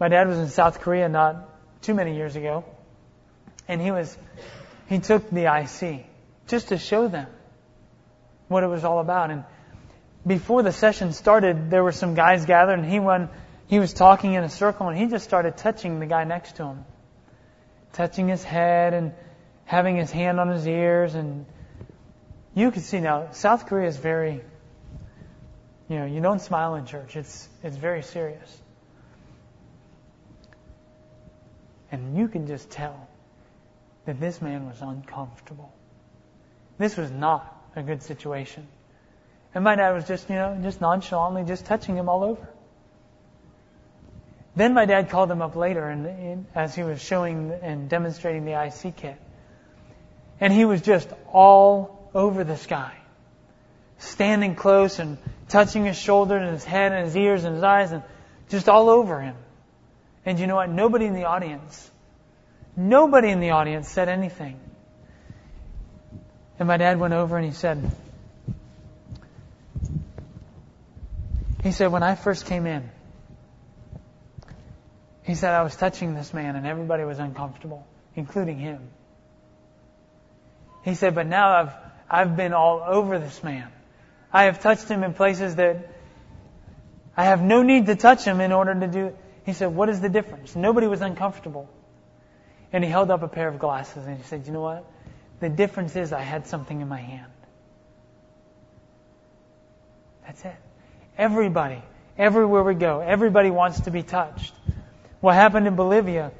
My 0.00 0.08
dad 0.08 0.28
was 0.28 0.38
in 0.38 0.48
South 0.48 0.80
Korea 0.80 1.08
not 1.08 1.48
too 1.82 1.94
many 1.94 2.16
years 2.16 2.36
ago, 2.36 2.64
and 3.68 3.80
he 3.80 3.90
was 3.90 4.16
he 4.88 4.98
took 4.98 5.28
the 5.30 5.44
iSee 5.44 6.04
just 6.46 6.68
to 6.68 6.78
show 6.78 7.08
them 7.08 7.26
what 8.48 8.62
it 8.62 8.68
was 8.68 8.84
all 8.84 9.00
about. 9.00 9.30
And 9.30 9.44
before 10.26 10.62
the 10.62 10.72
session 10.72 11.12
started, 11.12 11.70
there 11.70 11.82
were 11.82 11.92
some 11.92 12.14
guys 12.14 12.46
gathered, 12.46 12.78
and 12.78 12.90
he 12.90 13.00
went 13.00 13.30
he 13.66 13.78
was 13.78 13.92
talking 13.92 14.34
in 14.34 14.44
a 14.44 14.48
circle, 14.48 14.88
and 14.88 14.98
he 14.98 15.06
just 15.06 15.24
started 15.24 15.56
touching 15.56 16.00
the 16.00 16.06
guy 16.06 16.24
next 16.24 16.56
to 16.56 16.64
him, 16.64 16.84
touching 17.92 18.28
his 18.28 18.42
head 18.42 18.94
and 18.94 19.12
having 19.64 19.96
his 19.96 20.10
hand 20.10 20.40
on 20.40 20.48
his 20.48 20.66
ears, 20.66 21.14
and 21.14 21.46
you 22.54 22.70
could 22.70 22.82
see 22.82 23.00
now 23.00 23.30
South 23.32 23.66
Korea 23.66 23.88
is 23.88 23.96
very 23.96 24.42
you 25.92 25.98
know, 25.98 26.06
you 26.06 26.22
don't 26.22 26.40
smile 26.40 26.76
in 26.76 26.86
church. 26.86 27.16
It's, 27.16 27.46
it's 27.62 27.76
very 27.76 28.02
serious. 28.02 28.61
And 31.92 32.16
you 32.16 32.26
can 32.26 32.46
just 32.46 32.70
tell 32.70 33.06
that 34.06 34.18
this 34.18 34.40
man 34.40 34.66
was 34.66 34.80
uncomfortable. 34.80 35.72
This 36.78 36.96
was 36.96 37.10
not 37.10 37.62
a 37.76 37.82
good 37.82 38.02
situation. 38.02 38.66
And 39.54 39.62
my 39.62 39.76
dad 39.76 39.92
was 39.92 40.08
just, 40.08 40.28
you 40.30 40.36
know, 40.36 40.58
just 40.62 40.80
nonchalantly 40.80 41.44
just 41.44 41.66
touching 41.66 41.96
him 41.96 42.08
all 42.08 42.24
over. 42.24 42.48
Then 44.56 44.74
my 44.74 44.86
dad 44.86 45.10
called 45.10 45.30
him 45.30 45.42
up 45.42 45.54
later 45.54 45.86
and, 45.88 46.46
as 46.54 46.74
he 46.74 46.82
was 46.82 47.00
showing 47.00 47.52
and 47.62 47.88
demonstrating 47.88 48.44
the 48.44 48.52
iSee 48.52 48.94
kit. 48.94 49.16
And 50.40 50.52
he 50.52 50.64
was 50.64 50.80
just 50.80 51.08
all 51.30 52.10
over 52.14 52.42
this 52.42 52.66
guy. 52.66 52.96
Standing 53.98 54.54
close 54.54 54.98
and 54.98 55.18
touching 55.48 55.84
his 55.84 55.96
shoulder 55.96 56.36
and 56.36 56.50
his 56.52 56.64
head 56.64 56.92
and 56.92 57.04
his 57.04 57.16
ears 57.16 57.44
and 57.44 57.54
his 57.54 57.64
eyes 57.64 57.92
and 57.92 58.02
just 58.48 58.68
all 58.68 58.88
over 58.88 59.20
him. 59.20 59.36
And 60.24 60.38
you 60.38 60.46
know 60.46 60.56
what? 60.56 60.70
Nobody 60.70 61.06
in 61.06 61.14
the 61.14 61.24
audience, 61.24 61.90
nobody 62.76 63.30
in 63.30 63.40
the 63.40 63.50
audience 63.50 63.88
said 63.88 64.08
anything. 64.08 64.58
And 66.58 66.68
my 66.68 66.76
dad 66.76 67.00
went 67.00 67.14
over 67.14 67.36
and 67.36 67.44
he 67.44 67.52
said, 67.52 67.90
he 71.62 71.72
said, 71.72 71.90
when 71.90 72.02
I 72.02 72.14
first 72.14 72.46
came 72.46 72.66
in, 72.66 72.88
he 75.24 75.34
said, 75.34 75.54
I 75.54 75.62
was 75.62 75.74
touching 75.74 76.14
this 76.14 76.34
man 76.34 76.56
and 76.56 76.66
everybody 76.66 77.04
was 77.04 77.18
uncomfortable, 77.18 77.86
including 78.14 78.58
him. 78.58 78.80
He 80.84 80.94
said, 80.94 81.14
but 81.14 81.26
now 81.26 81.52
I've, 81.52 81.72
I've 82.10 82.36
been 82.36 82.52
all 82.52 82.84
over 82.84 83.18
this 83.18 83.42
man. 83.42 83.68
I 84.32 84.44
have 84.44 84.60
touched 84.60 84.88
him 84.88 85.04
in 85.04 85.14
places 85.14 85.56
that 85.56 85.88
I 87.16 87.24
have 87.24 87.42
no 87.42 87.62
need 87.62 87.86
to 87.86 87.96
touch 87.96 88.24
him 88.24 88.40
in 88.40 88.52
order 88.52 88.74
to 88.74 88.86
do. 88.86 89.16
He 89.44 89.52
said, 89.52 89.74
What 89.74 89.88
is 89.88 90.00
the 90.00 90.08
difference? 90.08 90.54
Nobody 90.54 90.86
was 90.86 91.00
uncomfortable. 91.00 91.68
And 92.72 92.82
he 92.82 92.90
held 92.90 93.10
up 93.10 93.22
a 93.22 93.28
pair 93.28 93.48
of 93.48 93.58
glasses 93.58 94.06
and 94.06 94.16
he 94.16 94.22
said, 94.24 94.46
You 94.46 94.52
know 94.52 94.62
what? 94.62 94.84
The 95.40 95.48
difference 95.48 95.96
is 95.96 96.12
I 96.12 96.20
had 96.20 96.46
something 96.46 96.80
in 96.80 96.88
my 96.88 97.00
hand. 97.00 97.32
That's 100.24 100.44
it. 100.44 100.56
Everybody, 101.18 101.82
everywhere 102.16 102.62
we 102.62 102.74
go, 102.74 103.00
everybody 103.00 103.50
wants 103.50 103.80
to 103.82 103.90
be 103.90 104.02
touched. 104.02 104.54
What 105.20 105.34
happened 105.34 105.66
in 105.66 105.76
Bolivia? 105.76 106.32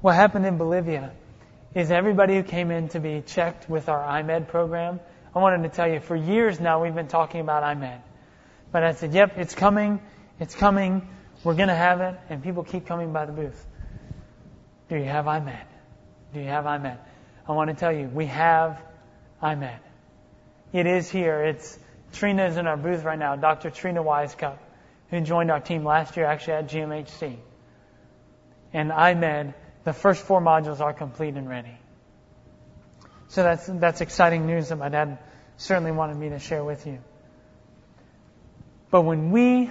What 0.00 0.14
happened 0.14 0.46
in 0.46 0.58
Bolivia 0.58 1.12
is 1.74 1.90
everybody 1.90 2.36
who 2.36 2.42
came 2.42 2.70
in 2.70 2.88
to 2.88 3.00
be 3.00 3.22
checked 3.24 3.68
with 3.68 3.88
our 3.88 4.00
iMed 4.00 4.48
program. 4.48 5.00
I 5.34 5.38
wanted 5.38 5.62
to 5.62 5.68
tell 5.68 5.88
you, 5.88 6.00
for 6.00 6.16
years 6.16 6.60
now 6.60 6.82
we've 6.82 6.94
been 6.94 7.08
talking 7.08 7.40
about 7.40 7.62
iMed. 7.62 8.00
But 8.72 8.82
I 8.82 8.92
said, 8.92 9.12
yep, 9.12 9.34
it's 9.36 9.54
coming, 9.54 10.00
it's 10.40 10.54
coming, 10.54 11.06
we're 11.44 11.54
going 11.54 11.68
to 11.68 11.74
have 11.74 12.00
it, 12.00 12.18
and 12.30 12.42
people 12.42 12.64
keep 12.64 12.86
coming 12.86 13.12
by 13.12 13.26
the 13.26 13.32
booth. 13.32 13.66
Do 14.88 14.96
you 14.96 15.04
have 15.04 15.26
iMed? 15.26 15.66
Do 16.32 16.40
you 16.40 16.46
have 16.46 16.64
iMed? 16.64 16.98
I 17.46 17.52
want 17.52 17.68
to 17.70 17.76
tell 17.76 17.92
you, 17.92 18.08
we 18.08 18.26
have 18.26 18.82
iMed. 19.42 19.78
It 20.72 20.86
is 20.86 21.10
here. 21.10 21.42
It's 21.42 21.78
Trina 22.12 22.46
is 22.46 22.56
in 22.56 22.66
our 22.66 22.76
booth 22.76 23.04
right 23.04 23.18
now, 23.18 23.36
Dr. 23.36 23.70
Trina 23.70 24.02
Wisecup, 24.02 24.58
who 25.10 25.20
joined 25.20 25.50
our 25.50 25.60
team 25.60 25.84
last 25.84 26.16
year 26.16 26.26
actually 26.26 26.54
at 26.54 26.68
GMHC. 26.68 27.36
And 28.72 28.90
iMed 28.90 29.54
the 29.84 29.92
first 29.92 30.24
four 30.24 30.40
modules 30.40 30.80
are 30.80 30.92
complete 30.92 31.34
and 31.34 31.48
ready. 31.48 31.76
So 33.28 33.42
that's, 33.42 33.66
that's 33.66 34.00
exciting 34.00 34.46
news 34.46 34.68
that 34.68 34.76
my 34.76 34.88
dad 34.88 35.18
certainly 35.56 35.92
wanted 35.92 36.16
me 36.16 36.30
to 36.30 36.38
share 36.38 36.62
with 36.62 36.86
you. 36.86 36.98
But 38.92 39.02
when 39.02 39.30
we 39.30 39.70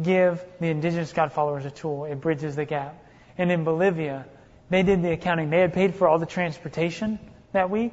give 0.00 0.42
the 0.58 0.68
indigenous 0.68 1.12
God 1.12 1.34
followers 1.34 1.66
a 1.66 1.70
tool, 1.70 2.06
it 2.06 2.22
bridges 2.22 2.56
the 2.56 2.64
gap. 2.64 3.04
And 3.36 3.52
in 3.52 3.64
Bolivia, 3.64 4.24
they 4.70 4.82
did 4.82 5.02
the 5.02 5.12
accounting. 5.12 5.50
They 5.50 5.60
had 5.60 5.74
paid 5.74 5.94
for 5.94 6.08
all 6.08 6.18
the 6.18 6.24
transportation 6.24 7.18
that 7.52 7.68
week, 7.68 7.92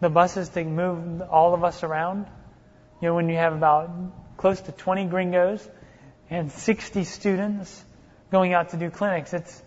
the 0.00 0.10
buses 0.10 0.48
to 0.50 0.64
move 0.64 1.22
all 1.22 1.54
of 1.54 1.62
us 1.62 1.84
around. 1.84 2.26
You 3.00 3.08
know, 3.08 3.14
when 3.14 3.28
you 3.28 3.36
have 3.36 3.52
about 3.52 3.90
close 4.36 4.60
to 4.62 4.72
20 4.72 5.04
gringos 5.04 5.66
and 6.30 6.50
60 6.50 7.04
students 7.04 7.84
going 8.32 8.54
out 8.54 8.70
to 8.70 8.76
do 8.76 8.90
clinics, 8.90 9.32
it's, 9.32 9.62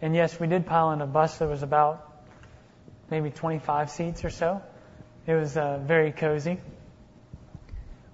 and 0.00 0.14
yes, 0.14 0.38
we 0.38 0.46
did 0.46 0.64
pile 0.64 0.92
in 0.92 1.00
a 1.00 1.08
bus 1.08 1.38
that 1.38 1.48
was 1.48 1.64
about 1.64 2.08
maybe 3.10 3.30
25 3.30 3.90
seats 3.90 4.24
or 4.24 4.30
so. 4.30 4.62
It 5.26 5.34
was 5.34 5.56
uh, 5.56 5.78
very 5.78 6.12
cozy. 6.12 6.60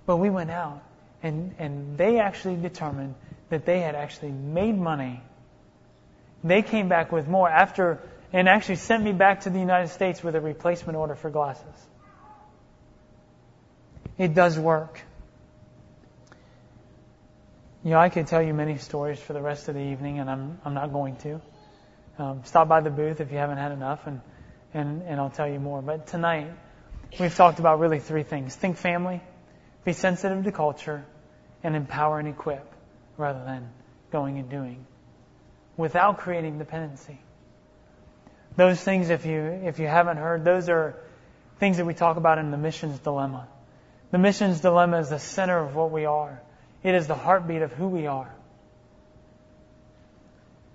But 0.06 0.16
we 0.16 0.30
went 0.30 0.50
out 0.50 0.82
and, 1.22 1.54
and 1.58 1.98
they 1.98 2.18
actually 2.18 2.56
determined 2.56 3.14
that 3.50 3.64
they 3.64 3.80
had 3.80 3.94
actually 3.94 4.30
made 4.30 4.76
money. 4.76 5.22
They 6.44 6.62
came 6.62 6.88
back 6.88 7.10
with 7.10 7.26
more 7.26 7.48
after, 7.48 8.00
and 8.32 8.48
actually 8.48 8.76
sent 8.76 9.02
me 9.02 9.12
back 9.12 9.40
to 9.42 9.50
the 9.50 9.58
United 9.58 9.88
States 9.88 10.22
with 10.22 10.36
a 10.36 10.40
replacement 10.40 10.96
order 10.96 11.14
for 11.14 11.30
glasses. 11.30 11.64
It 14.16 14.34
does 14.34 14.58
work. 14.58 15.00
You 17.84 17.90
know, 17.90 17.98
I 17.98 18.08
could 18.08 18.26
tell 18.26 18.42
you 18.42 18.52
many 18.52 18.78
stories 18.78 19.18
for 19.18 19.32
the 19.32 19.40
rest 19.40 19.68
of 19.68 19.74
the 19.74 19.80
evening, 19.80 20.18
and 20.18 20.28
I'm, 20.28 20.60
I'm 20.64 20.74
not 20.74 20.92
going 20.92 21.16
to. 21.16 21.40
Um, 22.18 22.42
stop 22.44 22.68
by 22.68 22.80
the 22.80 22.90
booth 22.90 23.20
if 23.20 23.30
you 23.30 23.38
haven't 23.38 23.58
had 23.58 23.70
enough, 23.70 24.06
and, 24.06 24.20
and, 24.74 25.02
and 25.02 25.20
I'll 25.20 25.30
tell 25.30 25.48
you 25.48 25.60
more. 25.60 25.80
But 25.80 26.08
tonight, 26.08 26.50
we've 27.18 27.34
talked 27.34 27.60
about 27.60 27.78
really 27.78 28.00
three 28.00 28.24
things 28.24 28.54
think 28.54 28.76
family, 28.76 29.22
be 29.84 29.92
sensitive 29.92 30.44
to 30.44 30.52
culture, 30.52 31.04
and 31.62 31.74
empower 31.74 32.18
and 32.18 32.28
equip 32.28 32.64
rather 33.16 33.44
than 33.44 33.68
going 34.10 34.38
and 34.38 34.48
doing 34.48 34.86
without 35.76 36.18
creating 36.18 36.58
dependency. 36.58 37.18
Those 38.56 38.80
things, 38.80 39.10
if 39.10 39.24
you, 39.24 39.40
if 39.40 39.78
you 39.78 39.86
haven't 39.86 40.16
heard, 40.16 40.44
those 40.44 40.68
are 40.68 40.96
things 41.58 41.76
that 41.76 41.86
we 41.86 41.94
talk 41.94 42.16
about 42.16 42.38
in 42.38 42.50
the 42.50 42.56
missions 42.56 42.98
dilemma. 42.98 43.48
The 44.10 44.18
missions 44.18 44.60
dilemma 44.60 44.98
is 44.98 45.10
the 45.10 45.18
center 45.18 45.58
of 45.58 45.74
what 45.74 45.90
we 45.90 46.04
are. 46.06 46.40
It 46.82 46.94
is 46.94 47.06
the 47.06 47.14
heartbeat 47.14 47.62
of 47.62 47.72
who 47.72 47.88
we 47.88 48.06
are. 48.06 48.32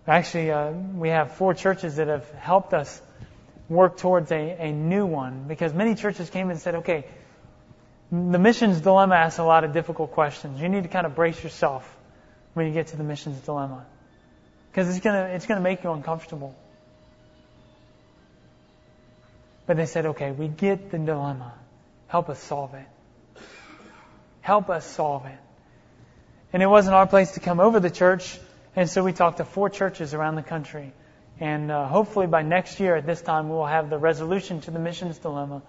Actually, 0.08 0.51
uh, 0.51 0.72
we 0.72 1.10
have 1.10 1.34
four 1.34 1.54
churches 1.54 1.95
that 1.97 2.08
have 2.08 2.30
helped 2.32 2.74
us 2.74 3.01
work 3.70 3.97
towards 3.97 4.32
a, 4.32 4.56
a 4.60 4.72
new 4.72 5.06
one 5.06 5.45
because 5.47 5.74
many 5.74 5.95
churches 5.95 6.30
came 6.30 6.49
and 6.49 6.60
said, 6.60 6.76
okay, 6.76 7.06
the 8.14 8.38
missions 8.38 8.80
dilemma 8.80 9.16
asks 9.16 9.39
a 9.39 9.43
lot 9.43 9.64
of 9.64 9.74
difficult 9.74 10.11
questions. 10.11 10.61
You 10.61 10.70
need 10.70 10.84
to 10.84 10.89
kind 10.89 11.07
of 11.07 11.16
brace 11.16 11.43
yourself 11.43 11.84
when 12.53 12.68
you 12.68 12.72
get 12.72 12.88
to 12.88 12.95
the 12.95 13.03
missions 13.03 13.39
dilemma. 13.41 13.88
Because 14.70 14.88
it's 14.88 15.03
gonna, 15.03 15.30
it's 15.34 15.47
gonna 15.47 15.61
make 15.61 15.84
you 15.84 15.91
uncomfortable. 15.91 16.53
But 19.66 19.78
they 19.78 19.88
said, 19.88 20.05
okay, 20.07 20.32
we 20.32 20.47
get 20.47 20.91
the 20.91 20.99
dilemma. 20.99 21.53
Help 22.05 22.30
us 22.30 22.39
solve 22.39 22.76
it. 22.76 22.86
Help 24.41 24.70
us 24.70 24.86
solve 24.86 25.26
it. 25.26 25.39
And 26.51 26.61
it 26.61 26.68
wasn't 26.68 26.93
our 26.93 27.07
place 27.07 27.32
to 27.32 27.39
come 27.39 27.59
over 27.59 27.80
the 27.80 27.89
church, 27.89 28.38
and 28.76 28.88
so 28.88 29.03
we 29.03 29.14
talked 29.14 29.38
to 29.38 29.45
four 29.45 29.72
churches 29.72 30.14
around 30.14 30.36
the 30.36 30.43
country. 30.43 30.93
And 31.39 31.72
uh, 31.72 31.88
hopefully 31.88 32.28
by 32.28 32.43
next 32.43 32.80
year 32.80 32.95
at 32.95 33.07
this 33.07 33.22
time, 33.22 33.49
we 33.49 33.55
will 33.55 33.66
have 33.66 33.89
the 33.89 33.97
resolution 33.97 34.61
to 34.61 34.72
the 34.72 34.78
missions 34.78 35.18
dilemma 35.18 35.64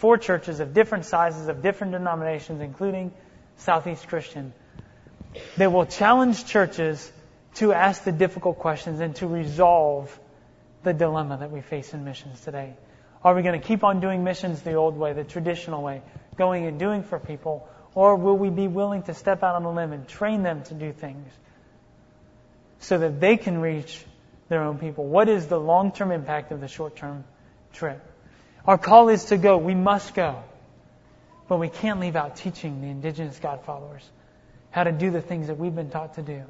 four 0.00 0.18
churches 0.18 0.60
of 0.60 0.74
different 0.74 1.04
sizes, 1.04 1.48
of 1.48 1.62
different 1.62 1.92
denominations, 1.92 2.60
including 2.60 3.12
Southeast 3.56 4.08
Christian, 4.08 4.52
They 5.56 5.66
will 5.66 5.86
challenge 5.86 6.46
churches 6.46 7.12
to 7.54 7.72
ask 7.72 8.04
the 8.04 8.12
difficult 8.12 8.58
questions 8.58 9.00
and 9.00 9.14
to 9.16 9.26
resolve 9.26 10.18
the 10.82 10.92
dilemma 10.92 11.38
that 11.38 11.50
we 11.50 11.60
face 11.60 11.92
in 11.94 12.04
missions 12.04 12.40
today. 12.40 12.74
Are 13.22 13.34
we 13.34 13.42
going 13.42 13.60
to 13.60 13.66
keep 13.66 13.84
on 13.84 14.00
doing 14.00 14.24
missions 14.24 14.62
the 14.62 14.74
old 14.74 14.96
way, 14.96 15.12
the 15.12 15.24
traditional 15.24 15.82
way, 15.82 16.02
going 16.36 16.66
and 16.66 16.78
doing 16.78 17.02
for 17.02 17.18
people, 17.18 17.68
or 17.94 18.16
will 18.16 18.36
we 18.36 18.50
be 18.50 18.66
willing 18.66 19.02
to 19.04 19.14
step 19.14 19.42
out 19.42 19.56
on 19.56 19.64
a 19.64 19.72
limb 19.72 19.92
and 19.92 20.08
train 20.08 20.42
them 20.42 20.62
to 20.64 20.74
do 20.74 20.92
things 20.92 21.30
so 22.78 22.98
that 22.98 23.20
they 23.20 23.36
can 23.36 23.60
reach 23.60 24.04
their 24.48 24.62
own 24.62 24.78
people? 24.78 25.04
What 25.04 25.28
is 25.28 25.46
the 25.46 25.60
long 25.60 25.92
term 25.92 26.10
impact 26.12 26.50
of 26.50 26.60
the 26.60 26.68
short 26.68 26.96
term 26.96 27.24
trip? 27.72 28.00
Our 28.66 28.78
call 28.78 29.08
is 29.08 29.26
to 29.26 29.36
go. 29.36 29.58
We 29.58 29.74
must 29.74 30.14
go. 30.14 30.42
But 31.48 31.58
we 31.58 31.68
can't 31.68 32.00
leave 32.00 32.16
out 32.16 32.36
teaching 32.36 32.80
the 32.80 32.88
indigenous 32.88 33.38
God 33.38 33.64
followers 33.64 34.08
how 34.70 34.84
to 34.84 34.92
do 34.92 35.10
the 35.10 35.20
things 35.20 35.48
that 35.48 35.58
we've 35.58 35.74
been 35.74 35.90
taught 35.90 36.14
to 36.14 36.22
do. 36.22 36.44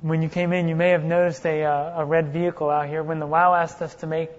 When 0.00 0.22
you 0.22 0.28
came 0.28 0.52
in, 0.52 0.68
you 0.68 0.76
may 0.76 0.90
have 0.90 1.04
noticed 1.04 1.44
a, 1.44 1.64
uh, 1.64 2.00
a 2.00 2.04
red 2.04 2.32
vehicle 2.32 2.70
out 2.70 2.88
here. 2.88 3.02
When 3.02 3.18
the 3.18 3.26
WOW 3.26 3.54
asked 3.54 3.82
us 3.82 3.94
to 3.96 4.06
make 4.06 4.30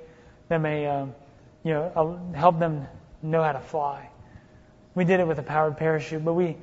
them 0.47 0.65
a, 0.65 0.87
uh, 0.87 1.05
you 1.63 1.73
know, 1.73 1.91
a, 2.33 2.37
help 2.37 2.57
them 2.57 2.87
know 3.21 3.43
how 3.43 3.51
to 3.51 3.59
fly, 3.59 4.09
we 4.95 5.03
did 5.03 5.19
it 5.19 5.27
with 5.27 5.37
a 5.37 5.43
powered 5.43 5.77
parachute. 5.77 6.23
But 6.25 6.33
we, 6.33 6.57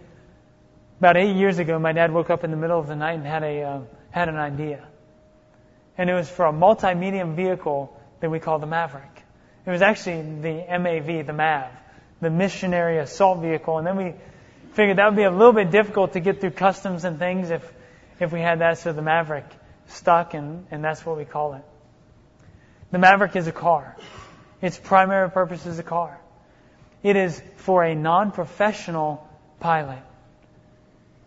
about 0.99 1.17
eight 1.17 1.37
years 1.37 1.59
ago, 1.59 1.79
my 1.79 1.93
dad 1.93 2.11
woke 2.11 2.31
up 2.31 2.43
in 2.43 2.51
the 2.51 2.57
middle 2.57 2.81
of 2.81 2.89
the 2.89 2.97
night 2.97 3.13
and 3.13 3.27
had 3.27 3.45
a 3.45 3.63
uh, 3.63 3.81
had 4.11 4.29
an 4.29 4.37
idea 4.37 4.83
and 5.99 6.11
it 6.11 6.15
was 6.15 6.29
for 6.29 6.47
a 6.47 6.53
multi-medium 6.53 7.37
vehicle 7.37 7.97
that 8.21 8.31
we 8.31 8.39
call 8.39 8.59
the 8.59 8.67
Maverick. 8.67 9.23
It 9.67 9.71
was 9.71 9.83
actually 9.83 10.23
the 10.41 10.79
MAV, 10.79 11.27
the 11.27 11.33
MAV, 11.33 11.71
the 12.21 12.31
missionary 12.31 12.99
assault 12.99 13.41
vehicle, 13.41 13.79
and 13.79 13.87
then 13.87 13.97
we 13.97 14.15
figured 14.73 14.99
that 14.99 15.07
would 15.07 15.17
be 15.17 15.25
a 15.25 15.31
little 15.31 15.53
bit 15.53 15.71
difficult 15.71 16.13
to 16.13 16.21
get 16.21 16.41
through 16.41 16.51
customs 16.51 17.05
and 17.05 17.19
things 17.19 17.51
if 17.51 17.73
if 18.19 18.33
we 18.33 18.41
had 18.41 18.61
that, 18.61 18.79
so 18.79 18.93
the 18.93 19.03
Maverick 19.03 19.45
stuck, 19.89 20.35
and, 20.35 20.67
and 20.71 20.83
that's 20.83 21.05
what 21.05 21.17
we 21.17 21.25
call 21.25 21.55
it. 21.55 21.63
The 22.91 22.99
Maverick 22.99 23.37
is 23.37 23.47
a 23.47 23.53
car. 23.53 23.97
Its 24.63 24.79
primary 24.79 25.31
purpose 25.31 25.67
is 25.67 25.79
a 25.79 25.83
car. 25.83 26.19
It 27.03 27.17
is 27.17 27.41
for 27.57 27.85
a 27.85 27.95
non-professional 27.95 29.27
pilot. 29.61 30.03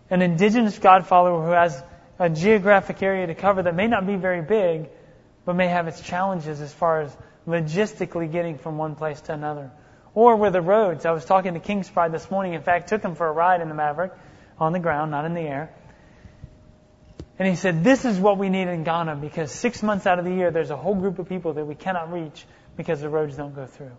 An 0.09 0.21
indigenous 0.21 0.79
God 0.79 1.05
follower 1.05 1.45
who 1.45 1.51
has 1.51 1.81
a 2.19 2.29
geographic 2.29 3.01
area 3.01 3.25
to 3.27 3.33
cover 3.33 3.63
that 3.63 3.73
may 3.73 3.87
not 3.87 4.05
be 4.05 4.17
very 4.17 4.41
big, 4.41 4.89
but 5.45 5.55
may 5.55 5.67
have 5.67 5.87
its 5.87 6.01
challenges 6.01 6.59
as 6.59 6.73
far 6.73 7.01
as 7.01 7.17
logistically 7.47 8.29
getting 8.29 8.57
from 8.57 8.77
one 8.77 8.95
place 8.95 9.21
to 9.21 9.33
another. 9.33 9.71
Or 10.13 10.35
with 10.35 10.53
the 10.53 10.61
roads. 10.61 11.05
I 11.05 11.11
was 11.11 11.23
talking 11.23 11.53
to 11.53 11.59
King's 11.59 11.89
Pride 11.89 12.11
this 12.11 12.29
morning. 12.29 12.53
In 12.53 12.61
fact, 12.61 12.89
took 12.89 13.01
him 13.01 13.15
for 13.15 13.27
a 13.27 13.31
ride 13.31 13.61
in 13.61 13.69
the 13.69 13.75
Maverick 13.75 14.11
on 14.59 14.73
the 14.73 14.79
ground, 14.79 15.11
not 15.11 15.25
in 15.25 15.33
the 15.33 15.41
air. 15.41 15.73
And 17.37 17.47
he 17.47 17.55
said, 17.55 17.85
this 17.85 18.03
is 18.03 18.19
what 18.19 18.37
we 18.37 18.49
need 18.49 18.67
in 18.67 18.83
Ghana 18.83 19.15
because 19.15 19.49
six 19.49 19.81
months 19.81 20.05
out 20.05 20.19
of 20.19 20.25
the 20.25 20.33
year, 20.33 20.51
there's 20.51 20.71
a 20.71 20.77
whole 20.77 20.95
group 20.95 21.19
of 21.19 21.29
people 21.29 21.53
that 21.53 21.65
we 21.65 21.73
cannot 21.73 22.11
reach 22.11 22.45
because 22.75 22.99
the 22.99 23.07
roads 23.07 23.37
don't 23.37 23.55
go 23.55 23.65
through. 23.65 23.95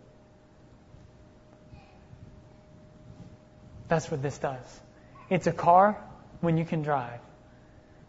That's 3.88 4.10
what 4.10 4.22
this 4.22 4.36
does. 4.36 4.80
It's 5.30 5.46
a 5.46 5.52
car 5.52 5.96
when 6.42 6.58
you 6.58 6.66
can 6.66 6.82
drive. 6.82 7.20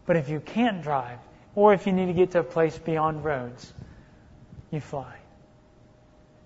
But 0.06 0.16
if 0.16 0.28
you 0.28 0.40
can't 0.40 0.82
drive, 0.82 1.18
or 1.54 1.74
if 1.74 1.86
you 1.86 1.92
need 1.92 2.06
to 2.06 2.12
get 2.12 2.32
to 2.32 2.40
a 2.40 2.44
place 2.44 2.76
beyond 2.78 3.24
roads, 3.24 3.72
you 4.70 4.80
fly. 4.80 5.16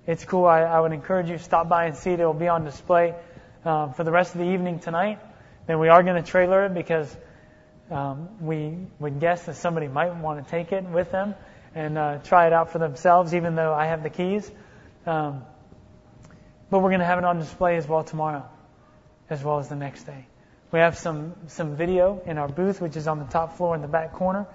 It's 0.07 0.25
cool. 0.25 0.45
I, 0.45 0.61
I 0.61 0.81
would 0.81 0.93
encourage 0.93 1.29
you 1.29 1.37
to 1.37 1.43
stop 1.43 1.69
by 1.69 1.87
and 1.87 1.97
see 1.97 2.11
it. 2.11 2.21
It 2.21 2.27
will 2.27 2.35
be 2.35 2.49
on 2.49 2.65
display 2.65 3.15
um, 3.65 3.93
for 3.95 4.05
the 4.05 4.13
rest 4.13 4.35
of 4.35 4.41
the 4.41 4.47
evening 4.47 4.79
tonight. 4.79 5.19
Then 5.67 5.79
we 5.81 5.89
are 5.89 6.03
going 6.03 6.23
to 6.23 6.29
trailer 6.29 6.67
it 6.67 6.75
because 6.75 7.15
um, 7.91 8.29
we 8.41 8.77
would 8.99 9.21
guess 9.21 9.47
that 9.47 9.57
somebody 9.57 9.89
might 9.89 10.15
want 10.15 10.45
to 10.45 10.51
take 10.51 10.73
it 10.73 10.85
with 10.85 11.11
them 11.11 11.35
and 11.75 11.99
uh, 11.99 12.19
try 12.19 12.47
it 12.47 12.53
out 12.53 12.71
for 12.71 12.79
themselves, 12.79 13.35
even 13.35 13.55
though 13.55 13.75
I 13.75 13.87
have 13.87 14.03
the 14.03 14.11
keys. 14.11 14.51
Um, 15.07 15.45
but 16.71 16.81
we're 16.81 16.91
going 16.91 17.01
to 17.01 17.07
have 17.07 17.19
it 17.19 17.25
on 17.25 17.39
display 17.39 17.77
as 17.77 17.87
well 17.87 18.03
tomorrow, 18.03 18.45
as 19.31 19.43
well 19.43 19.59
as 19.59 19.69
the 19.69 19.77
next 19.77 20.05
day. 20.05 20.27
We 20.77 20.81
have 20.81 20.99
some, 20.99 21.35
some 21.47 21.75
video 21.75 22.21
in 22.27 22.37
our 22.37 22.49
booth, 22.49 22.83
which 22.83 22.97
is 22.97 23.09
on 23.09 23.19
the 23.19 23.25
top 23.25 23.57
floor 23.57 23.75
in 23.75 23.81
the 23.81 23.89
back 23.89 24.13
corner, 24.13 24.47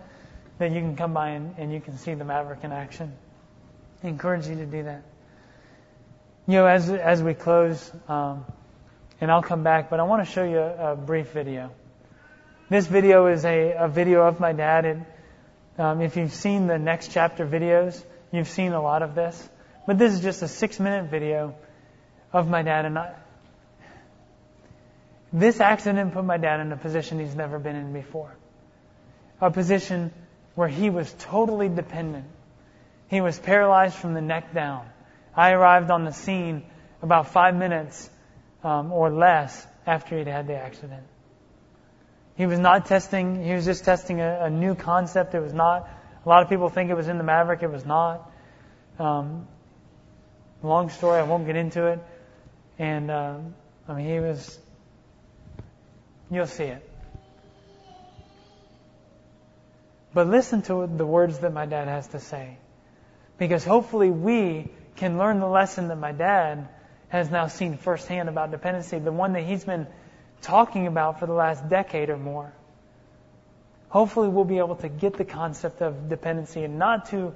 that 0.60 0.72
you 0.72 0.80
can 0.80 0.96
come 0.96 1.16
by 1.16 1.30
and, 1.30 1.56
and 1.58 1.74
you 1.74 1.82
can 1.82 1.98
see 1.98 2.14
the 2.14 2.24
Maverick 2.24 2.64
in 2.64 2.72
action. 2.72 3.14
I 4.04 4.10
encourage 4.10 4.46
you 4.46 4.54
to 4.58 4.68
do 4.68 4.84
that. 4.84 5.04
You 6.46 6.54
know, 6.58 6.68
as, 6.68 6.92
as 6.92 7.24
we 7.24 7.34
close, 7.34 7.92
um, 8.08 8.46
and 9.20 9.32
I'll 9.32 9.42
come 9.42 9.64
back, 9.64 9.90
but 9.90 10.00
I 10.00 10.04
want 10.04 10.24
to 10.24 10.32
show 10.32 10.44
you 10.44 10.60
a, 10.60 10.92
a 10.92 10.96
brief 10.96 11.32
video. 11.32 11.72
This 12.70 12.86
video 12.86 13.26
is 13.26 13.44
a, 13.44 13.72
a 13.72 13.88
video 13.88 14.22
of 14.28 14.40
my 14.40 14.54
dad. 14.54 14.86
And, 14.86 15.06
um, 15.80 16.02
if 16.02 16.18
you've 16.18 16.36
seen 16.36 16.68
the 16.68 16.78
next 16.78 17.10
chapter 17.10 17.48
videos, 17.48 18.00
you've 18.32 18.48
seen 18.48 18.74
a 18.74 18.82
lot 18.84 19.02
of 19.02 19.16
this. 19.16 19.50
But 19.88 19.98
this 19.98 20.14
is 20.14 20.20
just 20.20 20.44
a 20.44 20.48
six 20.48 20.80
minute 20.80 21.10
video 21.10 21.56
of 22.32 22.48
my 22.48 22.62
dad. 22.62 22.86
And 22.86 23.00
I, 23.00 23.16
this 25.34 25.60
accident 25.60 26.14
put 26.14 26.26
my 26.26 26.38
dad 26.38 26.60
in 26.60 26.72
a 26.72 26.78
position 26.78 27.20
he's 27.20 27.36
never 27.36 27.60
been 27.60 27.76
in 27.76 27.94
before. 27.94 28.36
a 29.40 29.50
position 29.50 30.12
where 30.56 30.68
he 30.68 30.90
was 30.90 31.12
totally 31.20 31.70
dependent. 31.70 32.26
He 33.08 33.22
was 33.22 33.40
paralyzed 33.40 33.96
from 33.96 34.14
the 34.14 34.22
neck 34.22 34.54
down. 34.54 34.86
I 35.36 35.52
arrived 35.52 35.90
on 35.90 36.06
the 36.06 36.12
scene 36.12 36.64
about 37.02 37.30
five 37.30 37.56
minutes 37.56 38.10
um, 38.64 38.92
or 38.92 39.10
less 39.10 39.66
after 39.88 40.18
he'd 40.18 40.28
had 40.28 40.48
the 40.48 40.56
accident. 40.56 41.04
He 42.36 42.46
was 42.46 42.60
not 42.60 42.86
testing, 42.86 43.44
he 43.44 43.54
was 43.54 43.66
just 43.66 43.84
testing 43.84 44.22
a, 44.22 44.46
a, 44.46 44.50
new 44.50 44.76
concept. 44.76 45.34
It 45.36 45.42
was 45.42 45.54
not, 45.54 45.90
a 46.26 46.30
lot 46.30 46.44
of 46.44 46.50
people 46.50 46.70
think 46.70 46.90
it 46.90 46.96
was 46.96 47.08
in 47.08 47.18
the 47.18 47.24
Maverick, 47.24 47.64
it 47.64 47.72
was 47.72 47.86
not. 47.86 48.32
Um, 49.00 49.48
long 50.64 50.90
story, 50.90 51.20
I 51.20 51.24
won't 51.24 51.46
get 51.46 51.56
into 51.56 51.88
it. 51.88 52.00
And, 52.78 53.12
um, 53.12 53.56
I 53.88 53.94
mean, 53.94 54.08
he 54.08 54.20
was, 54.20 54.60
you'll 56.32 56.48
see 56.48 56.64
it. 56.64 56.90
But 60.14 60.28
listen 60.28 60.62
to 60.64 60.88
the 60.88 61.06
words 61.06 61.40
that 61.40 61.54
my 61.54 61.66
dad 61.66 61.88
has 61.88 62.08
to 62.10 62.20
say. 62.20 62.58
Because 63.38 63.64
hopefully 63.64 64.10
we 64.10 64.70
can 64.96 65.18
learn 65.18 65.40
the 65.40 65.48
lesson 65.48 65.88
that 65.88 65.98
my 65.98 66.12
dad 66.12 66.68
has 67.10 67.30
now 67.30 67.48
seen 67.48 67.78
firsthand 67.78 68.30
about 68.30 68.52
dependency, 68.52 69.00
the 69.00 69.12
one 69.12 69.34
that 69.34 69.44
he's 69.44 69.64
been 69.64 69.88
talking 70.42 70.88
about 70.88 71.20
for 71.20 71.26
the 71.26 71.34
last 71.34 71.68
decade 71.70 72.10
or 72.10 72.18
more. 72.18 72.54
Hopefully 73.90 74.30
we'll 74.30 74.46
be 74.46 74.60
able 74.60 74.76
to 74.78 74.90
get 74.90 75.18
the 75.18 75.26
concept 75.26 75.82
of 75.82 76.08
dependency 76.10 76.64
and 76.64 76.80
not 76.80 77.10
to, 77.10 77.34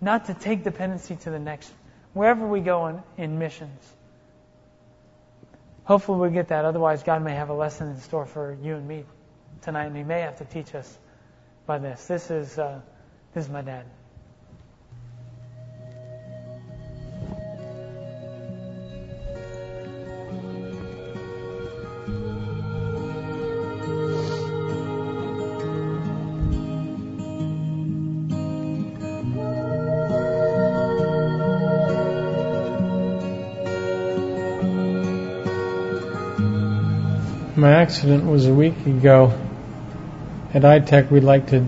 not 0.00 0.26
to 0.26 0.34
take 0.34 0.64
dependency 0.64 1.16
to 1.16 1.30
the 1.30 1.38
next, 1.38 1.72
wherever 2.12 2.46
we 2.46 2.60
go 2.60 2.88
in, 2.88 3.02
in 3.16 3.38
missions. 3.38 3.80
Hopefully 5.84 6.18
we'll 6.18 6.30
get 6.30 6.48
that. 6.48 6.64
Otherwise, 6.64 7.02
God 7.02 7.22
may 7.22 7.34
have 7.34 7.50
a 7.50 7.54
lesson 7.54 7.88
in 7.90 7.98
store 7.98 8.26
for 8.26 8.56
you 8.62 8.76
and 8.76 8.88
me 8.88 9.04
tonight, 9.62 9.86
and 9.86 9.96
He 9.96 10.02
may 10.02 10.20
have 10.20 10.36
to 10.36 10.44
teach 10.44 10.74
us 10.74 10.98
by 11.66 11.78
this. 11.78 12.06
This 12.06 12.30
is, 12.30 12.58
uh, 12.58 12.80
this 13.34 13.44
is 13.44 13.50
my 13.50 13.62
dad. 13.62 13.84
My 37.64 37.80
accident 37.80 38.26
was 38.26 38.44
a 38.44 38.52
week 38.52 38.84
ago. 38.84 39.32
At 40.52 40.66
I-TEC, 40.66 41.10
we 41.10 41.20
like 41.20 41.46
to 41.46 41.66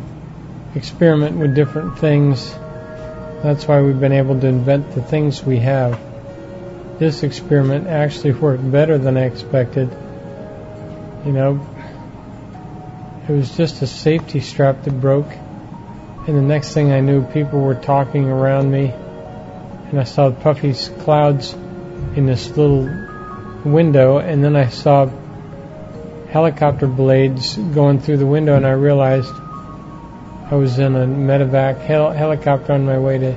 experiment 0.74 1.38
with 1.38 1.54
different 1.54 1.98
things. 1.98 2.52
That's 3.42 3.66
why 3.66 3.80
we've 3.80 3.98
been 3.98 4.12
able 4.12 4.38
to 4.38 4.46
invent 4.46 4.94
the 4.94 5.00
things 5.00 5.42
we 5.42 5.56
have. 5.60 5.98
This 6.98 7.22
experiment 7.22 7.86
actually 7.86 8.32
worked 8.32 8.70
better 8.70 8.98
than 8.98 9.16
I 9.16 9.22
expected. 9.22 9.88
You 11.24 11.32
know, 11.32 11.66
it 13.26 13.32
was 13.32 13.56
just 13.56 13.80
a 13.80 13.86
safety 13.86 14.40
strap 14.40 14.82
that 14.82 15.00
broke. 15.00 15.32
And 15.32 16.36
the 16.36 16.42
next 16.42 16.74
thing 16.74 16.92
I 16.92 17.00
knew, 17.00 17.24
people 17.24 17.62
were 17.62 17.74
talking 17.74 18.28
around 18.28 18.70
me. 18.70 18.90
And 18.90 19.98
I 19.98 20.04
saw 20.04 20.30
puffy 20.30 20.74
clouds 20.74 21.54
in 21.54 22.26
this 22.26 22.54
little 22.54 22.84
window. 23.64 24.18
And 24.18 24.44
then 24.44 24.56
I 24.56 24.68
saw 24.68 25.10
helicopter 26.28 26.86
blades 26.86 27.56
going 27.56 28.00
through 28.00 28.18
the 28.18 28.26
window, 28.26 28.56
and 28.56 28.66
I 28.66 28.72
realized 28.72 29.32
I 30.50 30.54
was 30.54 30.78
in 30.78 30.94
a 30.94 31.06
medevac 31.06 31.80
hel- 31.80 32.12
helicopter 32.12 32.72
on 32.72 32.86
my 32.86 32.98
way 32.98 33.18
to 33.18 33.36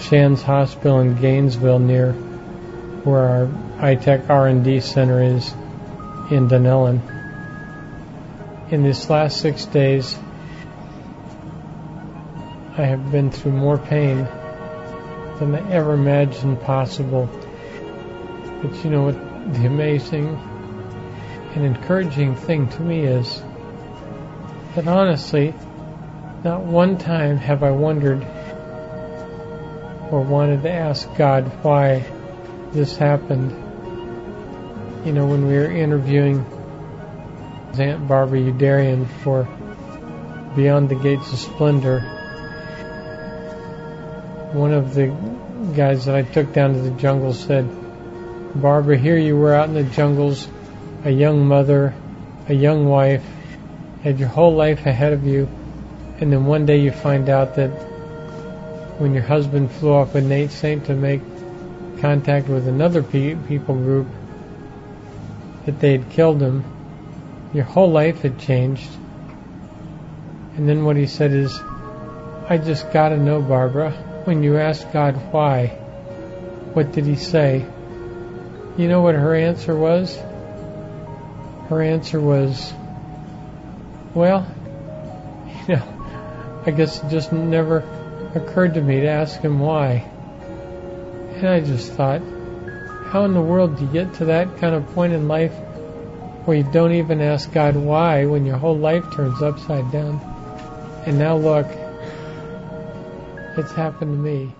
Shands 0.00 0.42
Hospital 0.42 1.00
in 1.00 1.16
Gainesville, 1.16 1.78
near 1.78 2.12
where 2.12 3.28
our 3.28 3.48
I-TEC 3.80 4.28
R&D 4.28 4.80
center 4.80 5.22
is 5.22 5.52
in 6.30 6.48
Dunnellon. 6.48 7.00
In 8.70 8.82
these 8.82 9.08
last 9.08 9.40
six 9.40 9.64
days, 9.64 10.16
I 12.76 12.82
have 12.82 13.10
been 13.10 13.30
through 13.30 13.52
more 13.52 13.78
pain 13.78 14.28
than 15.38 15.54
I 15.54 15.72
ever 15.72 15.94
imagined 15.94 16.60
possible. 16.60 17.28
But 18.62 18.84
you 18.84 18.90
know 18.90 19.02
what 19.02 19.54
the 19.54 19.66
amazing 19.66 20.38
an 21.58 21.64
encouraging 21.64 22.36
thing 22.36 22.68
to 22.68 22.80
me 22.80 23.00
is 23.00 23.42
that 24.76 24.86
honestly, 24.86 25.52
not 26.44 26.62
one 26.62 26.98
time 26.98 27.36
have 27.36 27.64
I 27.64 27.72
wondered 27.72 28.22
or 30.12 30.20
wanted 30.20 30.62
to 30.62 30.70
ask 30.70 31.12
God 31.16 31.46
why 31.64 32.04
this 32.70 32.96
happened. 32.96 33.50
You 35.04 35.12
know, 35.12 35.26
when 35.26 35.48
we 35.48 35.54
were 35.54 35.68
interviewing 35.68 36.46
Aunt 37.76 38.06
Barbara 38.06 38.38
Youderian 38.38 39.08
for 39.24 39.42
Beyond 40.54 40.88
the 40.88 40.94
Gates 40.94 41.32
of 41.32 41.40
Splendor, 41.40 41.98
one 44.52 44.72
of 44.72 44.94
the 44.94 45.08
guys 45.74 46.04
that 46.04 46.14
I 46.14 46.22
took 46.22 46.52
down 46.52 46.74
to 46.74 46.80
the 46.80 46.92
jungle 46.92 47.32
said, 47.32 47.68
Barbara, 48.54 48.96
here 48.96 49.18
you 49.18 49.36
were 49.36 49.54
out 49.54 49.68
in 49.68 49.74
the 49.74 49.82
jungles 49.82 50.46
a 51.04 51.10
young 51.10 51.46
mother, 51.46 51.94
a 52.48 52.54
young 52.54 52.86
wife, 52.86 53.24
had 54.02 54.18
your 54.18 54.28
whole 54.28 54.54
life 54.54 54.86
ahead 54.86 55.12
of 55.12 55.24
you, 55.26 55.48
and 56.20 56.32
then 56.32 56.46
one 56.46 56.66
day 56.66 56.78
you 56.78 56.90
find 56.90 57.28
out 57.28 57.54
that 57.56 57.70
when 58.98 59.14
your 59.14 59.22
husband 59.22 59.70
flew 59.70 59.92
off 59.92 60.14
with 60.14 60.24
Nate 60.24 60.50
Saint 60.50 60.86
to 60.86 60.94
make 60.94 61.20
contact 62.00 62.48
with 62.48 62.66
another 62.66 63.02
pe- 63.02 63.36
people 63.46 63.76
group, 63.76 64.08
that 65.66 65.78
they 65.80 65.92
had 65.92 66.10
killed 66.10 66.40
him, 66.40 66.64
your 67.52 67.64
whole 67.64 67.90
life 67.90 68.22
had 68.22 68.38
changed. 68.38 68.90
And 70.56 70.68
then 70.68 70.84
what 70.84 70.96
he 70.96 71.06
said 71.06 71.32
is, 71.32 71.56
I 72.48 72.58
just 72.58 72.90
gotta 72.92 73.16
know, 73.16 73.40
Barbara, 73.40 73.92
when 74.24 74.42
you 74.42 74.58
asked 74.58 74.92
God 74.92 75.14
why, 75.32 75.68
what 76.72 76.92
did 76.92 77.04
he 77.04 77.16
say? 77.16 77.66
You 78.76 78.88
know 78.88 79.00
what 79.00 79.14
her 79.14 79.34
answer 79.34 79.76
was? 79.76 80.18
Her 81.68 81.82
answer 81.82 82.20
was, 82.20 82.72
well, 84.14 84.46
you 85.68 85.76
know, 85.76 86.62
I 86.66 86.70
guess 86.70 87.02
it 87.02 87.10
just 87.10 87.32
never 87.32 87.78
occurred 88.34 88.74
to 88.74 88.80
me 88.80 89.00
to 89.00 89.06
ask 89.06 89.40
him 89.40 89.60
why. 89.60 90.10
And 91.36 91.46
I 91.46 91.60
just 91.60 91.92
thought, 91.92 92.22
how 93.08 93.24
in 93.24 93.34
the 93.34 93.40
world 93.40 93.76
do 93.76 93.84
you 93.84 93.92
get 93.92 94.14
to 94.14 94.26
that 94.26 94.58
kind 94.58 94.74
of 94.74 94.86
point 94.94 95.12
in 95.12 95.28
life 95.28 95.52
where 96.46 96.56
you 96.56 96.62
don't 96.72 96.92
even 96.92 97.20
ask 97.20 97.52
God 97.52 97.76
why 97.76 98.24
when 98.24 98.46
your 98.46 98.56
whole 98.56 98.76
life 98.76 99.04
turns 99.12 99.42
upside 99.42 99.92
down? 99.92 100.20
And 101.06 101.18
now 101.18 101.36
look, 101.36 101.66
it's 103.58 103.72
happened 103.72 104.12
to 104.12 104.18
me. 104.18 104.52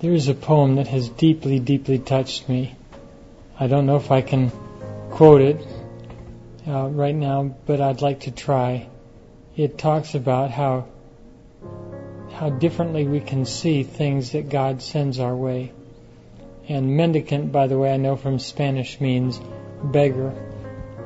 There 0.00 0.14
is 0.14 0.28
a 0.28 0.34
poem 0.34 0.76
that 0.76 0.86
has 0.86 1.10
deeply, 1.10 1.58
deeply 1.58 1.98
touched 1.98 2.48
me. 2.48 2.74
I 3.58 3.66
don't 3.66 3.84
know 3.84 3.96
if 3.96 4.10
I 4.10 4.22
can 4.22 4.50
quote 5.10 5.42
it 5.42 5.66
uh, 6.66 6.88
right 6.88 7.14
now, 7.14 7.54
but 7.66 7.82
I'd 7.82 8.00
like 8.00 8.20
to 8.20 8.30
try. 8.30 8.88
It 9.56 9.76
talks 9.76 10.14
about 10.14 10.50
how 10.50 10.86
how 12.32 12.48
differently 12.48 13.06
we 13.06 13.20
can 13.20 13.44
see 13.44 13.82
things 13.82 14.32
that 14.32 14.48
God 14.48 14.80
sends 14.80 15.20
our 15.20 15.36
way. 15.36 15.72
And 16.66 16.96
mendicant, 16.96 17.52
by 17.52 17.66
the 17.66 17.76
way, 17.78 17.92
I 17.92 17.98
know 17.98 18.16
from 18.16 18.38
Spanish 18.38 19.02
means 19.02 19.38
beggar. 19.82 20.32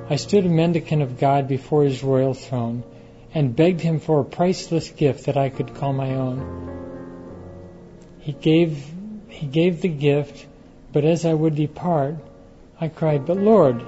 I 0.08 0.14
stood 0.14 0.46
a 0.46 0.48
mendicant 0.48 1.02
of 1.02 1.18
God 1.18 1.48
before 1.48 1.82
his 1.82 2.04
royal 2.04 2.34
throne 2.34 2.84
and 3.34 3.56
begged 3.56 3.80
him 3.80 3.98
for 3.98 4.20
a 4.20 4.24
priceless 4.24 4.90
gift 4.90 5.26
that 5.26 5.36
I 5.36 5.48
could 5.48 5.74
call 5.74 5.92
my 5.92 6.14
own. 6.14 6.83
He 8.24 8.32
gave, 8.32 8.90
he 9.28 9.46
gave 9.46 9.82
the 9.82 9.88
gift, 9.88 10.46
but 10.94 11.04
as 11.04 11.26
I 11.26 11.34
would 11.34 11.56
depart, 11.56 12.14
I 12.80 12.88
cried, 12.88 13.26
But 13.26 13.36
Lord, 13.36 13.82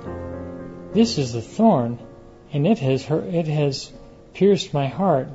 this 0.93 1.16
is 1.16 1.32
the 1.32 1.41
thorn, 1.41 1.99
and 2.53 2.66
it 2.66 2.78
has, 2.80 3.03
hurt, 3.03 3.24
it 3.32 3.47
has 3.47 3.91
pierced 4.34 4.74
my 4.74 4.89
heart. 4.89 5.28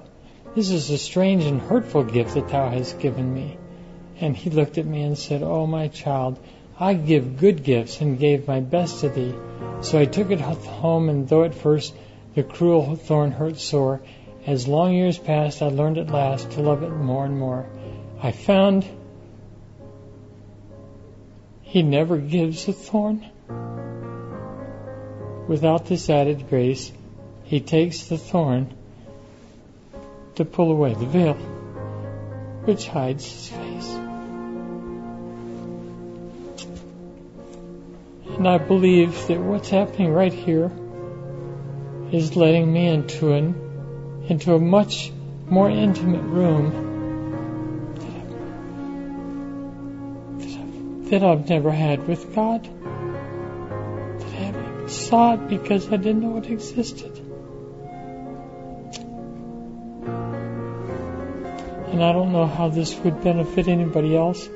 This 0.54 0.70
is 0.70 0.92
a 0.92 1.00
strange 1.00 1.46
and 1.46 1.60
hurtful 1.60 2.04
gift 2.04 2.36
that 2.36 2.50
thou 2.50 2.70
hast 2.70 3.00
given 3.00 3.34
me. 3.34 3.58
And 4.20 4.38
he 4.38 4.52
looked 4.52 4.78
at 4.78 4.86
me 4.86 5.02
and 5.02 5.18
said, 5.18 5.42
Oh, 5.42 5.66
my 5.66 5.88
child, 5.88 6.38
I 6.80 6.94
give 6.94 7.40
good 7.40 7.64
gifts 7.64 8.02
and 8.02 8.20
gave 8.20 8.48
my 8.48 8.60
best 8.60 9.00
to 9.00 9.10
thee. 9.10 9.34
So 9.82 9.98
I 9.98 10.06
took 10.06 10.30
it 10.30 10.42
home, 10.42 11.10
and 11.10 11.28
though 11.28 11.44
at 11.44 11.56
first 11.56 11.96
the 12.36 12.44
cruel 12.44 12.96
thorn 12.98 13.32
hurt 13.32 13.58
sore, 13.58 14.02
as 14.46 14.68
long 14.68 14.94
years 14.94 15.18
passed, 15.18 15.64
I 15.64 15.70
learned 15.70 15.98
at 15.98 16.12
last 16.12 16.52
to 16.52 16.62
love 16.62 16.84
it 16.84 16.92
more 16.92 17.26
and 17.26 17.40
more. 17.40 17.66
I 18.24 18.32
found 18.32 18.86
he 21.64 21.82
never 21.82 22.18
gives 22.18 22.68
a 22.68 22.74
thorn. 22.74 23.26
without 25.48 25.88
this 25.88 26.08
added 26.08 26.48
grace, 26.48 26.92
he 27.46 27.60
takes 27.60 28.06
the 28.06 28.18
thorn 28.20 28.72
to 30.36 30.46
pull 30.46 30.72
away 30.72 30.94
the 30.94 31.08
veil 31.08 31.34
which 32.66 32.88
hides 32.88 33.26
his 33.26 33.50
face. 33.50 33.90
And 38.38 38.48
I 38.48 38.60
believe 38.60 39.28
that 39.28 39.40
what's 39.40 39.70
happening 39.70 40.14
right 40.14 40.32
here 40.32 40.72
is 42.12 42.36
letting 42.36 42.72
me 42.72 42.88
into 42.88 43.34
an 43.34 44.26
into 44.30 44.54
a 44.54 44.60
much 44.60 45.12
more 45.50 45.70
intimate 45.70 46.22
room 46.22 46.91
that 51.12 51.24
I've 51.24 51.50
never 51.50 51.72
had 51.72 52.08
with 52.08 52.34
God. 52.34 52.64
That 52.64 54.34
I 54.34 54.44
haven't 54.46 54.90
sought 54.90 55.50
because 55.50 55.92
I 55.92 55.98
didn't 55.98 56.22
know 56.22 56.38
it 56.38 56.50
existed. 56.50 57.18
And 61.92 62.02
I 62.02 62.14
don't 62.14 62.32
know 62.32 62.48
how 62.48 62.70
this 62.70 62.96
would 63.00 63.22
benefit 63.22 63.68
anybody 63.68 64.16
else, 64.16 64.48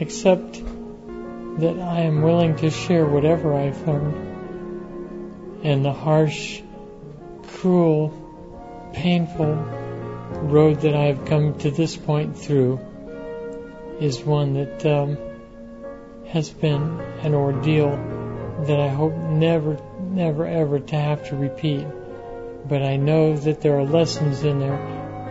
except 0.00 0.54
that 0.54 1.78
I 1.78 2.00
am 2.00 2.20
willing 2.22 2.56
to 2.56 2.70
share 2.70 3.06
whatever 3.06 3.54
I've 3.54 3.86
learned. 3.86 5.62
And 5.64 5.84
the 5.84 5.92
harsh, 5.92 6.62
cruel, 7.46 8.90
painful 8.92 9.54
road 9.54 10.80
that 10.80 10.96
I've 10.96 11.26
come 11.26 11.56
to 11.60 11.70
this 11.70 11.96
point 11.96 12.36
through 12.36 12.80
is 14.00 14.20
one 14.20 14.54
that 14.54 14.84
um, 14.84 15.16
has 16.28 16.50
been 16.50 17.00
an 17.22 17.34
ordeal 17.34 17.90
that 18.66 18.80
I 18.80 18.88
hope 18.88 19.14
never, 19.14 19.78
never, 20.00 20.46
ever 20.46 20.80
to 20.80 20.96
have 20.96 21.28
to 21.28 21.36
repeat. 21.36 21.86
But 22.68 22.82
I 22.82 22.96
know 22.96 23.36
that 23.36 23.60
there 23.60 23.78
are 23.78 23.84
lessons 23.84 24.42
in 24.42 24.58
there 24.58 24.74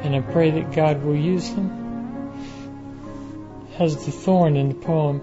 and 0.04 0.16
I 0.16 0.22
pray 0.22 0.52
that 0.52 0.72
God 0.72 1.04
will 1.04 1.16
use 1.16 1.50
them 1.54 1.86
as 3.80 4.06
the 4.06 4.12
thorn 4.12 4.56
in 4.56 4.70
the 4.70 4.76
poem 4.76 5.20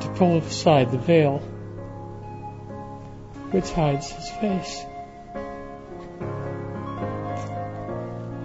to 0.00 0.08
pull 0.16 0.38
aside 0.38 0.90
the 0.90 0.98
veil 0.98 1.38
which 3.50 3.70
hides 3.70 4.10
his 4.10 4.30
face. 4.40 4.84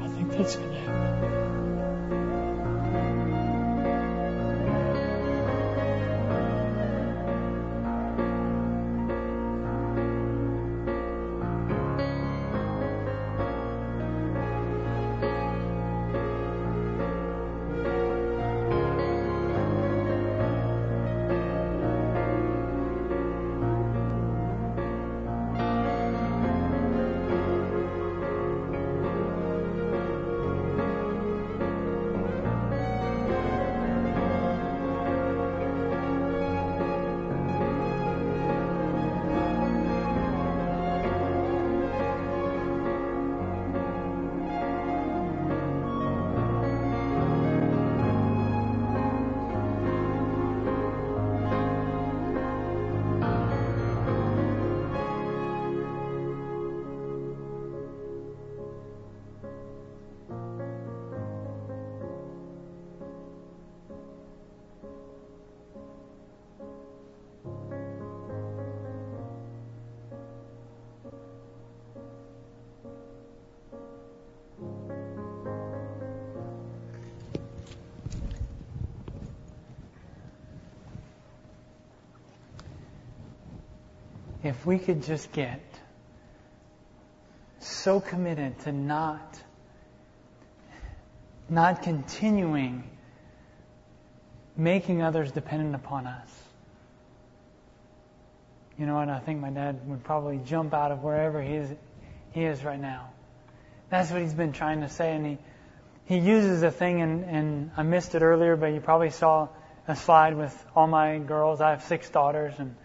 I 0.02 0.08
think 0.08 0.32
that's 0.32 0.56
if 84.50 84.66
we 84.66 84.80
could 84.80 85.04
just 85.04 85.32
get 85.32 85.62
so 87.60 88.00
committed 88.00 88.58
to 88.60 88.72
not 88.72 89.40
not 91.48 91.84
continuing 91.84 92.84
making 94.58 95.02
others 95.02 95.32
dependent 95.32 95.76
upon 95.76 96.06
us. 96.06 96.30
You 98.78 98.86
know 98.86 98.96
what? 98.96 99.10
I 99.10 99.20
think 99.20 99.40
my 99.40 99.50
dad 99.50 99.88
would 99.88 100.04
probably 100.04 100.40
jump 100.46 100.74
out 100.74 100.92
of 100.92 101.04
wherever 101.04 101.42
he 101.42 101.54
is 101.54 101.70
he 102.32 102.44
is 102.44 102.64
right 102.64 102.80
now. 102.80 103.12
That's 103.90 104.12
what 104.12 104.22
he's 104.22 104.34
been 104.34 104.52
trying 104.52 104.82
to 104.82 104.90
say, 104.90 105.16
and 105.16 105.26
he 105.26 105.38
he 106.06 106.18
uses 106.18 106.64
a 106.64 106.72
thing, 106.72 107.02
and, 107.02 107.24
and 107.24 107.72
I 107.78 107.84
missed 107.84 108.16
it 108.16 108.24
earlier, 108.24 108.56
but 108.56 108.68
you 108.74 108.82
probably 108.82 109.12
saw 109.12 109.50
a 109.88 109.96
slide 109.96 110.36
with 110.36 110.66
all 110.76 110.88
my 110.88 111.20
girls. 111.20 111.62
I 111.62 111.70
have 111.70 111.84
six 111.84 112.10
daughters, 112.10 112.56
and 112.58 112.76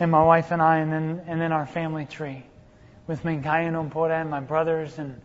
and 0.00 0.10
my 0.10 0.22
wife 0.22 0.50
and 0.50 0.62
I, 0.62 0.78
and 0.78 0.92
then 0.92 1.22
and 1.26 1.40
then 1.40 1.52
our 1.52 1.66
family 1.66 2.06
tree 2.06 2.44
with 3.06 3.22
Mincaye 3.22 3.66
and 3.66 3.76
and 4.12 4.30
my 4.30 4.40
brothers 4.40 4.98
and 4.98 5.20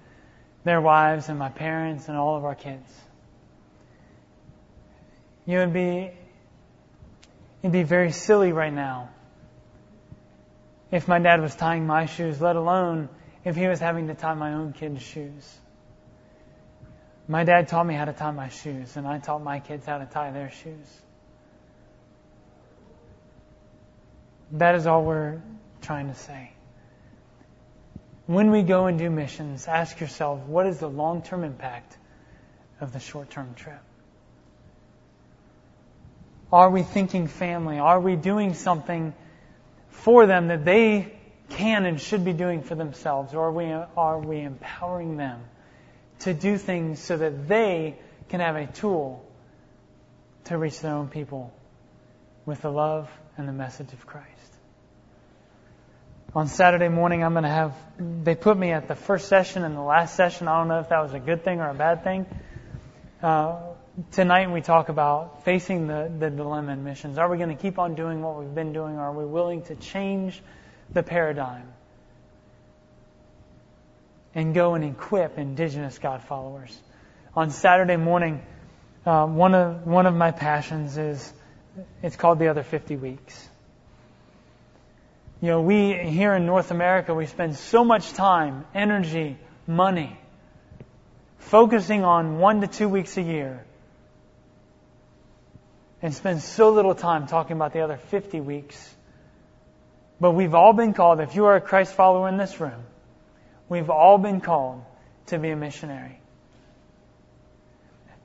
their 0.64 0.82
wives 0.82 1.30
and 1.30 1.40
my 1.40 1.50
parents 1.50 2.10
and 2.10 2.18
all 2.18 2.36
of 2.36 2.46
our 2.46 2.56
kids. 2.56 2.92
You 5.46 5.60
would 5.60 5.74
be 5.74 6.12
it'd 7.62 7.72
be 7.72 7.84
very 7.84 8.12
silly 8.12 8.52
right 8.52 8.74
now 8.74 9.10
if 10.92 11.08
my 11.08 11.20
dad 11.20 11.42
was 11.42 11.56
tying 11.56 11.86
my 11.86 12.06
shoes, 12.06 12.42
let 12.42 12.56
alone 12.56 13.10
if 13.44 13.56
he 13.56 13.68
was 13.68 13.80
having 13.80 14.08
to 14.08 14.14
tie 14.14 14.34
my 14.34 14.54
own 14.54 14.74
kids' 14.74 15.02
shoes. 15.02 15.58
My 17.28 17.44
dad 17.44 17.68
taught 17.68 17.86
me 17.86 17.94
how 17.94 18.06
to 18.06 18.14
tie 18.14 18.32
my 18.32 18.50
shoes, 18.50 18.96
and 18.96 19.06
I 19.06 19.20
taught 19.20 19.44
my 19.44 19.60
kids 19.60 19.86
how 19.86 19.98
to 19.98 20.06
tie 20.06 20.32
their 20.32 20.50
shoes. 20.50 21.02
That 24.52 24.76
is 24.76 24.88
all 24.88 25.04
we're 25.04 25.42
trying 25.82 26.08
to 26.08 26.16
say. 26.16 26.52
When 28.26 28.52
we 28.52 28.64
go 28.64 28.88
and 28.88 28.98
do 28.98 29.10
missions, 29.10 29.68
ask 29.68 30.00
yourself 30.00 30.42
what 30.42 30.68
is 30.68 30.80
the 30.80 30.90
long 30.90 31.22
term 31.22 31.44
impact 31.44 31.98
of 32.82 32.94
the 32.94 33.00
short 33.00 33.30
term 33.30 33.54
trip? 33.56 33.80
Are 36.52 36.70
we 36.70 36.84
thinking 36.84 37.28
family? 37.28 37.80
Are 37.80 38.00
we 38.00 38.16
doing 38.16 38.54
something 38.54 39.14
for 39.90 40.26
them 40.26 40.48
that 40.48 40.64
they 40.64 41.14
can 41.50 41.86
and 41.86 42.00
should 42.00 42.24
be 42.24 42.34
doing 42.34 42.62
for 42.62 42.76
themselves? 42.76 43.34
Or 43.34 43.48
are 43.48 43.52
we, 43.52 43.66
are 43.66 44.20
we 44.20 44.42
empowering 44.42 45.18
them 45.18 45.42
to 46.20 46.34
do 46.34 46.58
things 46.58 47.00
so 47.00 47.18
that 47.18 47.48
they 47.48 47.98
can 48.30 48.40
have 48.40 48.56
a 48.56 48.66
tool 48.66 49.26
to 50.46 50.58
reach 50.58 50.80
their 50.80 50.94
own 50.94 51.10
people 51.10 51.54
with 52.46 52.62
the 52.62 52.72
love 52.72 53.10
and 53.38 53.48
the 53.48 53.54
message 53.54 53.94
of 53.94 54.06
Christ? 54.06 54.48
on 56.38 56.48
Saturday 56.48 56.88
morning, 56.88 57.24
I'm 57.24 57.34
going 57.34 57.46
to 57.46 57.50
have, 57.50 57.74
they 57.98 58.36
put 58.36 58.56
me 58.56 58.72
at 58.72 58.88
the 58.88 58.94
first 58.94 59.28
session 59.28 59.64
and 59.64 59.76
the 59.76 59.82
last 59.82 60.16
session. 60.16 60.48
I 60.48 60.60
don't 60.60 60.68
know 60.68 60.80
if 60.80 60.90
that 60.90 61.02
was 61.02 61.14
a 61.14 61.20
good 61.20 61.44
thing 61.44 61.62
or 61.62 61.70
a 61.70 61.74
bad 61.74 62.04
thing. 62.04 62.26
Uh, 63.24 63.60
tonight 64.12 64.52
we 64.52 64.62
talk 64.62 64.90
about 64.90 65.46
facing 65.46 65.88
the, 65.88 66.12
the 66.20 66.30
dilemma 66.30 66.74
in 66.74 66.84
missions. 66.84 67.18
Are 67.18 67.28
we 67.28 67.38
going 67.38 67.50
to 67.50 67.60
keep 67.60 67.80
on 67.80 67.96
doing 67.96 68.22
what 68.22 68.38
we've 68.38 68.54
been 68.54 68.72
doing? 68.72 68.98
Or 68.98 69.06
are 69.06 69.14
we 69.14 69.26
willing 69.26 69.64
to 69.64 69.76
change 69.76 70.40
the 70.94 71.02
paradigm 71.02 71.74
and 74.36 74.54
go 74.54 74.76
and 74.76 74.84
equip 74.84 75.40
indigenous 75.40 75.98
God 75.98 76.22
followers? 76.22 76.78
On 77.36 77.50
Saturday 77.50 77.98
morning, 77.98 78.44
uh, 79.08 79.26
one 79.26 79.56
of 79.56 79.88
one 79.88 80.06
of 80.06 80.14
my 80.14 80.32
passions 80.32 80.98
is 80.98 81.34
it's 82.02 82.16
called 82.16 82.40
the 82.40 82.48
other 82.48 82.64
50 82.64 82.96
weeks. 82.96 83.50
You 85.42 85.50
know, 85.50 85.62
we 85.62 85.94
here 85.94 86.34
in 86.34 86.46
North 86.46 86.72
America, 86.72 87.14
we 87.14 87.28
spend 87.28 87.56
so 87.56 87.84
much 87.84 88.14
time, 88.14 88.66
energy, 88.74 89.38
money 89.68 90.18
focusing 91.38 92.04
on 92.04 92.40
one 92.40 92.62
to 92.62 92.68
two 92.68 92.90
weeks 92.90 93.18
a 93.18 93.22
year 93.22 93.64
and 96.02 96.14
spend 96.14 96.42
so 96.42 96.72
little 96.72 96.96
time 96.96 97.28
talking 97.28 97.56
about 97.56 97.74
the 97.74 97.82
other 97.82 97.98
50 97.98 98.42
weeks 98.42 98.96
But 100.20 100.32
we've 100.32 100.56
all 100.56 100.74
been 100.74 100.94
called, 100.94 101.20
if 101.20 101.36
you 101.36 101.46
are 101.46 101.56
a 101.56 101.62
Christ 101.62 101.94
follower 101.94 102.28
in 102.28 102.38
this 102.38 102.60
room, 102.60 102.84
we've 103.70 103.90
all 103.90 104.18
been 104.18 104.42
called 104.42 104.84
to 105.28 105.38
be 105.38 105.50
a 105.52 105.56
missionary. 105.56 106.20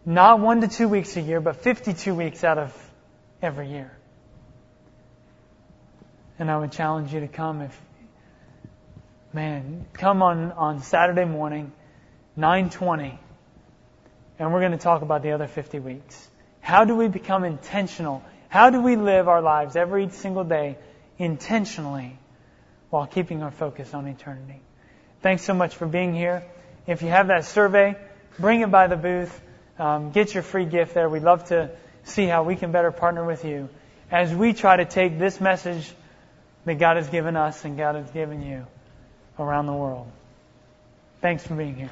Not 0.04 0.40
one 0.40 0.62
to 0.62 0.68
two 0.68 0.88
weeks 0.88 1.16
a 1.16 1.20
year, 1.20 1.40
but 1.40 1.56
52 1.56 2.14
weeks 2.14 2.44
out 2.44 2.58
of 2.58 2.81
every 3.42 3.68
year. 3.68 3.90
And 6.38 6.50
I 6.50 6.56
would 6.56 6.72
challenge 6.72 7.12
you 7.12 7.20
to 7.20 7.28
come 7.28 7.60
if, 7.60 7.80
man, 9.32 9.86
come 9.92 10.22
on, 10.22 10.52
on 10.52 10.82
Saturday 10.82 11.24
morning, 11.24 11.72
920, 12.36 13.18
and 14.38 14.52
we're 14.52 14.60
going 14.60 14.72
to 14.72 14.78
talk 14.78 15.02
about 15.02 15.22
the 15.22 15.32
other 15.32 15.46
50 15.46 15.78
weeks. 15.80 16.28
How 16.60 16.84
do 16.84 16.94
we 16.94 17.08
become 17.08 17.44
intentional? 17.44 18.22
How 18.48 18.70
do 18.70 18.80
we 18.80 18.96
live 18.96 19.28
our 19.28 19.42
lives 19.42 19.76
every 19.76 20.08
single 20.10 20.44
day 20.44 20.78
intentionally 21.18 22.18
while 22.90 23.06
keeping 23.06 23.42
our 23.42 23.50
focus 23.50 23.92
on 23.94 24.06
eternity? 24.06 24.60
Thanks 25.20 25.42
so 25.42 25.54
much 25.54 25.74
for 25.74 25.86
being 25.86 26.14
here. 26.14 26.44
If 26.86 27.02
you 27.02 27.08
have 27.08 27.28
that 27.28 27.44
survey, 27.44 27.96
bring 28.38 28.60
it 28.60 28.70
by 28.70 28.86
the 28.86 28.96
booth. 28.96 29.40
Um, 29.78 30.10
get 30.10 30.34
your 30.34 30.42
free 30.42 30.64
gift 30.64 30.94
there. 30.94 31.08
We'd 31.08 31.22
love 31.22 31.44
to 31.44 31.70
see 32.04 32.26
how 32.26 32.42
we 32.42 32.56
can 32.56 32.72
better 32.72 32.90
partner 32.90 33.24
with 33.24 33.44
you 33.44 33.68
as 34.10 34.34
we 34.34 34.52
try 34.52 34.76
to 34.76 34.84
take 34.84 35.18
this 35.18 35.40
message 35.40 35.90
that 36.64 36.74
God 36.74 36.96
has 36.96 37.08
given 37.08 37.36
us 37.36 37.64
and 37.64 37.76
God 37.76 37.94
has 37.94 38.10
given 38.10 38.42
you 38.42 38.66
around 39.38 39.66
the 39.66 39.72
world. 39.72 40.10
Thanks 41.20 41.46
for 41.46 41.54
being 41.54 41.74
here. 41.76 41.90